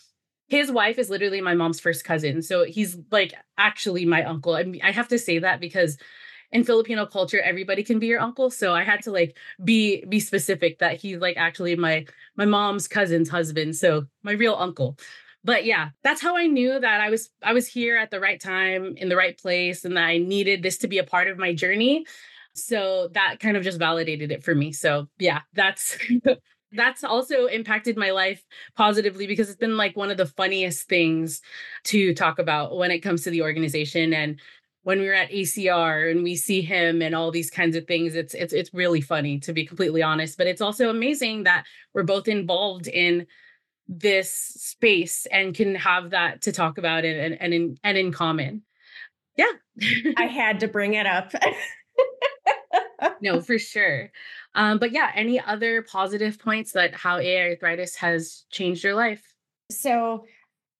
his 0.48 0.70
wife 0.70 0.98
is 0.98 1.10
literally 1.10 1.40
my 1.40 1.54
mom's 1.54 1.80
first 1.80 2.04
cousin. 2.04 2.42
So 2.42 2.64
he's 2.64 2.98
like 3.10 3.34
actually 3.56 4.04
my 4.04 4.24
uncle. 4.24 4.54
I, 4.54 4.64
mean, 4.64 4.80
I 4.82 4.90
have 4.90 5.08
to 5.08 5.18
say 5.18 5.38
that 5.38 5.60
because 5.60 5.96
in 6.50 6.64
Filipino 6.64 7.06
culture, 7.06 7.40
everybody 7.40 7.82
can 7.82 7.98
be 7.98 8.08
your 8.08 8.20
uncle. 8.20 8.50
So 8.50 8.74
I 8.74 8.84
had 8.84 9.02
to 9.02 9.10
like 9.10 9.36
be 9.64 10.04
be 10.04 10.20
specific 10.20 10.78
that 10.78 11.00
he's 11.00 11.18
like 11.18 11.36
actually 11.38 11.74
my 11.76 12.04
my 12.36 12.44
mom's 12.44 12.86
cousin's 12.86 13.30
husband. 13.30 13.76
So 13.76 14.06
my 14.22 14.32
real 14.32 14.54
uncle. 14.54 14.98
But 15.44 15.64
yeah, 15.64 15.90
that's 16.04 16.22
how 16.22 16.36
I 16.36 16.46
knew 16.46 16.78
that 16.78 17.00
I 17.00 17.10
was 17.10 17.30
I 17.42 17.52
was 17.52 17.66
here 17.66 17.96
at 17.96 18.10
the 18.10 18.20
right 18.20 18.40
time 18.40 18.94
in 18.96 19.08
the 19.08 19.16
right 19.16 19.36
place 19.36 19.84
and 19.84 19.96
that 19.96 20.04
I 20.04 20.18
needed 20.18 20.62
this 20.62 20.78
to 20.78 20.88
be 20.88 20.98
a 20.98 21.04
part 21.04 21.28
of 21.28 21.38
my 21.38 21.52
journey. 21.52 22.06
So 22.54 23.08
that 23.14 23.40
kind 23.40 23.56
of 23.56 23.64
just 23.64 23.78
validated 23.78 24.30
it 24.30 24.44
for 24.44 24.54
me. 24.54 24.72
So 24.72 25.08
yeah, 25.18 25.40
that's 25.54 25.98
that's 26.72 27.04
also 27.04 27.46
impacted 27.46 27.96
my 27.96 28.10
life 28.10 28.42
positively 28.76 29.26
because 29.26 29.48
it's 29.48 29.58
been 29.58 29.76
like 29.76 29.96
one 29.96 30.10
of 30.10 30.16
the 30.16 30.26
funniest 30.26 30.88
things 30.88 31.40
to 31.84 32.14
talk 32.14 32.38
about 32.38 32.76
when 32.76 32.90
it 32.90 33.00
comes 33.00 33.24
to 33.24 33.30
the 33.30 33.42
organization 33.42 34.12
and 34.12 34.40
when 34.84 34.98
we 34.98 35.06
were 35.06 35.14
at 35.14 35.30
ACR 35.30 36.10
and 36.10 36.24
we 36.24 36.34
see 36.34 36.60
him 36.60 37.02
and 37.02 37.14
all 37.14 37.30
these 37.30 37.50
kinds 37.50 37.76
of 37.76 37.86
things 37.86 38.14
it's 38.14 38.34
it's 38.34 38.52
it's 38.52 38.72
really 38.72 39.00
funny 39.00 39.38
to 39.40 39.52
be 39.52 39.66
completely 39.66 40.02
honest 40.02 40.38
but 40.38 40.46
it's 40.46 40.60
also 40.60 40.88
amazing 40.88 41.44
that 41.44 41.64
we're 41.94 42.02
both 42.02 42.26
involved 42.26 42.88
in 42.88 43.26
this 43.88 44.32
space 44.32 45.26
and 45.26 45.54
can 45.54 45.74
have 45.74 46.10
that 46.10 46.42
to 46.42 46.52
talk 46.52 46.78
about 46.78 47.04
it 47.04 47.18
and 47.18 47.40
and 47.40 47.54
in 47.54 47.78
and 47.82 47.98
in 47.98 48.12
common. 48.12 48.62
Yeah. 49.36 49.52
I 50.16 50.24
had 50.30 50.60
to 50.60 50.68
bring 50.68 50.94
it 50.94 51.06
up. 51.06 51.32
No 53.20 53.40
for 53.42 53.58
sure. 53.58 54.10
Um 54.54 54.78
but 54.78 54.92
yeah 54.92 55.10
any 55.14 55.40
other 55.40 55.82
positive 55.82 56.38
points 56.38 56.72
that 56.72 56.94
how 56.94 57.18
AI 57.18 57.50
arthritis 57.50 57.96
has 57.96 58.44
changed 58.50 58.84
your 58.84 58.94
life? 58.94 59.22
So 59.70 60.24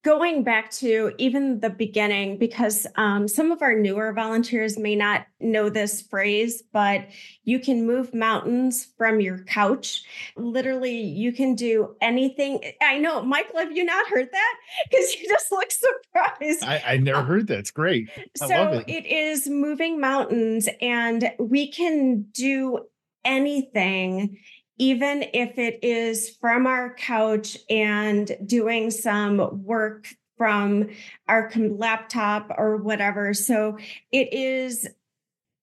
going 0.03 0.43
back 0.43 0.71
to 0.71 1.13
even 1.19 1.61
the 1.61 1.71
beginning, 1.71 2.37
because 2.37 2.87
um, 2.97 3.29
some 3.29 3.53
of 3.53 3.63
our 3.63 3.75
newer 3.75 4.13
volunteers 4.13 4.77
may 4.77 4.97
not 4.97 5.27
know 5.39 5.69
this 5.69 6.03
phrase, 6.03 6.63
but 6.73 7.07
you 7.45 7.61
can 7.61 7.87
move 7.87 8.13
mountains 8.13 8.89
from 8.99 9.21
your 9.21 9.39
couch. 9.45 10.03
Literally, 10.37 11.01
you 11.01 11.33
can 11.33 11.55
do 11.55 11.95
anything. 12.01 12.61
I 12.81 12.99
know, 12.99 13.23
Michael, 13.23 13.61
have 13.61 13.77
you 13.77 13.85
not 13.85 14.07
heard 14.09 14.29
that? 14.31 14.55
Because 14.91 15.15
you 15.15 15.29
just 15.29 15.53
look 15.53 15.71
surprised. 15.71 16.65
I, 16.65 16.83
I 16.87 16.97
never 16.97 17.23
heard 17.23 17.47
that. 17.49 17.59
It's 17.61 17.71
great. 17.71 18.11
I 18.17 18.47
so 18.47 18.49
love 18.49 18.75
it. 18.75 18.89
it 18.89 19.07
is 19.07 19.49
moving 19.49 20.01
mountains, 20.01 20.69
and 20.81 21.33
we 21.39 21.71
can 21.71 22.27
do 22.33 22.81
anything 23.25 24.39
even 24.79 25.25
if 25.35 25.59
it 25.59 25.83
is 25.83 26.37
from 26.41 26.67
our 26.67 26.95
couch 26.95 27.57
and 27.69 28.37
doing 28.47 28.91
some 28.91 29.65
work 29.65 30.09
from 30.37 30.89
our 31.29 31.51
laptop 31.55 32.51
or 32.59 32.77
whatever. 32.77 33.33
So 33.35 33.79
it 34.11 34.33
is 34.33 34.89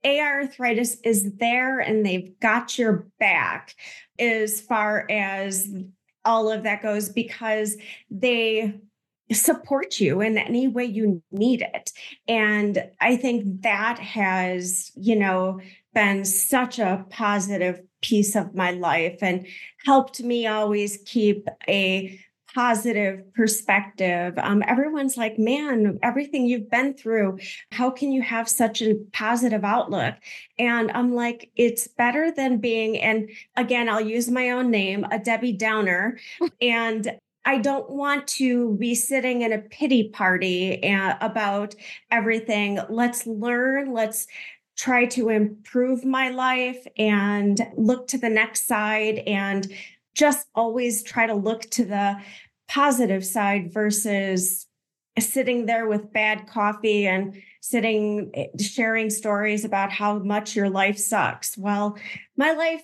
AI 0.04 0.26
arthritis 0.26 0.98
is 1.04 1.34
there 1.34 1.80
and 1.80 2.06
they've 2.06 2.40
got 2.40 2.78
your 2.78 3.08
back 3.20 3.76
as 4.18 4.62
far 4.62 5.06
as 5.10 5.68
all 6.24 6.52
of 6.52 6.64
that 6.64 6.82
goes 6.82 7.10
because 7.10 7.76
they 8.10 8.80
support 9.32 10.00
you 10.00 10.22
in 10.22 10.38
any 10.38 10.68
way 10.68 10.86
you 10.86 11.22
need 11.32 11.62
it. 11.62 11.92
And 12.28 12.84
I 13.00 13.18
think 13.18 13.62
that 13.62 14.00
has, 14.00 14.92
you 14.96 15.16
know, 15.16 15.60
been 16.00 16.24
such 16.24 16.80
a 16.80 17.06
positive 17.10 17.82
piece 18.02 18.34
of 18.34 18.56
my 18.56 18.72
life 18.72 19.18
and 19.22 19.46
helped 19.86 20.24
me 20.24 20.48
always 20.48 21.00
keep 21.06 21.46
a 21.68 22.18
positive 22.56 23.34
perspective. 23.34 24.34
Um, 24.38 24.64
everyone's 24.66 25.18
like, 25.18 25.38
man, 25.38 26.00
everything 26.02 26.46
you've 26.46 26.70
been 26.70 26.94
through, 26.94 27.40
how 27.74 27.92
can 27.92 28.14
you 28.14 28.22
have 28.22 28.48
such 28.48 28.82
a 28.82 28.96
positive 29.12 29.66
outlook? 29.66 30.16
And 30.58 30.90
I'm 30.92 31.14
like, 31.14 31.52
it's 31.58 31.90
better 31.90 32.32
than 32.32 32.60
being, 32.60 32.98
and 32.98 33.30
again, 33.58 33.90
I'll 33.90 34.00
use 34.00 34.32
my 34.32 34.52
own 34.52 34.72
name, 34.72 35.06
a 35.12 35.20
Debbie 35.20 35.52
Downer. 35.52 36.18
and 36.62 37.12
I 37.44 37.58
don't 37.58 37.90
want 37.90 38.26
to 38.40 38.78
be 38.78 38.96
sitting 38.96 39.42
in 39.42 39.52
a 39.52 39.60
pity 39.60 40.10
party 40.10 40.82
uh, 40.82 41.16
about 41.20 41.76
everything. 42.10 42.80
Let's 42.90 43.28
learn. 43.28 43.92
Let's 43.92 44.28
try 44.80 45.06
to 45.06 45.28
improve 45.28 46.06
my 46.06 46.30
life 46.30 46.88
and 46.98 47.60
look 47.76 48.08
to 48.08 48.18
the 48.18 48.30
next 48.30 48.66
side 48.66 49.18
and 49.28 49.68
just 50.16 50.48
always 50.56 51.04
try 51.04 51.28
to 51.28 51.34
look 51.34 51.64
to 51.64 51.84
the 51.84 52.16
positive 52.70 53.26
side 53.26 53.74
versus 53.74 54.68
sitting 55.20 55.66
there 55.66 55.86
with 55.86 56.14
bad 56.14 56.48
coffee 56.48 57.06
and 57.06 57.36
sitting 57.62 58.32
eh, 58.36 58.46
sharing 58.58 59.10
stories 59.10 59.66
about 59.66 59.92
how 59.92 60.18
much 60.20 60.56
your 60.56 60.70
life 60.70 60.98
sucks. 60.98 61.58
Well 61.58 61.98
my 62.38 62.54
life 62.54 62.82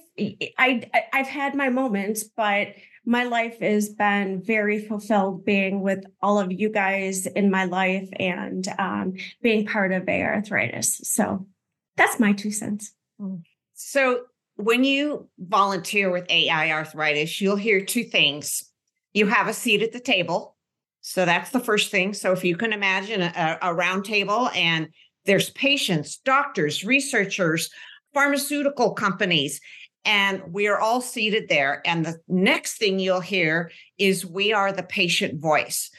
i 0.58 0.90
i've 1.14 1.28
had 1.28 1.56
my 1.56 1.70
moments 1.70 2.24
but 2.24 2.76
my 3.06 3.24
life 3.24 3.60
has 3.62 3.88
been 3.90 4.42
very 4.44 4.80
fulfilled 4.80 5.46
being 5.46 5.82
with 5.82 6.04
all 6.22 6.40
of 6.40 6.52
you 6.52 6.70
guys 6.70 7.26
in 7.26 7.52
my 7.52 7.66
life 7.66 8.10
and 8.20 8.68
um, 8.80 9.14
being 9.44 9.66
part 9.66 9.92
of 9.92 10.10
AI 10.10 10.26
arthritis. 10.26 11.02
So 11.04 11.46
that's 11.98 12.20
my 12.20 12.34
two 12.34 12.52
cents. 12.52 12.94
Mm. 13.20 13.44
So, 13.74 14.22
when 14.58 14.84
you 14.84 15.30
volunteer 15.38 16.10
with 16.10 16.30
AI 16.30 16.72
arthritis, 16.72 17.42
you'll 17.42 17.58
hear 17.58 17.84
two 17.84 18.04
things. 18.04 18.64
You 19.14 19.28
have 19.28 19.48
a 19.48 19.54
seat 19.54 19.82
at 19.82 19.92
the 19.92 20.00
table. 20.00 20.56
So, 21.02 21.26
that's 21.26 21.52
the 21.52 21.60
first 21.60 21.92
thing. 21.92 22.14
So, 22.14 22.32
if 22.32 22.44
you 22.44 22.56
can 22.56 22.74
imagine 22.74 23.22
a, 23.22 23.58
a 23.62 23.74
round 23.74 24.06
table 24.06 24.50
and 24.56 24.90
there's 25.26 25.50
patients, 25.52 26.18
doctors, 26.18 26.84
researchers, 26.84 27.70
pharmaceutical 28.14 28.94
companies, 28.94 29.60
and 30.06 30.42
we 30.54 30.68
are 30.68 30.80
all 30.80 31.02
seated 31.02 31.50
there. 31.50 31.82
And 31.86 32.06
the 32.06 32.20
next 32.28 32.78
thing 32.78 33.00
you'll 33.00 33.20
hear 33.20 33.72
is 33.98 34.26
we 34.26 34.54
are 34.54 34.72
the 34.72 34.84
patient 34.84 35.42
voice 35.42 35.90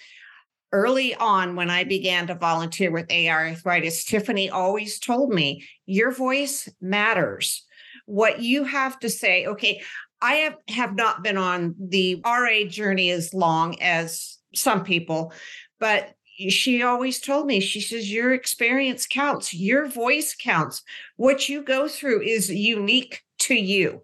early 0.72 1.14
on 1.14 1.56
when 1.56 1.70
I 1.70 1.84
began 1.84 2.26
to 2.26 2.34
volunteer 2.34 2.90
with 2.90 3.10
AI 3.10 3.50
arthritis, 3.50 4.04
Tiffany 4.04 4.50
always 4.50 4.98
told 4.98 5.32
me, 5.32 5.66
your 5.86 6.10
voice 6.10 6.68
matters. 6.80 7.64
What 8.06 8.40
you 8.40 8.64
have 8.64 8.98
to 9.00 9.10
say, 9.10 9.46
okay, 9.46 9.82
I 10.20 10.34
have, 10.34 10.56
have 10.68 10.94
not 10.94 11.22
been 11.22 11.36
on 11.36 11.74
the 11.78 12.22
RA 12.24 12.64
journey 12.68 13.10
as 13.10 13.34
long 13.34 13.80
as 13.80 14.38
some 14.54 14.82
people, 14.82 15.32
but 15.78 16.14
she 16.48 16.82
always 16.82 17.20
told 17.20 17.46
me, 17.46 17.60
she 17.60 17.80
says, 17.80 18.12
Your 18.12 18.32
experience 18.34 19.06
counts, 19.06 19.54
your 19.54 19.86
voice 19.86 20.34
counts. 20.34 20.82
What 21.16 21.48
you 21.48 21.62
go 21.62 21.88
through 21.88 22.22
is 22.22 22.50
unique 22.50 23.22
to 23.40 23.54
you. 23.54 24.02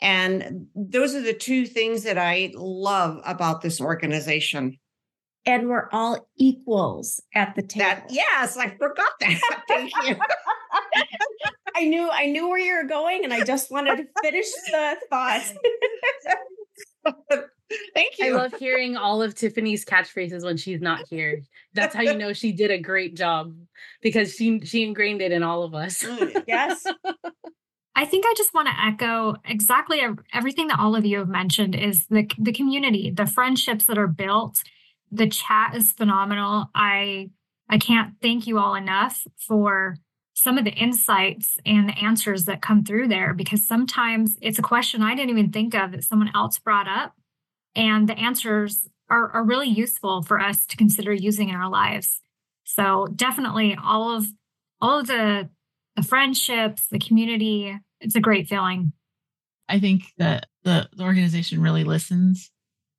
And 0.00 0.66
those 0.74 1.14
are 1.14 1.20
the 1.20 1.34
two 1.34 1.66
things 1.66 2.04
that 2.04 2.18
I 2.18 2.52
love 2.54 3.20
about 3.24 3.60
this 3.60 3.80
organization 3.80 4.78
and 5.46 5.68
we're 5.68 5.88
all 5.92 6.28
equals 6.36 7.22
at 7.34 7.54
the 7.54 7.62
table. 7.62 7.86
That, 7.86 8.06
yes, 8.10 8.56
I 8.56 8.70
forgot 8.76 9.12
that. 9.20 9.62
Thank 9.68 9.92
you. 10.04 10.16
I 11.74 11.84
knew 11.84 12.10
I 12.10 12.26
knew 12.26 12.48
where 12.48 12.58
you 12.58 12.74
were 12.74 12.88
going, 12.88 13.24
and 13.24 13.32
I 13.32 13.44
just 13.44 13.70
wanted 13.70 13.96
to 13.96 14.06
finish 14.22 14.46
the 14.70 14.96
thought. 15.08 15.42
Thank 17.94 18.18
you. 18.18 18.36
I 18.36 18.42
love 18.42 18.54
hearing 18.54 18.96
all 18.96 19.22
of 19.22 19.34
Tiffany's 19.34 19.84
catchphrases 19.84 20.44
when 20.44 20.56
she's 20.56 20.80
not 20.80 21.06
here. 21.08 21.42
That's 21.72 21.94
how 21.94 22.02
you 22.02 22.16
know 22.16 22.32
she 22.32 22.52
did 22.52 22.70
a 22.70 22.78
great 22.78 23.16
job 23.16 23.54
because 24.02 24.34
she 24.34 24.60
she 24.60 24.82
ingrained 24.82 25.22
it 25.22 25.32
in 25.32 25.42
all 25.42 25.62
of 25.62 25.74
us. 25.74 26.02
Mm, 26.02 26.44
yes. 26.46 26.84
I 27.94 28.04
think 28.06 28.24
I 28.26 28.34
just 28.36 28.54
want 28.54 28.68
to 28.68 28.74
echo 28.84 29.36
exactly 29.44 30.00
everything 30.32 30.68
that 30.68 30.80
all 30.80 30.96
of 30.96 31.04
you 31.04 31.18
have 31.18 31.28
mentioned 31.28 31.74
is 31.74 32.06
the 32.08 32.28
the 32.38 32.52
community, 32.52 33.10
the 33.10 33.26
friendships 33.26 33.84
that 33.86 33.98
are 33.98 34.08
built 34.08 34.62
the 35.10 35.28
chat 35.28 35.74
is 35.74 35.92
phenomenal. 35.92 36.70
I 36.74 37.30
I 37.68 37.78
can't 37.78 38.14
thank 38.20 38.46
you 38.46 38.58
all 38.58 38.74
enough 38.74 39.26
for 39.38 39.96
some 40.34 40.58
of 40.58 40.64
the 40.64 40.72
insights 40.72 41.58
and 41.66 41.88
the 41.88 41.98
answers 41.98 42.46
that 42.46 42.62
come 42.62 42.82
through 42.82 43.08
there 43.08 43.34
because 43.34 43.66
sometimes 43.66 44.36
it's 44.40 44.58
a 44.58 44.62
question 44.62 45.02
I 45.02 45.14
didn't 45.14 45.30
even 45.30 45.52
think 45.52 45.74
of 45.74 45.92
that 45.92 46.04
someone 46.04 46.30
else 46.34 46.58
brought 46.58 46.88
up. 46.88 47.14
And 47.76 48.08
the 48.08 48.18
answers 48.18 48.88
are, 49.08 49.30
are 49.30 49.44
really 49.44 49.68
useful 49.68 50.22
for 50.22 50.40
us 50.40 50.66
to 50.66 50.76
consider 50.76 51.12
using 51.12 51.50
in 51.50 51.54
our 51.54 51.68
lives. 51.68 52.20
So 52.64 53.06
definitely 53.14 53.76
all 53.80 54.16
of 54.16 54.26
all 54.80 55.00
of 55.00 55.06
the 55.06 55.50
the 55.96 56.02
friendships, 56.02 56.84
the 56.90 56.98
community, 56.98 57.76
it's 58.00 58.14
a 58.14 58.20
great 58.20 58.48
feeling. 58.48 58.92
I 59.68 59.78
think 59.78 60.04
that 60.18 60.46
the, 60.64 60.88
the 60.92 61.04
organization 61.04 61.60
really 61.60 61.84
listens 61.84 62.50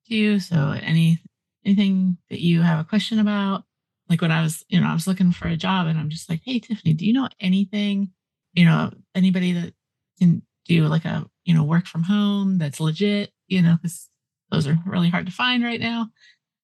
to 0.08 0.14
you. 0.14 0.40
So 0.40 0.74
any 0.80 1.18
anything 1.64 2.18
that 2.30 2.40
you 2.40 2.62
have 2.62 2.80
a 2.80 2.88
question 2.88 3.18
about? 3.18 3.64
Like 4.08 4.20
when 4.20 4.32
I 4.32 4.42
was, 4.42 4.64
you 4.68 4.80
know, 4.80 4.88
I 4.88 4.94
was 4.94 5.06
looking 5.06 5.32
for 5.32 5.48
a 5.48 5.56
job 5.56 5.86
and 5.86 5.98
I'm 5.98 6.10
just 6.10 6.28
like, 6.28 6.42
hey, 6.44 6.58
Tiffany, 6.58 6.94
do 6.94 7.06
you 7.06 7.12
know 7.12 7.28
anything, 7.40 8.10
you 8.52 8.64
know, 8.64 8.90
anybody 9.14 9.52
that 9.52 9.74
can 10.18 10.42
do 10.66 10.86
like 10.86 11.04
a 11.04 11.26
you 11.44 11.54
know, 11.54 11.64
work 11.64 11.86
from 11.86 12.04
home 12.04 12.58
that's 12.58 12.80
legit, 12.80 13.32
you 13.48 13.62
know, 13.62 13.76
because 13.80 14.08
those 14.50 14.66
are 14.66 14.78
really 14.86 15.08
hard 15.08 15.26
to 15.26 15.32
find 15.32 15.64
right 15.64 15.80
now. 15.80 16.08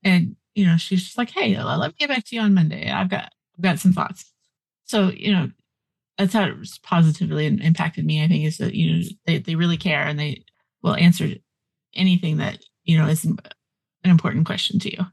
And, 0.05 0.37
you 0.55 0.67
know, 0.67 0.77
she's 0.77 1.05
just 1.05 1.19
like, 1.19 1.31
hey, 1.31 1.61
let 1.61 1.89
me 1.89 1.95
get 1.99 2.09
back 2.09 2.25
to 2.27 2.37
you 2.37 2.43
on 2.43 2.55
Monday. 2.55 2.91
I've 2.91 3.09
got, 3.09 3.33
I've 3.57 3.63
got 3.63 3.79
some 3.79 3.93
thoughts. 3.93 4.33
So, 4.85 5.09
you 5.09 5.33
know, 5.33 5.51
that's 6.17 6.33
how 6.33 6.45
it's 6.45 6.79
positively 6.79 7.47
impacted 7.47 8.05
me, 8.05 8.23
I 8.23 8.29
think, 8.29 8.45
is 8.45 8.59
that, 8.59 8.75
you 8.75 8.93
know, 8.93 9.03
they, 9.27 9.39
they 9.39 9.55
really 9.55 9.77
care 9.77 10.03
and 10.03 10.19
they 10.19 10.45
will 10.83 10.95
answer 10.95 11.29
anything 11.95 12.39
that, 12.39 12.59
you 12.85 12.99
know, 12.99 13.07
is 13.07 13.27
an 14.05 14.11
important 14.11 14.47
question 14.47 14.79
to 14.81 14.91
you. 14.91 15.05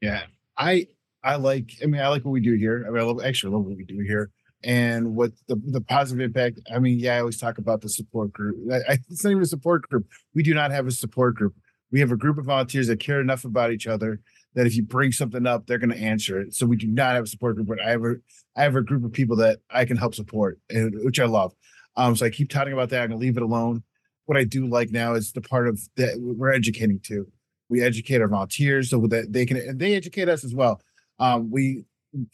Yeah. 0.00 0.24
I, 0.56 0.88
I 1.24 1.36
like, 1.36 1.72
I 1.82 1.86
mean, 1.86 2.00
I 2.00 2.08
like 2.08 2.24
what 2.24 2.32
we 2.32 2.40
do 2.40 2.54
here. 2.54 2.84
I 2.86 2.90
mean, 2.90 3.00
I 3.00 3.04
love, 3.04 3.24
actually 3.24 3.52
love 3.52 3.64
what 3.64 3.76
we 3.76 3.84
do 3.84 4.00
here 4.06 4.30
and 4.62 5.14
what 5.14 5.32
the, 5.48 5.60
the 5.66 5.80
positive 5.80 6.24
impact. 6.24 6.60
I 6.74 6.78
mean, 6.78 6.98
yeah, 6.98 7.16
I 7.16 7.20
always 7.20 7.38
talk 7.38 7.58
about 7.58 7.80
the 7.80 7.88
support 7.88 8.32
group. 8.32 8.56
I, 8.72 8.98
it's 9.08 9.24
not 9.24 9.30
even 9.30 9.42
a 9.42 9.46
support 9.46 9.88
group. 9.88 10.06
We 10.34 10.42
do 10.42 10.54
not 10.54 10.70
have 10.70 10.86
a 10.86 10.90
support 10.90 11.34
group. 11.34 11.54
We 11.90 12.00
have 12.00 12.12
a 12.12 12.16
group 12.16 12.38
of 12.38 12.46
volunteers 12.46 12.88
that 12.88 13.00
care 13.00 13.20
enough 13.20 13.44
about 13.44 13.72
each 13.72 13.86
other 13.86 14.20
that 14.54 14.66
if 14.66 14.74
you 14.74 14.82
bring 14.82 15.12
something 15.12 15.46
up, 15.46 15.66
they're 15.66 15.78
going 15.78 15.90
to 15.90 15.98
answer 15.98 16.40
it. 16.40 16.54
So 16.54 16.66
we 16.66 16.76
do 16.76 16.88
not 16.88 17.14
have 17.14 17.24
a 17.24 17.28
support 17.28 17.56
group, 17.56 17.68
but 17.68 17.80
I 17.80 17.90
have 17.90 18.02
a 18.02 18.14
I 18.56 18.62
have 18.62 18.74
a 18.74 18.82
group 18.82 19.04
of 19.04 19.12
people 19.12 19.36
that 19.36 19.58
I 19.70 19.84
can 19.84 19.98
help 19.98 20.14
support, 20.14 20.58
and 20.70 20.94
which 21.04 21.20
I 21.20 21.26
love. 21.26 21.52
Um, 21.96 22.16
so 22.16 22.26
I 22.26 22.30
keep 22.30 22.50
talking 22.50 22.72
about 22.72 22.88
that. 22.90 23.02
I'm 23.02 23.10
going 23.10 23.20
to 23.20 23.24
leave 23.24 23.36
it 23.36 23.42
alone. 23.42 23.82
What 24.24 24.38
I 24.38 24.44
do 24.44 24.66
like 24.66 24.90
now 24.90 25.14
is 25.14 25.32
the 25.32 25.42
part 25.42 25.68
of 25.68 25.78
that 25.96 26.18
we're 26.18 26.52
educating 26.52 27.00
too. 27.00 27.28
We 27.68 27.82
educate 27.82 28.20
our 28.20 28.28
volunteers 28.28 28.90
so 28.90 29.06
that 29.08 29.32
they 29.32 29.46
can 29.46 29.56
and 29.56 29.78
they 29.78 29.94
educate 29.94 30.28
us 30.28 30.44
as 30.44 30.54
well. 30.54 30.80
Um, 31.18 31.50
we 31.50 31.84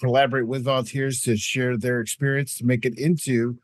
collaborate 0.00 0.46
with 0.46 0.64
volunteers 0.64 1.22
to 1.22 1.36
share 1.36 1.76
their 1.76 2.00
experience 2.00 2.56
to 2.58 2.66
make 2.66 2.84
it 2.84 2.98
into 2.98 3.58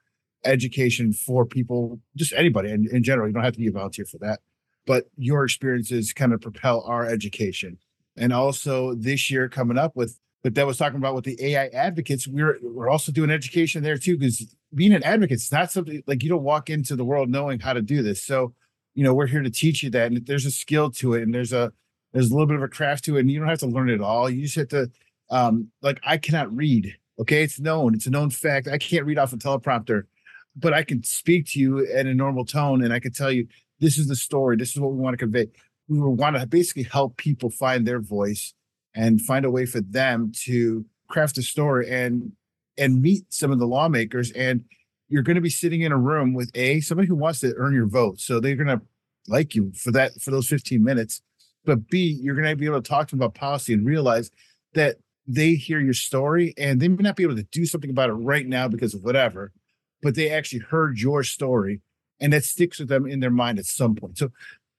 education 0.45 1.13
for 1.13 1.45
people, 1.45 2.01
just 2.17 2.33
anybody 2.33 2.71
in, 2.71 2.89
in 2.91 3.03
general. 3.03 3.29
You 3.29 3.35
don't 3.35 3.45
have 3.45 3.55
to 3.55 3.59
be 3.59 3.69
a 3.69 3.73
volunteer 3.73 4.05
for 4.05 4.19
that, 4.19 4.41
but 4.87 5.05
your 5.17 5.45
experiences 5.45 6.13
kind 6.13 6.33
of 6.33 6.41
propel 6.41 6.83
our 6.87 7.07
education. 7.07 7.79
And 8.17 8.33
also 8.33 8.95
this 8.95 9.31
year 9.31 9.49
coming 9.49 9.79
up 9.79 9.95
with 9.95 10.19
but 10.43 10.55
that 10.55 10.67
was 10.67 10.79
talking 10.79 10.99
about 10.99 11.15
with 11.15 11.25
the 11.25 11.37
AI 11.41 11.67
advocates, 11.67 12.29
we're 12.29 12.59
we're 12.63 12.89
also 12.89 13.11
doing 13.11 13.31
education 13.31 13.83
there 13.83 13.99
too, 13.99 14.17
because 14.17 14.55
being 14.73 14.93
an 14.93 15.03
advocate 15.03 15.37
is 15.37 15.51
not 15.51 15.73
something 15.73 16.03
like 16.07 16.23
you 16.23 16.29
don't 16.29 16.45
walk 16.45 16.71
into 16.71 16.95
the 16.95 17.05
world 17.05 17.29
knowing 17.29 17.59
how 17.59 17.73
to 17.73 17.83
do 17.83 18.03
this. 18.03 18.23
So, 18.23 18.55
you 18.99 19.05
know, 19.05 19.15
we're 19.15 19.29
here 19.29 19.45
to 19.45 19.51
teach 19.51 19.85
you 19.85 19.91
that, 19.91 20.11
and 20.11 20.27
there's 20.27 20.45
a 20.45 20.51
skill 20.51 20.91
to 20.91 21.15
it, 21.15 21.23
and 21.23 21.33
there's 21.33 21.53
a 21.53 21.73
there's 22.13 22.33
a 22.33 22.35
little 22.35 22.49
bit 22.49 22.57
of 22.57 22.65
a 22.65 22.69
craft 22.69 23.05
to 23.05 23.17
it, 23.17 23.21
and 23.21 23.31
you 23.31 23.39
don't 23.39 23.47
have 23.47 23.61
to 23.61 23.67
learn 23.69 23.91
it 23.91 24.01
all. 24.01 24.29
You 24.29 24.43
just 24.43 24.57
have 24.57 24.67
to 24.71 24.91
um, 25.31 25.69
like 25.83 26.01
I 26.03 26.17
cannot 26.17 26.53
read. 26.53 26.97
Okay, 27.21 27.45
it's 27.45 27.61
known. 27.61 27.95
It's 27.95 28.07
a 28.07 28.11
known 28.11 28.31
fact. 28.31 28.67
I 28.67 28.77
can't 28.77 29.07
read 29.07 29.17
off 29.17 29.33
a 29.33 29.37
teleprompter, 29.37 30.03
but 30.57 30.75
I 30.75 30.83
can 30.83 31.05
speak 31.05 31.47
to 31.51 31.61
you 31.61 31.79
in 31.79 32.09
a 32.09 32.15
normal 32.15 32.45
tone, 32.45 32.83
and 32.83 32.93
I 32.93 32.99
can 32.99 33.13
tell 33.13 33.31
you 33.31 33.47
this 33.79 33.99
is 33.99 34.09
the 34.09 34.17
story. 34.17 34.57
This 34.57 34.71
is 34.71 34.81
what 34.81 34.91
we 34.91 34.99
want 34.99 35.15
to 35.15 35.25
convey. 35.25 35.47
We 35.87 36.01
want 36.01 36.35
to 36.35 36.45
basically 36.49 36.83
help 36.83 37.19
people 37.19 37.51
find 37.51 37.87
their 37.87 38.01
voice 38.01 38.53
and 38.97 39.21
find 39.21 39.45
a 39.45 39.51
way 39.53 39.65
for 39.65 39.81
them 39.81 40.33
to 40.47 40.85
craft 41.09 41.39
a 41.39 41.43
story 41.43 41.89
and 41.89 42.33
and 42.77 43.01
meet 43.01 43.33
some 43.33 43.53
of 43.53 43.61
the 43.61 43.67
lawmakers. 43.69 44.33
And 44.33 44.65
you're 45.09 45.23
going 45.23 45.37
to 45.37 45.41
be 45.41 45.51
sitting 45.51 45.83
in 45.83 45.93
a 45.93 45.99
room 45.99 46.35
with 46.35 46.51
a 46.55 46.81
somebody 46.81 47.09
who 47.09 47.15
wants 47.15 47.41
to 47.41 47.55
earn 47.57 47.75
your 47.75 47.89
vote, 47.89 48.21
so 48.21 48.41
they're 48.41 48.57
going 48.57 48.69
to 48.69 48.81
like 49.27 49.55
you 49.55 49.73
for 49.75 49.91
that 49.93 50.21
for 50.21 50.31
those 50.31 50.49
15 50.49 50.83
minutes. 50.83 51.23
But 51.65 51.89
B, 51.89 52.19
you're 52.23 52.35
going 52.35 52.49
to 52.49 52.57
be 52.57 52.67
able 52.67 52.81
to 52.81 52.89
talk 52.89 53.09
to 53.09 53.17
them 53.17 53.23
about 53.23 53.35
policy 53.35 53.75
and 53.75 53.85
realize 53.85 54.31
that 54.75 54.97
they 55.27 55.55
hear 55.55 55.81
your 55.81 55.95
story 55.95 56.55
and 56.57 56.81
they 56.81 56.89
may 56.89 57.03
not 57.03 57.17
be 57.17 57.23
able 57.23 57.37
to 57.37 57.43
do 57.43 57.67
something 57.67 57.91
about 57.91 58.09
it 58.09 58.15
right 58.15 58.47
now 58.47 58.67
because 58.67 58.95
of 58.95 59.03
whatever, 59.03 59.53
but 60.03 60.15
they 60.15 60.31
actually 60.31 60.61
heard 60.61 60.99
your 60.99 61.23
story 61.23 61.83
and 62.21 62.33
that 62.33 62.45
sticks 62.45 62.79
with 62.79 62.89
them 62.89 63.07
in 63.07 63.21
their 63.21 63.31
mind 63.31 63.59
at 63.59 63.67
some 63.67 63.95
point. 63.95 64.17
So 64.17 64.31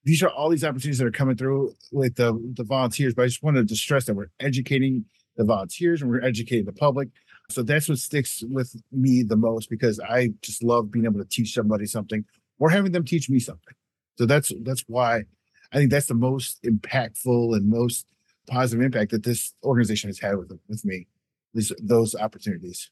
these 0.03 0.23
are 0.23 0.29
all 0.29 0.49
these 0.49 0.63
opportunities 0.63 0.97
that 0.97 1.05
are 1.05 1.11
coming 1.11 1.37
through 1.37 1.73
with 1.91 2.15
the, 2.15 2.33
the 2.55 2.63
volunteers, 2.63 3.13
but 3.13 3.23
I 3.23 3.27
just 3.27 3.43
wanted 3.43 3.67
to 3.67 3.75
stress 3.75 4.05
that 4.05 4.15
we're 4.15 4.31
educating 4.39 5.05
the 5.37 5.43
volunteers 5.43 6.01
and 6.01 6.09
we're 6.09 6.23
educating 6.23 6.65
the 6.65 6.73
public. 6.73 7.09
So 7.49 7.63
that's 7.63 7.89
what 7.89 7.97
sticks 7.97 8.43
with 8.47 8.75
me 8.91 9.23
the 9.23 9.35
most 9.35 9.69
because 9.69 9.99
I 9.99 10.29
just 10.41 10.63
love 10.63 10.91
being 10.91 11.05
able 11.05 11.19
to 11.19 11.25
teach 11.25 11.53
somebody 11.53 11.85
something 11.85 12.23
or 12.59 12.69
having 12.69 12.91
them 12.91 13.03
teach 13.03 13.29
me 13.29 13.39
something. 13.39 13.73
So 14.17 14.25
that's 14.25 14.51
that's 14.61 14.83
why 14.87 15.23
I 15.71 15.77
think 15.77 15.91
that's 15.91 16.07
the 16.07 16.13
most 16.13 16.61
impactful 16.63 17.55
and 17.55 17.69
most 17.69 18.05
positive 18.47 18.83
impact 18.83 19.11
that 19.11 19.23
this 19.23 19.53
organization 19.63 20.09
has 20.09 20.19
had 20.19 20.37
with 20.37 20.51
with 20.67 20.85
me. 20.85 21.07
These 21.53 21.71
those 21.81 22.15
opportunities. 22.15 22.91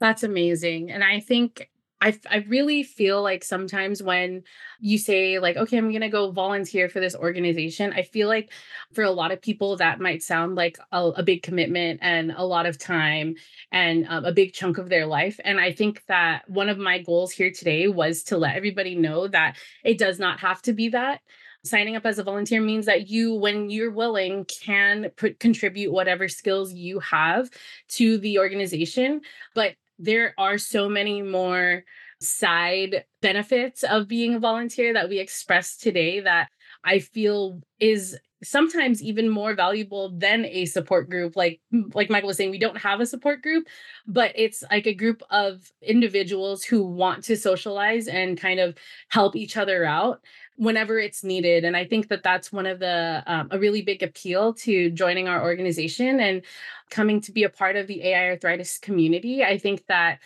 That's 0.00 0.22
amazing, 0.22 0.90
and 0.90 1.04
I 1.04 1.20
think 1.20 1.70
I, 2.06 2.18
I 2.30 2.36
really 2.48 2.84
feel 2.84 3.20
like 3.22 3.42
sometimes 3.42 4.02
when 4.02 4.44
you 4.78 4.96
say 4.96 5.38
like 5.40 5.56
okay 5.56 5.76
i'm 5.76 5.90
to 5.90 6.08
go 6.08 6.30
volunteer 6.30 6.88
for 6.88 7.00
this 7.00 7.16
organization 7.16 7.92
i 7.94 8.02
feel 8.02 8.28
like 8.28 8.52
for 8.92 9.02
a 9.02 9.10
lot 9.10 9.32
of 9.32 9.42
people 9.42 9.76
that 9.78 9.98
might 9.98 10.22
sound 10.22 10.54
like 10.54 10.78
a, 10.92 11.08
a 11.08 11.22
big 11.22 11.42
commitment 11.42 11.98
and 12.02 12.32
a 12.36 12.44
lot 12.44 12.66
of 12.66 12.78
time 12.78 13.34
and 13.72 14.06
um, 14.08 14.24
a 14.24 14.32
big 14.32 14.52
chunk 14.52 14.78
of 14.78 14.88
their 14.88 15.06
life 15.06 15.40
and 15.44 15.58
i 15.58 15.72
think 15.72 16.02
that 16.06 16.48
one 16.48 16.68
of 16.68 16.78
my 16.78 17.02
goals 17.02 17.32
here 17.32 17.50
today 17.50 17.88
was 17.88 18.22
to 18.22 18.38
let 18.38 18.56
everybody 18.56 18.94
know 18.94 19.26
that 19.26 19.56
it 19.84 19.98
does 19.98 20.18
not 20.18 20.40
have 20.40 20.62
to 20.62 20.72
be 20.72 20.88
that. 20.90 21.20
Signing 21.64 21.96
up 21.96 22.06
as 22.06 22.18
a 22.18 22.22
volunteer 22.22 22.60
means 22.60 22.86
that 22.86 23.08
you 23.08 23.34
when 23.34 23.70
you're 23.70 23.90
willing 23.90 24.44
can 24.44 25.10
put, 25.16 25.40
contribute 25.40 25.92
whatever 25.92 26.28
skills 26.28 26.72
you 26.72 27.00
have 27.00 27.50
to 27.88 28.18
the 28.18 28.38
organization 28.38 29.20
but 29.54 29.74
there 29.98 30.34
are 30.38 30.58
so 30.58 30.88
many 30.88 31.22
more 31.22 31.84
side 32.20 33.04
benefits 33.20 33.82
of 33.82 34.08
being 34.08 34.34
a 34.34 34.40
volunteer 34.40 34.92
that 34.92 35.08
we 35.08 35.18
expressed 35.18 35.82
today 35.82 36.20
that 36.20 36.48
I 36.84 37.00
feel 37.00 37.60
is 37.78 38.18
sometimes 38.42 39.02
even 39.02 39.28
more 39.28 39.54
valuable 39.54 40.10
than 40.10 40.44
a 40.44 40.66
support 40.66 41.08
group. 41.08 41.36
Like 41.36 41.60
like 41.94 42.10
michael 42.10 42.28
was 42.28 42.36
saying 42.36 42.50
we 42.50 42.58
don't 42.58 42.78
have 42.78 43.00
a 43.00 43.06
support 43.06 43.42
group 43.42 43.66
but 44.06 44.32
it's 44.34 44.62
like 44.70 44.86
a 44.86 44.94
group 44.94 45.22
of 45.30 45.70
individuals 45.82 46.64
who 46.64 46.84
want 46.84 47.24
to 47.24 47.36
socialize 47.36 48.08
and 48.08 48.38
kind 48.38 48.60
of 48.60 48.76
help 49.08 49.34
each 49.34 49.56
other 49.56 49.84
out 49.84 50.20
whenever 50.56 50.98
it's 50.98 51.22
needed 51.22 51.64
and 51.64 51.76
i 51.76 51.84
think 51.84 52.08
that 52.08 52.22
that's 52.22 52.52
one 52.52 52.66
of 52.66 52.78
the 52.78 53.22
um, 53.26 53.48
a 53.50 53.58
really 53.58 53.82
big 53.82 54.02
appeal 54.02 54.52
to 54.52 54.90
joining 54.90 55.28
our 55.28 55.42
organization 55.42 56.20
and 56.20 56.42
coming 56.90 57.20
to 57.20 57.32
be 57.32 57.44
a 57.44 57.48
part 57.48 57.76
of 57.76 57.86
the 57.86 58.02
ai 58.04 58.30
arthritis 58.30 58.78
community 58.78 59.44
i 59.44 59.58
think 59.58 59.84
that 59.86 60.18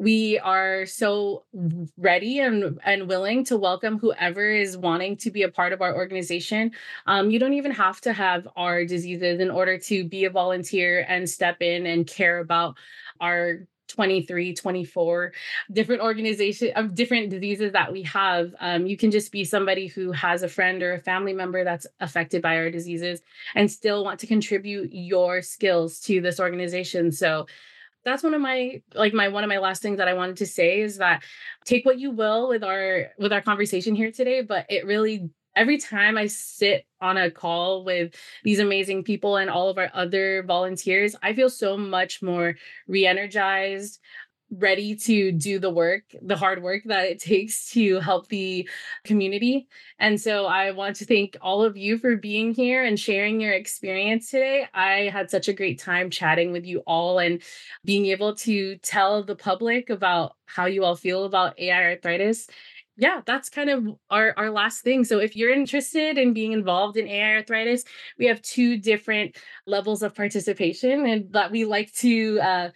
we 0.00 0.38
are 0.38 0.86
so 0.86 1.44
ready 1.98 2.38
and, 2.38 2.80
and 2.86 3.06
willing 3.06 3.44
to 3.44 3.58
welcome 3.58 3.98
whoever 3.98 4.50
is 4.50 4.74
wanting 4.74 5.14
to 5.14 5.30
be 5.30 5.42
a 5.42 5.50
part 5.50 5.74
of 5.74 5.82
our 5.82 5.94
organization. 5.94 6.72
Um, 7.06 7.30
you 7.30 7.38
don't 7.38 7.52
even 7.52 7.70
have 7.72 8.00
to 8.02 8.14
have 8.14 8.48
our 8.56 8.86
diseases 8.86 9.40
in 9.40 9.50
order 9.50 9.76
to 9.76 10.08
be 10.08 10.24
a 10.24 10.30
volunteer 10.30 11.04
and 11.06 11.28
step 11.28 11.60
in 11.60 11.84
and 11.84 12.06
care 12.06 12.38
about 12.38 12.78
our 13.20 13.66
23 13.90 14.54
24 14.54 15.32
different 15.72 16.00
organization 16.00 16.72
of 16.76 16.94
different 16.94 17.28
diseases 17.30 17.72
that 17.72 17.92
we 17.92 18.02
have 18.02 18.54
um, 18.60 18.86
you 18.86 18.96
can 18.96 19.10
just 19.10 19.32
be 19.32 19.44
somebody 19.44 19.86
who 19.86 20.12
has 20.12 20.42
a 20.42 20.48
friend 20.48 20.82
or 20.82 20.94
a 20.94 21.00
family 21.00 21.32
member 21.32 21.64
that's 21.64 21.86
affected 22.00 22.40
by 22.40 22.56
our 22.56 22.70
diseases 22.70 23.20
and 23.54 23.70
still 23.70 24.04
want 24.04 24.20
to 24.20 24.26
contribute 24.26 24.90
your 24.92 25.42
skills 25.42 26.00
to 26.00 26.20
this 26.20 26.40
organization. 26.40 27.12
So 27.12 27.46
that's 28.04 28.22
one 28.22 28.32
of 28.32 28.40
my 28.40 28.80
like 28.94 29.12
my 29.12 29.28
one 29.28 29.44
of 29.44 29.48
my 29.48 29.58
last 29.58 29.82
things 29.82 29.98
that 29.98 30.08
I 30.08 30.14
wanted 30.14 30.38
to 30.38 30.46
say 30.46 30.80
is 30.80 30.98
that 30.98 31.22
take 31.64 31.84
what 31.84 31.98
you 31.98 32.10
will 32.10 32.48
with 32.48 32.64
our 32.64 33.08
with 33.18 33.32
our 33.32 33.42
conversation 33.42 33.94
here 33.94 34.10
today, 34.10 34.40
but 34.40 34.66
it 34.70 34.86
really 34.86 35.30
every 35.56 35.78
time 35.78 36.16
I 36.16 36.26
sit 36.26 36.86
on 37.00 37.16
a 37.16 37.30
call 37.30 37.84
with 37.84 38.14
these 38.44 38.58
amazing 38.58 39.04
people 39.04 39.36
and 39.36 39.50
all 39.50 39.68
of 39.68 39.78
our 39.78 39.90
other 39.94 40.42
volunteers, 40.42 41.16
I 41.22 41.34
feel 41.34 41.50
so 41.50 41.76
much 41.76 42.22
more 42.22 42.56
re-energized, 42.86 44.00
ready 44.52 44.96
to 44.96 45.30
do 45.32 45.58
the 45.58 45.70
work, 45.70 46.02
the 46.22 46.36
hard 46.36 46.62
work 46.62 46.82
that 46.86 47.04
it 47.04 47.18
takes 47.20 47.70
to 47.70 48.00
help 48.00 48.28
the 48.28 48.68
community. 49.04 49.68
And 49.98 50.20
so 50.20 50.46
I 50.46 50.72
want 50.72 50.96
to 50.96 51.04
thank 51.04 51.36
all 51.40 51.62
of 51.62 51.76
you 51.76 51.98
for 51.98 52.16
being 52.16 52.52
here 52.52 52.84
and 52.84 52.98
sharing 52.98 53.40
your 53.40 53.52
experience 53.52 54.30
today. 54.30 54.66
I 54.74 55.10
had 55.12 55.30
such 55.30 55.48
a 55.48 55.52
great 55.52 55.78
time 55.78 56.10
chatting 56.10 56.52
with 56.52 56.66
you 56.66 56.80
all 56.86 57.18
and 57.18 57.42
being 57.84 58.06
able 58.06 58.34
to 58.36 58.76
tell 58.78 59.22
the 59.22 59.36
public 59.36 59.90
about 59.90 60.36
how 60.46 60.66
you 60.66 60.84
all 60.84 60.96
feel 60.96 61.24
about 61.24 61.58
AI 61.58 61.90
arthritis 61.90 62.48
yeah, 63.00 63.22
that's 63.24 63.48
kind 63.48 63.70
of 63.70 63.88
our, 64.10 64.34
our 64.36 64.50
last 64.50 64.82
thing. 64.82 65.04
So 65.04 65.18
if 65.18 65.34
you're 65.34 65.52
interested 65.52 66.18
in 66.18 66.34
being 66.34 66.52
involved 66.52 66.98
in 66.98 67.08
AI 67.08 67.36
arthritis, 67.36 67.82
we 68.18 68.26
have 68.26 68.42
two 68.42 68.76
different 68.76 69.36
levels 69.66 70.02
of 70.02 70.14
participation 70.14 71.06
and 71.06 71.32
that 71.32 71.50
we 71.50 71.64
like 71.64 71.90
to 71.94 72.38
uh, 72.40 72.70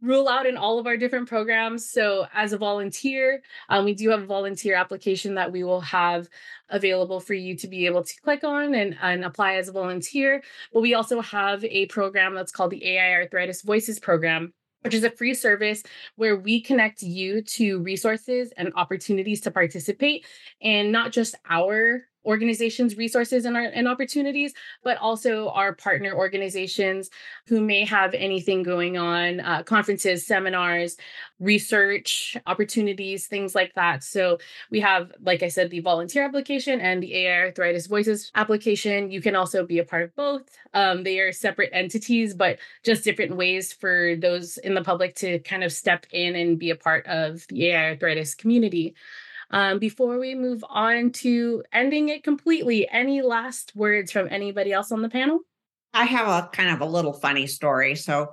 rule 0.00 0.28
out 0.28 0.46
in 0.46 0.56
all 0.56 0.78
of 0.78 0.86
our 0.86 0.96
different 0.96 1.28
programs. 1.28 1.90
So, 1.90 2.26
as 2.32 2.54
a 2.54 2.58
volunteer, 2.58 3.42
um, 3.68 3.84
we 3.84 3.94
do 3.94 4.08
have 4.10 4.22
a 4.22 4.26
volunteer 4.26 4.76
application 4.76 5.34
that 5.34 5.52
we 5.52 5.62
will 5.62 5.82
have 5.82 6.26
available 6.70 7.20
for 7.20 7.34
you 7.34 7.54
to 7.56 7.68
be 7.68 7.84
able 7.84 8.02
to 8.02 8.20
click 8.22 8.44
on 8.44 8.74
and, 8.74 8.96
and 9.02 9.24
apply 9.24 9.56
as 9.56 9.68
a 9.68 9.72
volunteer. 9.72 10.42
But 10.72 10.80
we 10.80 10.94
also 10.94 11.20
have 11.20 11.64
a 11.64 11.84
program 11.86 12.34
that's 12.34 12.52
called 12.52 12.70
the 12.70 12.86
AI 12.86 13.12
Arthritis 13.12 13.60
Voices 13.60 13.98
Program. 13.98 14.54
Which 14.86 14.94
is 14.94 15.04
a 15.04 15.10
free 15.10 15.34
service 15.34 15.82
where 16.14 16.36
we 16.36 16.60
connect 16.60 17.02
you 17.02 17.42
to 17.42 17.80
resources 17.80 18.52
and 18.56 18.72
opportunities 18.76 19.40
to 19.40 19.50
participate 19.50 20.24
in 20.60 20.92
not 20.92 21.12
just 21.12 21.34
our 21.50 22.04
organizations 22.26 22.96
resources 22.96 23.44
and, 23.44 23.56
our, 23.56 23.62
and 23.62 23.88
opportunities 23.88 24.52
but 24.82 24.96
also 24.98 25.48
our 25.50 25.72
partner 25.72 26.14
organizations 26.14 27.10
who 27.46 27.60
may 27.60 27.84
have 27.84 28.12
anything 28.14 28.62
going 28.62 28.98
on 28.98 29.40
uh, 29.40 29.62
conferences 29.62 30.26
seminars 30.26 30.96
research 31.38 32.36
opportunities 32.46 33.26
things 33.26 33.54
like 33.54 33.74
that. 33.74 34.02
So 34.02 34.38
we 34.70 34.80
have 34.80 35.12
like 35.22 35.42
i 35.42 35.48
said 35.48 35.70
the 35.70 35.80
volunteer 35.80 36.24
application 36.24 36.80
and 36.80 37.02
the 37.02 37.14
ai 37.16 37.40
arthritis 37.40 37.86
voices 37.86 38.30
application. 38.34 39.10
You 39.10 39.20
can 39.20 39.36
also 39.36 39.64
be 39.64 39.78
a 39.78 39.84
part 39.84 40.04
of 40.04 40.16
both. 40.16 40.42
Um, 40.74 41.04
they 41.04 41.20
are 41.20 41.32
separate 41.32 41.70
entities 41.72 42.34
but 42.34 42.58
just 42.84 43.04
different 43.04 43.36
ways 43.36 43.72
for 43.72 44.16
those 44.16 44.58
in 44.58 44.74
the 44.74 44.82
public 44.82 45.14
to 45.16 45.38
kind 45.40 45.62
of 45.62 45.72
step 45.72 46.06
in 46.10 46.34
and 46.34 46.58
be 46.58 46.70
a 46.70 46.76
part 46.76 47.06
of 47.06 47.46
the 47.48 47.66
ai 47.68 47.90
arthritis 47.90 48.34
community 48.34 48.94
um, 49.50 49.78
before 49.78 50.18
we 50.18 50.34
move 50.34 50.64
on 50.68 51.10
to 51.12 51.62
ending 51.72 52.08
it 52.08 52.24
completely, 52.24 52.88
any 52.88 53.22
last 53.22 53.72
words 53.74 54.10
from 54.10 54.28
anybody 54.30 54.72
else 54.72 54.90
on 54.90 55.02
the 55.02 55.08
panel? 55.08 55.40
I 55.94 56.04
have 56.04 56.28
a 56.28 56.48
kind 56.48 56.70
of 56.70 56.80
a 56.80 56.90
little 56.90 57.12
funny 57.12 57.46
story. 57.46 57.94
So, 57.94 58.32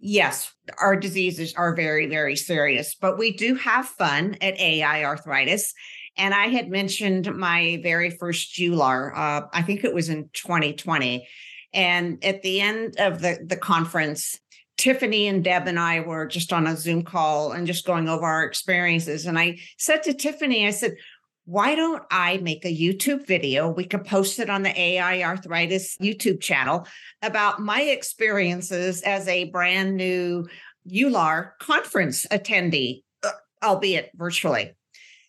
yes, 0.00 0.52
our 0.78 0.96
diseases 0.96 1.54
are 1.54 1.74
very, 1.74 2.06
very 2.06 2.36
serious, 2.36 2.94
but 2.94 3.18
we 3.18 3.32
do 3.32 3.54
have 3.54 3.86
fun 3.86 4.36
at 4.40 4.58
AI 4.58 5.04
arthritis. 5.04 5.72
And 6.16 6.34
I 6.34 6.48
had 6.48 6.68
mentioned 6.68 7.34
my 7.34 7.80
very 7.82 8.10
first 8.10 8.58
EULAR, 8.58 9.16
uh, 9.16 9.46
I 9.52 9.62
think 9.62 9.84
it 9.84 9.94
was 9.94 10.08
in 10.08 10.28
2020. 10.34 11.26
And 11.72 12.22
at 12.24 12.42
the 12.42 12.60
end 12.60 12.96
of 12.98 13.20
the, 13.20 13.38
the 13.46 13.56
conference, 13.56 14.38
Tiffany 14.80 15.28
and 15.28 15.44
Deb 15.44 15.66
and 15.66 15.78
I 15.78 16.00
were 16.00 16.24
just 16.24 16.54
on 16.54 16.66
a 16.66 16.74
Zoom 16.74 17.02
call 17.02 17.52
and 17.52 17.66
just 17.66 17.84
going 17.84 18.08
over 18.08 18.24
our 18.24 18.44
experiences. 18.44 19.26
And 19.26 19.38
I 19.38 19.58
said 19.76 20.02
to 20.04 20.14
Tiffany, 20.14 20.66
I 20.66 20.70
said, 20.70 20.96
why 21.44 21.74
don't 21.74 22.02
I 22.10 22.38
make 22.38 22.64
a 22.64 22.74
YouTube 22.74 23.26
video? 23.26 23.68
We 23.68 23.84
could 23.84 24.06
post 24.06 24.38
it 24.38 24.48
on 24.48 24.62
the 24.62 24.80
AI 24.80 25.22
Arthritis 25.22 25.98
YouTube 26.00 26.40
channel 26.40 26.86
about 27.20 27.60
my 27.60 27.82
experiences 27.82 29.02
as 29.02 29.28
a 29.28 29.50
brand 29.50 29.98
new 29.98 30.48
EULAR 30.90 31.58
conference 31.60 32.24
attendee, 32.30 33.02
uh, 33.22 33.32
albeit 33.62 34.10
virtually. 34.14 34.72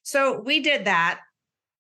So 0.04 0.40
we 0.40 0.62
did 0.62 0.86
that. 0.86 1.20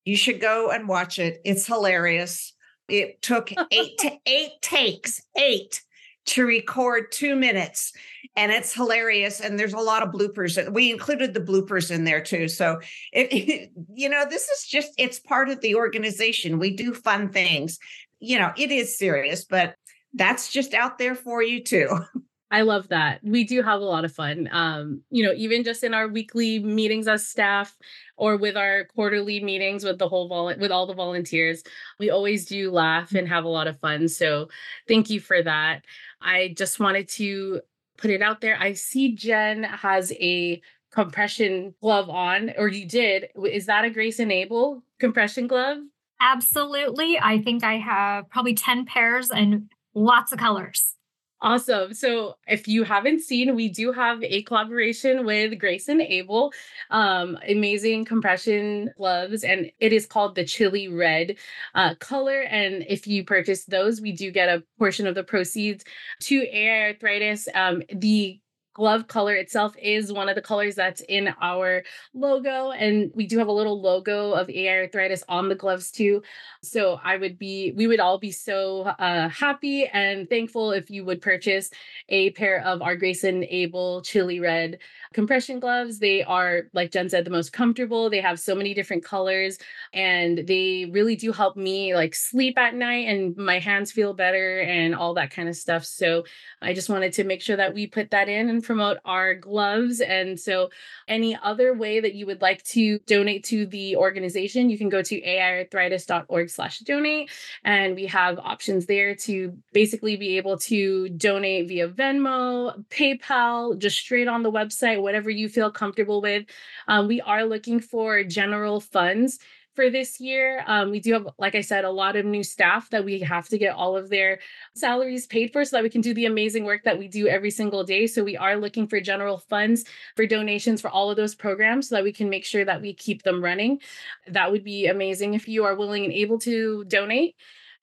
You 0.03 0.17
should 0.17 0.41
go 0.41 0.71
and 0.71 0.89
watch 0.89 1.19
it. 1.19 1.39
It's 1.45 1.65
hilarious. 1.65 2.53
It 2.89 3.21
took 3.21 3.53
eight 3.71 3.97
to 3.99 4.11
eight 4.25 4.61
takes, 4.61 5.21
eight 5.37 5.81
to 6.25 6.45
record 6.45 7.11
two 7.11 7.35
minutes 7.35 7.93
and 8.35 8.51
it's 8.51 8.73
hilarious 8.73 9.39
and 9.41 9.59
there's 9.59 9.73
a 9.73 9.79
lot 9.79 10.03
of 10.03 10.13
bloopers 10.13 10.71
we 10.71 10.91
included 10.91 11.33
the 11.33 11.39
bloopers 11.39 11.91
in 11.91 12.03
there 12.03 12.21
too 12.21 12.47
so 12.47 12.79
it, 13.11 13.69
you 13.93 14.09
know 14.09 14.25
this 14.29 14.47
is 14.47 14.65
just 14.65 14.93
it's 14.97 15.19
part 15.19 15.49
of 15.49 15.59
the 15.61 15.75
organization 15.75 16.59
we 16.59 16.75
do 16.75 16.93
fun 16.93 17.29
things 17.29 17.79
you 18.19 18.37
know 18.37 18.51
it 18.57 18.71
is 18.71 18.97
serious 18.97 19.45
but 19.45 19.75
that's 20.13 20.51
just 20.51 20.73
out 20.73 20.97
there 20.97 21.15
for 21.15 21.41
you 21.41 21.63
too 21.63 21.89
I 22.51 22.61
love 22.61 22.89
that. 22.89 23.23
We 23.23 23.45
do 23.45 23.63
have 23.63 23.79
a 23.79 23.85
lot 23.85 24.03
of 24.03 24.13
fun. 24.13 24.49
Um, 24.51 25.01
you 25.09 25.23
know, 25.23 25.33
even 25.35 25.63
just 25.63 25.85
in 25.85 25.93
our 25.93 26.09
weekly 26.09 26.59
meetings 26.59 27.07
as 27.07 27.25
staff 27.25 27.77
or 28.17 28.35
with 28.35 28.57
our 28.57 28.83
quarterly 28.93 29.41
meetings 29.41 29.85
with 29.85 29.97
the 29.97 30.09
whole 30.09 30.27
vol- 30.27 30.57
with 30.59 30.69
all 30.69 30.85
the 30.85 30.93
volunteers, 30.93 31.63
we 31.97 32.09
always 32.09 32.45
do 32.45 32.69
laugh 32.69 33.13
and 33.13 33.27
have 33.29 33.45
a 33.45 33.49
lot 33.49 33.67
of 33.67 33.79
fun. 33.79 34.09
So, 34.09 34.49
thank 34.85 35.09
you 35.09 35.21
for 35.21 35.41
that. 35.41 35.85
I 36.21 36.53
just 36.57 36.79
wanted 36.79 37.07
to 37.09 37.61
put 37.97 38.11
it 38.11 38.21
out 38.21 38.41
there. 38.41 38.57
I 38.59 38.73
see 38.73 39.15
Jen 39.15 39.63
has 39.63 40.11
a 40.19 40.61
compression 40.91 41.73
glove 41.81 42.09
on, 42.09 42.51
or 42.57 42.67
you 42.67 42.85
did. 42.85 43.29
Is 43.49 43.65
that 43.67 43.85
a 43.85 43.89
Grace 43.89 44.19
& 44.19 44.19
Able 44.19 44.83
compression 44.99 45.47
glove? 45.47 45.77
Absolutely. 46.19 47.17
I 47.17 47.41
think 47.41 47.63
I 47.63 47.77
have 47.77 48.29
probably 48.29 48.53
10 48.53 48.85
pairs 48.85 49.31
and 49.31 49.69
lots 49.93 50.31
of 50.31 50.37
colors. 50.37 50.95
Awesome. 51.43 51.95
So 51.95 52.35
if 52.47 52.67
you 52.67 52.83
haven't 52.83 53.21
seen, 53.21 53.55
we 53.55 53.67
do 53.67 53.91
have 53.91 54.23
a 54.23 54.43
collaboration 54.43 55.25
with 55.25 55.57
Grace 55.57 55.89
& 55.89 55.89
Able, 55.89 56.53
um, 56.91 57.35
amazing 57.47 58.05
compression 58.05 58.91
gloves, 58.95 59.43
and 59.43 59.71
it 59.79 59.91
is 59.91 60.05
called 60.05 60.35
the 60.35 60.45
Chili 60.45 60.87
Red 60.87 61.37
uh, 61.73 61.95
color. 61.95 62.41
And 62.41 62.85
if 62.87 63.07
you 63.07 63.23
purchase 63.23 63.65
those, 63.65 63.99
we 64.01 64.11
do 64.11 64.29
get 64.29 64.49
a 64.49 64.63
portion 64.77 65.07
of 65.07 65.15
the 65.15 65.23
proceeds 65.23 65.83
to 66.21 66.45
AI 66.55 66.89
Arthritis. 66.89 67.47
Um, 67.55 67.81
the 67.91 68.39
glove 68.73 69.07
color 69.07 69.35
itself 69.35 69.75
is 69.81 70.13
one 70.13 70.29
of 70.29 70.35
the 70.35 70.41
colors 70.41 70.75
that's 70.75 71.01
in 71.01 71.33
our 71.41 71.83
logo 72.13 72.71
and 72.71 73.11
we 73.13 73.27
do 73.27 73.37
have 73.37 73.47
a 73.47 73.51
little 73.51 73.81
logo 73.81 74.31
of 74.31 74.49
AI 74.49 74.79
arthritis 74.79 75.23
on 75.27 75.49
the 75.49 75.55
gloves 75.55 75.91
too. 75.91 76.21
So 76.61 76.99
i 77.03 77.17
would 77.17 77.37
be 77.37 77.73
we 77.75 77.87
would 77.87 77.99
all 77.99 78.17
be 78.17 78.31
so 78.31 78.81
uh, 78.83 79.27
happy 79.29 79.85
and 79.87 80.29
thankful 80.29 80.71
if 80.71 80.89
you 80.89 81.03
would 81.05 81.21
purchase 81.21 81.69
a 82.09 82.31
pair 82.31 82.63
of 82.63 82.81
our 82.81 82.95
Grace 82.95 83.23
& 83.23 83.25
Able 83.25 84.01
chili 84.03 84.39
red 84.39 84.79
compression 85.13 85.59
gloves. 85.59 85.99
They 85.99 86.23
are 86.23 86.63
like 86.73 86.91
jen 86.91 87.09
said 87.09 87.25
the 87.25 87.31
most 87.31 87.51
comfortable. 87.51 88.09
They 88.09 88.21
have 88.21 88.39
so 88.39 88.55
many 88.55 88.73
different 88.73 89.03
colors 89.03 89.57
and 89.93 90.45
they 90.47 90.89
really 90.91 91.17
do 91.17 91.33
help 91.33 91.57
me 91.57 91.93
like 91.93 92.15
sleep 92.15 92.57
at 92.57 92.73
night 92.73 93.07
and 93.07 93.35
my 93.35 93.59
hands 93.59 93.91
feel 93.91 94.13
better 94.13 94.61
and 94.61 94.95
all 94.95 95.13
that 95.15 95.31
kind 95.31 95.49
of 95.49 95.55
stuff. 95.55 95.83
So 95.83 96.23
i 96.61 96.73
just 96.73 96.89
wanted 96.89 97.13
to 97.13 97.23
make 97.25 97.41
sure 97.41 97.57
that 97.57 97.73
we 97.73 97.87
put 97.87 98.11
that 98.11 98.29
in 98.29 98.49
and 98.49 98.60
promote 98.61 98.97
our 99.05 99.35
gloves. 99.35 100.01
And 100.01 100.39
so, 100.39 100.69
any 101.07 101.37
other 101.43 101.73
way 101.73 101.99
that 101.99 102.15
you 102.15 102.25
would 102.25 102.41
like 102.41 102.63
to 102.65 102.99
donate 102.99 103.43
to 103.45 103.65
the 103.65 103.95
organization, 103.95 104.69
you 104.69 104.77
can 104.77 104.89
go 104.89 105.01
to 105.01 105.21
aiarthritis.org/donate, 105.21 107.29
and 107.63 107.95
we 107.95 108.05
have 108.05 108.37
options 108.39 108.85
there 108.85 109.15
to 109.15 109.57
basically 109.73 110.15
be 110.15 110.37
able 110.37 110.57
to 110.59 111.09
donate 111.09 111.67
via 111.67 111.89
Venmo, 111.89 112.85
PayPal, 112.89 113.77
just 113.77 113.97
straight 113.97 114.27
on 114.27 114.43
the 114.43 114.51
website, 114.51 115.01
whatever 115.01 115.29
you 115.29 115.49
feel 115.49 115.71
comfortable 115.71 116.21
with. 116.21 116.45
Um, 116.87 117.07
we 117.07 117.21
are 117.21 117.45
looking 117.45 117.79
for 117.79 118.23
general 118.23 118.79
funds 118.79 119.39
for 119.75 119.89
this 119.89 120.19
year. 120.19 120.63
Um, 120.67 120.91
we 120.91 120.99
do 120.99 121.13
have, 121.13 121.27
like 121.37 121.55
I 121.55 121.61
said, 121.61 121.85
a 121.85 121.89
lot 121.89 122.15
of 122.15 122.25
new 122.25 122.43
staff 122.43 122.89
that 122.89 123.05
we 123.05 123.19
have 123.21 123.47
to 123.49 123.57
get 123.57 123.75
all 123.75 123.95
of 123.95 124.09
their 124.09 124.39
salaries 124.75 125.27
paid 125.27 125.53
for 125.53 125.63
so 125.63 125.77
that 125.77 125.83
we 125.83 125.89
can 125.89 126.01
do 126.01 126.13
the 126.13 126.25
amazing 126.25 126.65
work 126.65 126.83
that 126.83 126.99
we 126.99 127.07
do 127.07 127.27
every 127.27 127.51
single 127.51 127.83
day. 127.83 128.07
So 128.07 128.23
we 128.23 128.35
are 128.35 128.57
looking 128.57 128.87
for 128.87 128.99
general 128.99 129.37
funds 129.37 129.85
for 130.15 130.25
donations 130.25 130.81
for 130.81 130.89
all 130.89 131.09
of 131.09 131.17
those 131.17 131.35
programs 131.35 131.89
so 131.89 131.95
that 131.95 132.03
we 132.03 132.11
can 132.11 132.29
make 132.29 132.45
sure 132.45 132.65
that 132.65 132.81
we 132.81 132.93
keep 132.93 133.23
them 133.23 133.43
running. 133.43 133.79
That 134.27 134.51
would 134.51 134.63
be 134.63 134.87
amazing 134.87 135.33
if 135.33 135.47
you 135.47 135.63
are 135.63 135.75
willing 135.75 136.03
and 136.03 136.13
able 136.13 136.39
to 136.39 136.83
donate. 136.85 137.35